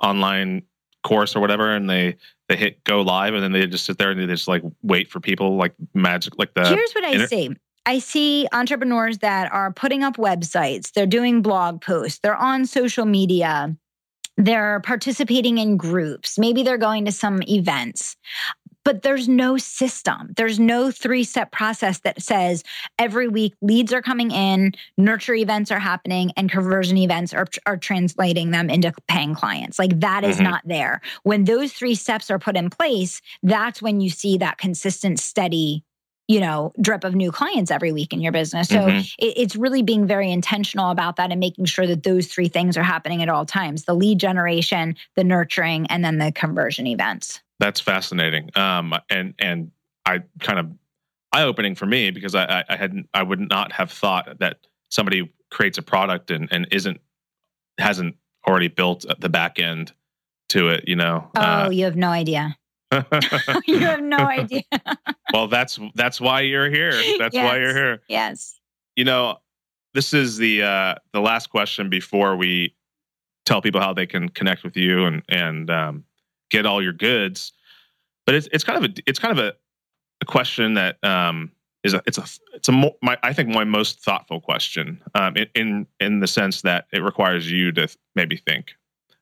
online 0.02 0.64
course 1.04 1.36
or 1.36 1.40
whatever, 1.40 1.72
and 1.76 1.90
they 1.90 2.16
they 2.48 2.56
hit 2.56 2.84
go 2.84 3.02
live, 3.02 3.34
and 3.34 3.44
then 3.44 3.52
they 3.52 3.66
just 3.66 3.86
sit 3.86 3.98
there 3.98 4.12
and 4.12 4.20
they 4.20 4.28
just 4.28 4.48
like 4.48 4.62
wait 4.84 5.10
for 5.10 5.20
people 5.20 5.58
like 5.58 5.74
magic, 5.94 6.38
like 6.38 6.54
the 6.54 6.68
Here's 6.68 6.94
what 6.94 7.04
I 7.04 7.12
inter- 7.12 7.28
say. 7.28 7.50
I 7.86 8.00
see 8.00 8.48
entrepreneurs 8.52 9.20
that 9.20 9.52
are 9.52 9.72
putting 9.72 10.04
up 10.04 10.18
websites, 10.18 10.92
they're 10.92 11.06
doing 11.06 11.42
blog 11.42 11.82
posts, 11.82 12.20
they're 12.22 12.36
on 12.36 12.66
social 12.66 13.06
media, 13.06 13.76
they're 14.38 14.80
participating 14.82 15.58
in 15.58 15.78
groups, 15.78 16.38
maybe 16.38 16.64
they're 16.64 16.78
going 16.78 17.06
to 17.06 17.12
some 17.12 17.42
events 17.44 18.18
but 18.86 19.02
there's 19.02 19.28
no 19.28 19.58
system. 19.58 20.32
There's 20.38 20.60
no 20.60 20.92
three 20.92 21.26
step 21.26 21.52
process 21.52 22.00
that 22.02 22.22
says 22.22 22.64
every 22.98 23.28
week 23.28 23.56
leads 23.62 23.92
are 23.92 24.02
coming 24.02 24.32
in, 24.32 24.74
nurture 24.96 25.34
events 25.34 25.72
are 25.72 25.80
happening, 25.80 26.32
and 26.38 26.50
conversion 26.50 26.98
events 26.98 27.34
are, 27.34 27.48
are 27.66 27.78
translating 27.78 28.52
them 28.52 28.70
into 28.70 28.94
paying 29.08 29.34
clients. 29.34 29.80
Like 29.80 30.00
that 30.00 30.24
is 30.24 30.36
mm-hmm. 30.36 30.46
not 30.46 30.62
there. 30.66 31.02
When 31.24 31.44
those 31.44 31.74
three 31.74 31.96
steps 31.96 32.30
are 32.30 32.40
put 32.40 32.56
in 32.56 32.70
place, 32.70 33.22
that's 33.42 33.82
when 33.82 34.00
you 34.00 34.12
see 34.12 34.38
that 34.38 34.60
consistent, 34.60 35.20
steady 35.20 35.84
you 36.28 36.40
know 36.40 36.74
drip 36.82 37.04
of 37.04 37.16
new 37.16 37.32
clients 37.32 37.72
every 37.72 37.92
week 37.92 38.14
in 38.14 38.22
your 38.22 38.32
business 38.32 38.68
so 38.68 38.78
mm-hmm. 38.78 38.98
it, 38.98 39.34
it's 39.38 39.56
really 39.56 39.82
being 39.82 40.08
very 40.08 40.32
intentional 40.32 40.90
about 40.90 41.16
that 41.16 41.32
and 41.32 41.40
making 41.40 41.66
sure 41.66 41.86
that 41.86 42.04
those 42.04 42.28
three 42.28 42.48
things 42.48 42.78
are 42.78 42.84
happening 42.84 43.22
at 43.22 43.30
all 43.30 43.46
times 43.46 43.86
the 43.86 43.94
lead 43.94 44.20
generation 44.20 44.96
the 45.16 45.24
nurturing 45.24 45.86
and 45.88 46.04
then 46.04 46.18
the 46.18 46.32
conversion 46.32 46.88
events 46.88 47.42
that's 47.60 47.80
fascinating. 47.80 48.50
Um, 48.56 48.94
and 49.10 49.34
and 49.40 49.72
I 50.06 50.24
kind 50.40 50.60
of 50.60 50.72
eye 51.32 51.44
opening 51.44 51.76
for 51.76 51.86
me 51.86 52.12
because 52.12 52.36
I, 52.36 52.64
I 52.68 52.76
hadn't 52.76 53.10
I 53.14 53.24
would 53.24 53.40
not 53.40 53.72
have 53.72 53.92
thought 53.92 54.40
that 54.40 54.60
somebody 54.90 55.32
creates 55.52 55.78
a 55.78 55.82
product 55.82 56.32
and, 56.32 56.50
and 56.52 56.68
isn't 56.72 57.00
hasn't 57.78 58.16
already 58.48 58.68
built 58.68 59.06
the 59.20 59.30
back 59.30 59.60
end 59.60 59.94
to 60.50 60.70
it. 60.70 60.88
You 60.88 60.96
know. 60.96 61.30
Oh, 61.36 61.42
uh, 61.42 61.70
you 61.70 61.86
have 61.86 61.96
no 61.96 62.10
idea. 62.10 62.58
you 63.68 63.80
have 63.80 64.02
no 64.02 64.18
idea. 64.18 64.64
well, 65.34 65.48
that's 65.48 65.80
that's 65.96 66.22
why 66.22 66.42
you're 66.42 66.70
here. 66.70 66.92
That's 67.18 67.34
yes, 67.34 67.46
why 67.46 67.58
you're 67.58 67.74
here. 67.76 68.02
Yes. 68.08 68.60
You 68.96 69.06
know, 69.06 69.38
this 69.94 70.14
is 70.14 70.38
the 70.38 70.64
uh, 70.64 70.96
the 71.14 71.22
last 71.22 71.48
question 71.48 71.90
before 71.90 72.36
we 72.36 72.76
tell 73.46 73.62
people 73.62 73.82
how 73.82 73.94
they 73.94 74.06
can 74.06 74.30
connect 74.30 74.64
with 74.64 74.76
you 74.76 75.06
and 75.06 75.24
and 75.30 75.70
um, 75.70 76.04
get 76.50 76.66
all 76.66 76.82
your 76.82 76.94
goods. 76.94 77.54
But 78.26 78.36
it's 78.36 78.48
it's 78.52 78.64
kind 78.64 78.84
of 78.84 78.92
a 78.92 78.94
it's 79.06 79.20
kind 79.20 79.38
of 79.38 79.44
a, 79.44 79.54
a 80.22 80.26
question 80.26 80.76
that 80.76 81.04
um, 81.04 81.52
is 81.84 81.94
a 81.94 82.02
it's 82.06 82.18
a 82.18 82.26
it's 82.54 82.68
a 82.68 82.72
mo- 82.72 82.98
my, 83.02 83.18
I 83.24 83.34
think 83.34 83.50
my 83.50 83.64
most 83.64 84.02
thoughtful 84.02 84.42
question 84.42 85.02
um, 85.14 85.38
in, 85.38 85.48
in 85.56 85.88
in 86.00 86.20
the 86.20 86.28
sense 86.28 86.62
that 86.64 86.88
it 86.92 87.02
requires 87.02 87.50
you 87.50 87.72
to 87.74 87.88
maybe 88.16 88.38
think 88.38 88.74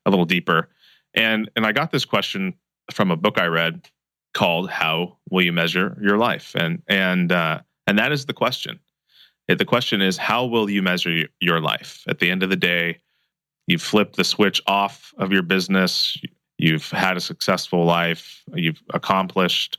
a 0.06 0.10
little 0.10 0.24
deeper. 0.24 0.68
And 1.14 1.50
and 1.54 1.66
I 1.66 1.72
got 1.72 1.92
this 1.92 2.04
question 2.04 2.54
from 2.90 3.10
a 3.10 3.16
book 3.16 3.38
I 3.38 3.46
read 3.46 3.88
called 4.32 4.70
"How 4.70 5.18
Will 5.30 5.42
You 5.42 5.52
Measure 5.52 5.96
Your 6.00 6.18
Life?" 6.18 6.54
and 6.54 6.82
and 6.88 7.32
uh, 7.32 7.60
and 7.86 7.98
that 7.98 8.12
is 8.12 8.26
the 8.26 8.32
question. 8.32 8.80
The 9.46 9.64
question 9.66 10.00
is, 10.00 10.16
how 10.16 10.46
will 10.46 10.70
you 10.70 10.80
measure 10.80 11.26
your 11.38 11.60
life? 11.60 12.02
At 12.08 12.18
the 12.18 12.30
end 12.30 12.42
of 12.42 12.48
the 12.48 12.56
day, 12.56 13.00
you've 13.66 13.82
flipped 13.82 14.16
the 14.16 14.24
switch 14.24 14.62
off 14.66 15.12
of 15.18 15.32
your 15.32 15.42
business 15.42 16.16
you've 16.58 16.90
had 16.90 17.16
a 17.16 17.20
successful 17.20 17.84
life, 17.84 18.42
you've 18.54 18.82
accomplished 18.92 19.78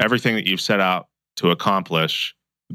everything 0.00 0.34
that 0.34 0.46
you've 0.46 0.60
set 0.60 0.80
out 0.80 1.08
to 1.36 1.50
accomplish 1.50 2.34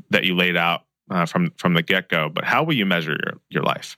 that 0.09 0.25
you 0.25 0.35
laid 0.35 0.57
out 0.57 0.85
uh, 1.09 1.25
from 1.25 1.51
from 1.57 1.73
the 1.73 1.81
get 1.81 2.09
go. 2.09 2.29
But 2.29 2.43
how 2.43 2.63
will 2.63 2.75
you 2.75 2.85
measure 2.85 3.17
your 3.23 3.39
your 3.49 3.63
life? 3.63 3.97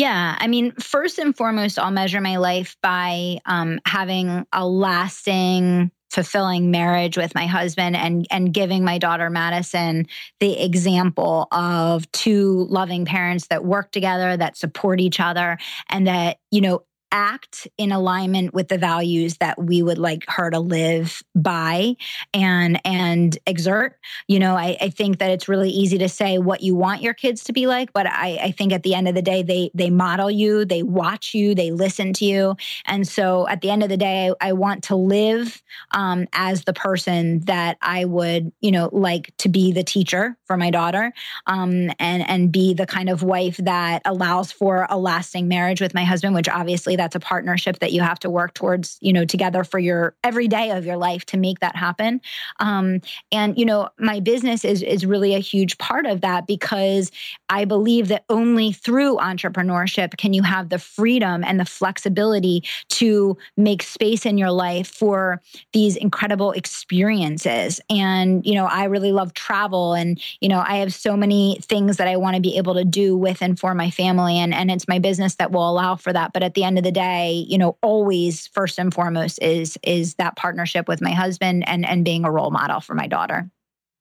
Yeah, 0.00 0.34
I 0.38 0.46
mean, 0.46 0.72
first 0.80 1.18
and 1.18 1.36
foremost, 1.36 1.78
I'll 1.78 1.90
measure 1.90 2.22
my 2.22 2.38
life 2.38 2.74
by 2.82 3.36
um, 3.44 3.80
having 3.86 4.46
a 4.50 4.66
lasting, 4.66 5.90
fulfilling 6.10 6.70
marriage 6.70 7.18
with 7.18 7.34
my 7.34 7.44
husband, 7.44 7.96
and 7.96 8.26
and 8.30 8.50
giving 8.54 8.82
my 8.82 8.96
daughter 8.96 9.28
Madison 9.28 10.06
the 10.38 10.58
example 10.64 11.48
of 11.52 12.10
two 12.12 12.66
loving 12.70 13.04
parents 13.04 13.48
that 13.48 13.66
work 13.66 13.90
together, 13.90 14.38
that 14.38 14.56
support 14.56 15.00
each 15.00 15.20
other, 15.20 15.58
and 15.90 16.06
that 16.06 16.38
you 16.50 16.62
know 16.62 16.82
act 17.12 17.68
in 17.78 17.92
alignment 17.92 18.54
with 18.54 18.68
the 18.68 18.78
values 18.78 19.36
that 19.38 19.62
we 19.62 19.82
would 19.82 19.98
like 19.98 20.24
her 20.28 20.50
to 20.50 20.60
live 20.60 21.22
by 21.34 21.96
and 22.34 22.80
and 22.84 23.38
exert. 23.46 23.96
You 24.28 24.38
know 24.38 24.56
I, 24.56 24.76
I 24.80 24.90
think 24.90 25.18
that 25.18 25.30
it's 25.30 25.48
really 25.48 25.70
easy 25.70 25.98
to 25.98 26.08
say 26.08 26.38
what 26.38 26.62
you 26.62 26.74
want 26.74 27.02
your 27.02 27.14
kids 27.14 27.44
to 27.44 27.52
be 27.52 27.66
like 27.66 27.92
but 27.92 28.06
I, 28.06 28.38
I 28.42 28.50
think 28.52 28.72
at 28.72 28.82
the 28.82 28.94
end 28.94 29.08
of 29.08 29.14
the 29.14 29.22
day 29.22 29.42
they 29.42 29.70
they 29.74 29.90
model 29.90 30.30
you 30.30 30.64
they 30.64 30.82
watch 30.82 31.34
you 31.34 31.54
they 31.54 31.70
listen 31.70 32.12
to 32.14 32.24
you. 32.24 32.56
And 32.86 33.06
so 33.06 33.48
at 33.48 33.60
the 33.60 33.70
end 33.70 33.82
of 33.82 33.88
the 33.88 33.96
day 33.96 34.30
i, 34.40 34.48
I 34.48 34.52
want 34.52 34.84
to 34.84 34.96
live 34.96 35.62
um, 35.92 36.26
as 36.32 36.64
the 36.64 36.72
person 36.72 37.40
that 37.40 37.76
i 37.82 38.04
would 38.04 38.52
you 38.60 38.70
know 38.70 38.88
like 38.92 39.32
to 39.38 39.48
be 39.48 39.72
the 39.72 39.84
teacher 39.84 40.36
for 40.44 40.56
my 40.56 40.70
daughter 40.70 41.12
um, 41.46 41.90
and 41.98 42.28
and 42.28 42.52
be 42.52 42.74
the 42.74 42.86
kind 42.86 43.08
of 43.08 43.22
wife 43.22 43.56
that 43.58 44.02
allows 44.04 44.52
for 44.52 44.86
a 44.90 44.98
lasting 44.98 45.48
marriage 45.48 45.80
with 45.80 45.94
my 45.94 46.04
husband 46.04 46.34
which 46.34 46.48
obviously 46.48 46.96
that's 47.00 47.14
a 47.14 47.20
partnership 47.20 47.78
that 47.78 47.92
you 47.92 48.02
have 48.02 48.18
to 48.18 48.28
work 48.28 48.52
towards, 48.52 48.98
you 49.00 49.10
know, 49.10 49.24
together 49.24 49.64
for 49.64 49.78
your 49.78 50.14
every 50.22 50.46
day 50.46 50.70
of 50.70 50.84
your 50.84 50.98
life 50.98 51.24
to 51.24 51.38
make 51.38 51.60
that 51.60 51.74
happen. 51.74 52.20
Um, 52.58 53.00
and 53.32 53.58
you 53.58 53.64
know, 53.64 53.88
my 53.98 54.20
business 54.20 54.66
is 54.66 54.82
is 54.82 55.06
really 55.06 55.34
a 55.34 55.38
huge 55.38 55.78
part 55.78 56.04
of 56.04 56.20
that 56.20 56.46
because 56.46 57.10
I 57.48 57.64
believe 57.64 58.08
that 58.08 58.24
only 58.28 58.72
through 58.72 59.16
entrepreneurship 59.16 60.18
can 60.18 60.34
you 60.34 60.42
have 60.42 60.68
the 60.68 60.78
freedom 60.78 61.42
and 61.42 61.58
the 61.58 61.64
flexibility 61.64 62.64
to 62.90 63.38
make 63.56 63.82
space 63.82 64.26
in 64.26 64.36
your 64.36 64.50
life 64.50 64.88
for 64.88 65.40
these 65.72 65.96
incredible 65.96 66.52
experiences. 66.52 67.80
And 67.88 68.44
you 68.44 68.54
know, 68.54 68.66
I 68.66 68.84
really 68.84 69.12
love 69.12 69.32
travel, 69.32 69.94
and 69.94 70.20
you 70.42 70.50
know, 70.50 70.62
I 70.66 70.76
have 70.76 70.92
so 70.92 71.16
many 71.16 71.58
things 71.62 71.96
that 71.96 72.08
I 72.08 72.16
want 72.18 72.36
to 72.36 72.42
be 72.42 72.58
able 72.58 72.74
to 72.74 72.84
do 72.84 73.16
with 73.16 73.40
and 73.40 73.58
for 73.58 73.74
my 73.74 73.90
family, 73.90 74.36
and 74.36 74.52
and 74.52 74.70
it's 74.70 74.86
my 74.86 74.98
business 74.98 75.36
that 75.36 75.50
will 75.50 75.68
allow 75.68 75.96
for 75.96 76.12
that. 76.12 76.34
But 76.34 76.42
at 76.42 76.52
the 76.52 76.64
end 76.64 76.76
of 76.76 76.84
the 76.84 76.89
the 76.90 77.00
day, 77.00 77.44
you 77.48 77.56
know, 77.56 77.76
always 77.82 78.48
first 78.48 78.78
and 78.78 78.92
foremost 78.92 79.40
is 79.40 79.78
is 79.84 80.16
that 80.16 80.34
partnership 80.34 80.88
with 80.88 81.00
my 81.00 81.12
husband 81.12 81.62
and 81.68 81.86
and 81.86 82.04
being 82.04 82.24
a 82.24 82.30
role 82.30 82.50
model 82.50 82.80
for 82.80 82.94
my 82.94 83.06
daughter. 83.06 83.48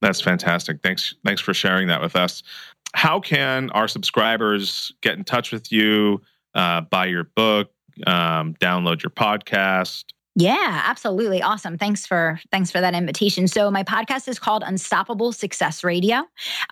That's 0.02 0.22
fantastic. 0.22 0.82
Thanks 0.82 1.14
thanks 1.24 1.42
for 1.42 1.54
sharing 1.54 1.88
that 1.90 2.02
with 2.02 2.16
us. 2.16 2.42
How 2.96 3.20
can 3.20 3.70
our 3.72 3.88
subscribers 3.88 4.92
get 5.02 5.16
in 5.18 5.24
touch 5.24 5.52
with 5.52 5.72
you, 5.72 6.22
uh, 6.56 6.82
buy 6.82 7.06
your 7.06 7.26
book, 7.26 7.72
um, 8.08 8.56
download 8.56 9.04
your 9.04 9.12
podcast? 9.12 10.06
Yeah, 10.40 10.84
absolutely. 10.86 11.42
Awesome. 11.42 11.78
Thanks 11.78 12.06
for 12.06 12.40
thanks 12.50 12.72
for 12.72 12.80
that 12.80 12.94
invitation. 12.96 13.46
So 13.50 13.70
my 13.70 13.84
podcast 13.84 14.26
is 14.30 14.40
called 14.40 14.64
Unstoppable 14.66 15.34
Success 15.34 15.84
Radio. 15.84 16.24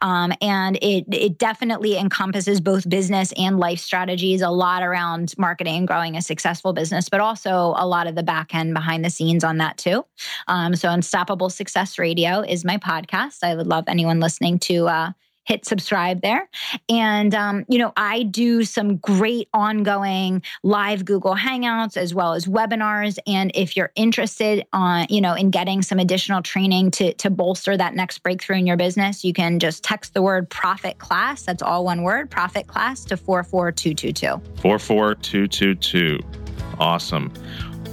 Um, 0.01 0.31
and 0.41 0.77
it 0.81 1.03
it 1.11 1.37
definitely 1.37 1.97
encompasses 1.97 2.61
both 2.61 2.87
business 2.87 3.33
and 3.37 3.59
life 3.59 3.79
strategies, 3.79 4.41
a 4.41 4.49
lot 4.49 4.83
around 4.83 5.33
marketing 5.37 5.79
and 5.79 5.87
growing 5.87 6.15
a 6.15 6.21
successful 6.21 6.71
business, 6.71 7.09
but 7.09 7.19
also 7.19 7.73
a 7.77 7.85
lot 7.85 8.07
of 8.07 8.15
the 8.15 8.23
back 8.23 8.55
end 8.55 8.73
behind 8.73 9.03
the 9.03 9.09
scenes 9.09 9.43
on 9.43 9.57
that 9.57 9.77
too. 9.77 10.05
Um, 10.47 10.73
so 10.73 10.89
Unstoppable 10.89 11.49
Success 11.49 11.99
Radio 11.99 12.39
is 12.43 12.63
my 12.63 12.77
podcast. 12.77 13.39
I 13.43 13.53
would 13.53 13.67
love 13.67 13.83
anyone 13.89 14.21
listening 14.21 14.59
to 14.59 14.87
uh, 14.87 15.11
hit 15.47 15.65
subscribe 15.65 16.21
there. 16.21 16.49
And, 16.89 17.33
um, 17.33 17.65
you 17.69 17.79
know, 17.79 17.93
I 17.95 18.23
do 18.23 18.63
some 18.63 18.97
great 18.97 19.47
ongoing 19.53 20.43
live 20.61 21.05
Google 21.05 21.35
Hangouts 21.35 21.95
as 21.95 22.13
well 22.13 22.33
as 22.33 22.45
webinars. 22.45 23.17
And 23.25 23.51
if 23.55 23.77
you're 23.77 23.91
interested 23.95 24.65
on, 24.73 25.07
you 25.09 25.21
know, 25.21 25.33
in 25.33 25.49
getting 25.49 25.81
some 25.81 25.99
additional 25.99 26.41
training 26.41 26.91
to, 26.91 27.13
to 27.13 27.29
bolster 27.29 27.77
that 27.77 27.95
next 27.95 28.19
breakthrough 28.19 28.57
in 28.57 28.67
your 28.67 28.77
business, 28.77 29.23
you 29.23 29.31
can 29.33 29.59
just 29.59 29.83
text 29.83 30.13
the 30.13 30.21
word 30.21 30.49
profit 30.49 30.97
class. 30.99 31.43
That's 31.43 31.63
all 31.63 31.85
one 31.85 32.03
word, 32.03 32.29
profit 32.29 32.67
class 32.67 33.05
to 33.05 33.15
44222. 33.15 34.61
44222. 34.61 36.46
Awesome. 36.79 37.31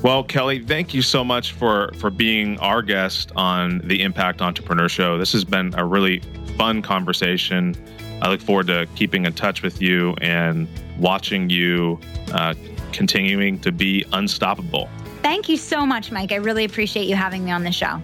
Well, 0.03 0.23
Kelly, 0.23 0.63
thank 0.63 0.93
you 0.93 1.01
so 1.01 1.25
much 1.25 1.53
for 1.53 1.91
for 1.99 2.11
being 2.11 2.59
our 2.59 2.83
guest 2.83 3.33
on 3.37 3.81
the 3.85 4.03
Impact 4.03 4.43
Entrepreneur 4.43 4.89
Show. 4.89 5.17
This 5.17 5.33
has 5.33 5.45
been 5.45 5.75
a 5.79 5.85
really 5.85 6.21
fun 6.59 6.83
conversation. 6.83 7.75
I 8.21 8.29
look 8.29 8.41
forward 8.41 8.67
to 8.69 8.87
keeping 8.97 9.25
in 9.25 9.33
touch 9.33 9.63
with 9.63 9.81
you 9.81 10.15
and 10.21 10.69
watching 10.99 11.51
you 11.51 11.99
uh, 12.33 12.55
continuing 12.93 13.59
to 13.61 13.73
be 13.73 14.05
unstoppable. 14.13 14.89
Thank 15.23 15.49
you 15.49 15.57
so 15.57 15.87
much, 15.87 16.11
Mike. 16.11 16.33
I 16.33 16.37
really 16.37 16.65
appreciate 16.65 17.09
you 17.09 17.17
having 17.17 17.45
me 17.45 17.51
on 17.51 17.65
the 17.65 17.73
show. 17.73 18.01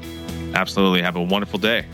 Absolutely. 0.55 1.03
Have 1.03 1.17
a 1.17 1.23
wonderful 1.23 1.59
day. 1.59 1.85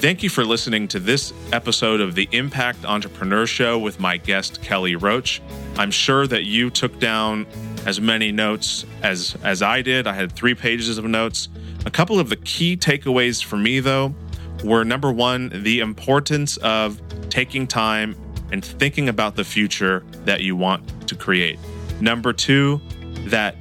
Thank 0.00 0.22
you 0.22 0.30
for 0.30 0.44
listening 0.44 0.86
to 0.88 1.00
this 1.00 1.32
episode 1.52 2.00
of 2.00 2.14
the 2.14 2.28
Impact 2.30 2.84
Entrepreneur 2.84 3.46
Show 3.46 3.80
with 3.80 3.98
my 3.98 4.16
guest, 4.16 4.62
Kelly 4.62 4.94
Roach. 4.94 5.42
I'm 5.76 5.90
sure 5.90 6.24
that 6.28 6.44
you 6.44 6.70
took 6.70 7.00
down 7.00 7.48
as 7.84 8.00
many 8.00 8.30
notes 8.30 8.86
as, 9.02 9.36
as 9.42 9.60
I 9.60 9.82
did. 9.82 10.06
I 10.06 10.12
had 10.12 10.30
three 10.30 10.54
pages 10.54 10.98
of 10.98 11.04
notes. 11.04 11.48
A 11.84 11.90
couple 11.90 12.20
of 12.20 12.28
the 12.28 12.36
key 12.36 12.76
takeaways 12.76 13.42
for 13.42 13.56
me, 13.56 13.80
though, 13.80 14.14
were 14.62 14.84
number 14.84 15.10
one, 15.10 15.50
the 15.64 15.80
importance 15.80 16.58
of 16.58 17.00
taking 17.28 17.66
time 17.66 18.14
and 18.52 18.64
thinking 18.64 19.08
about 19.08 19.34
the 19.34 19.44
future 19.44 20.04
that 20.26 20.42
you 20.42 20.54
want 20.54 21.08
to 21.08 21.16
create. 21.16 21.58
Number 22.00 22.32
two, 22.32 22.80
that 23.26 23.56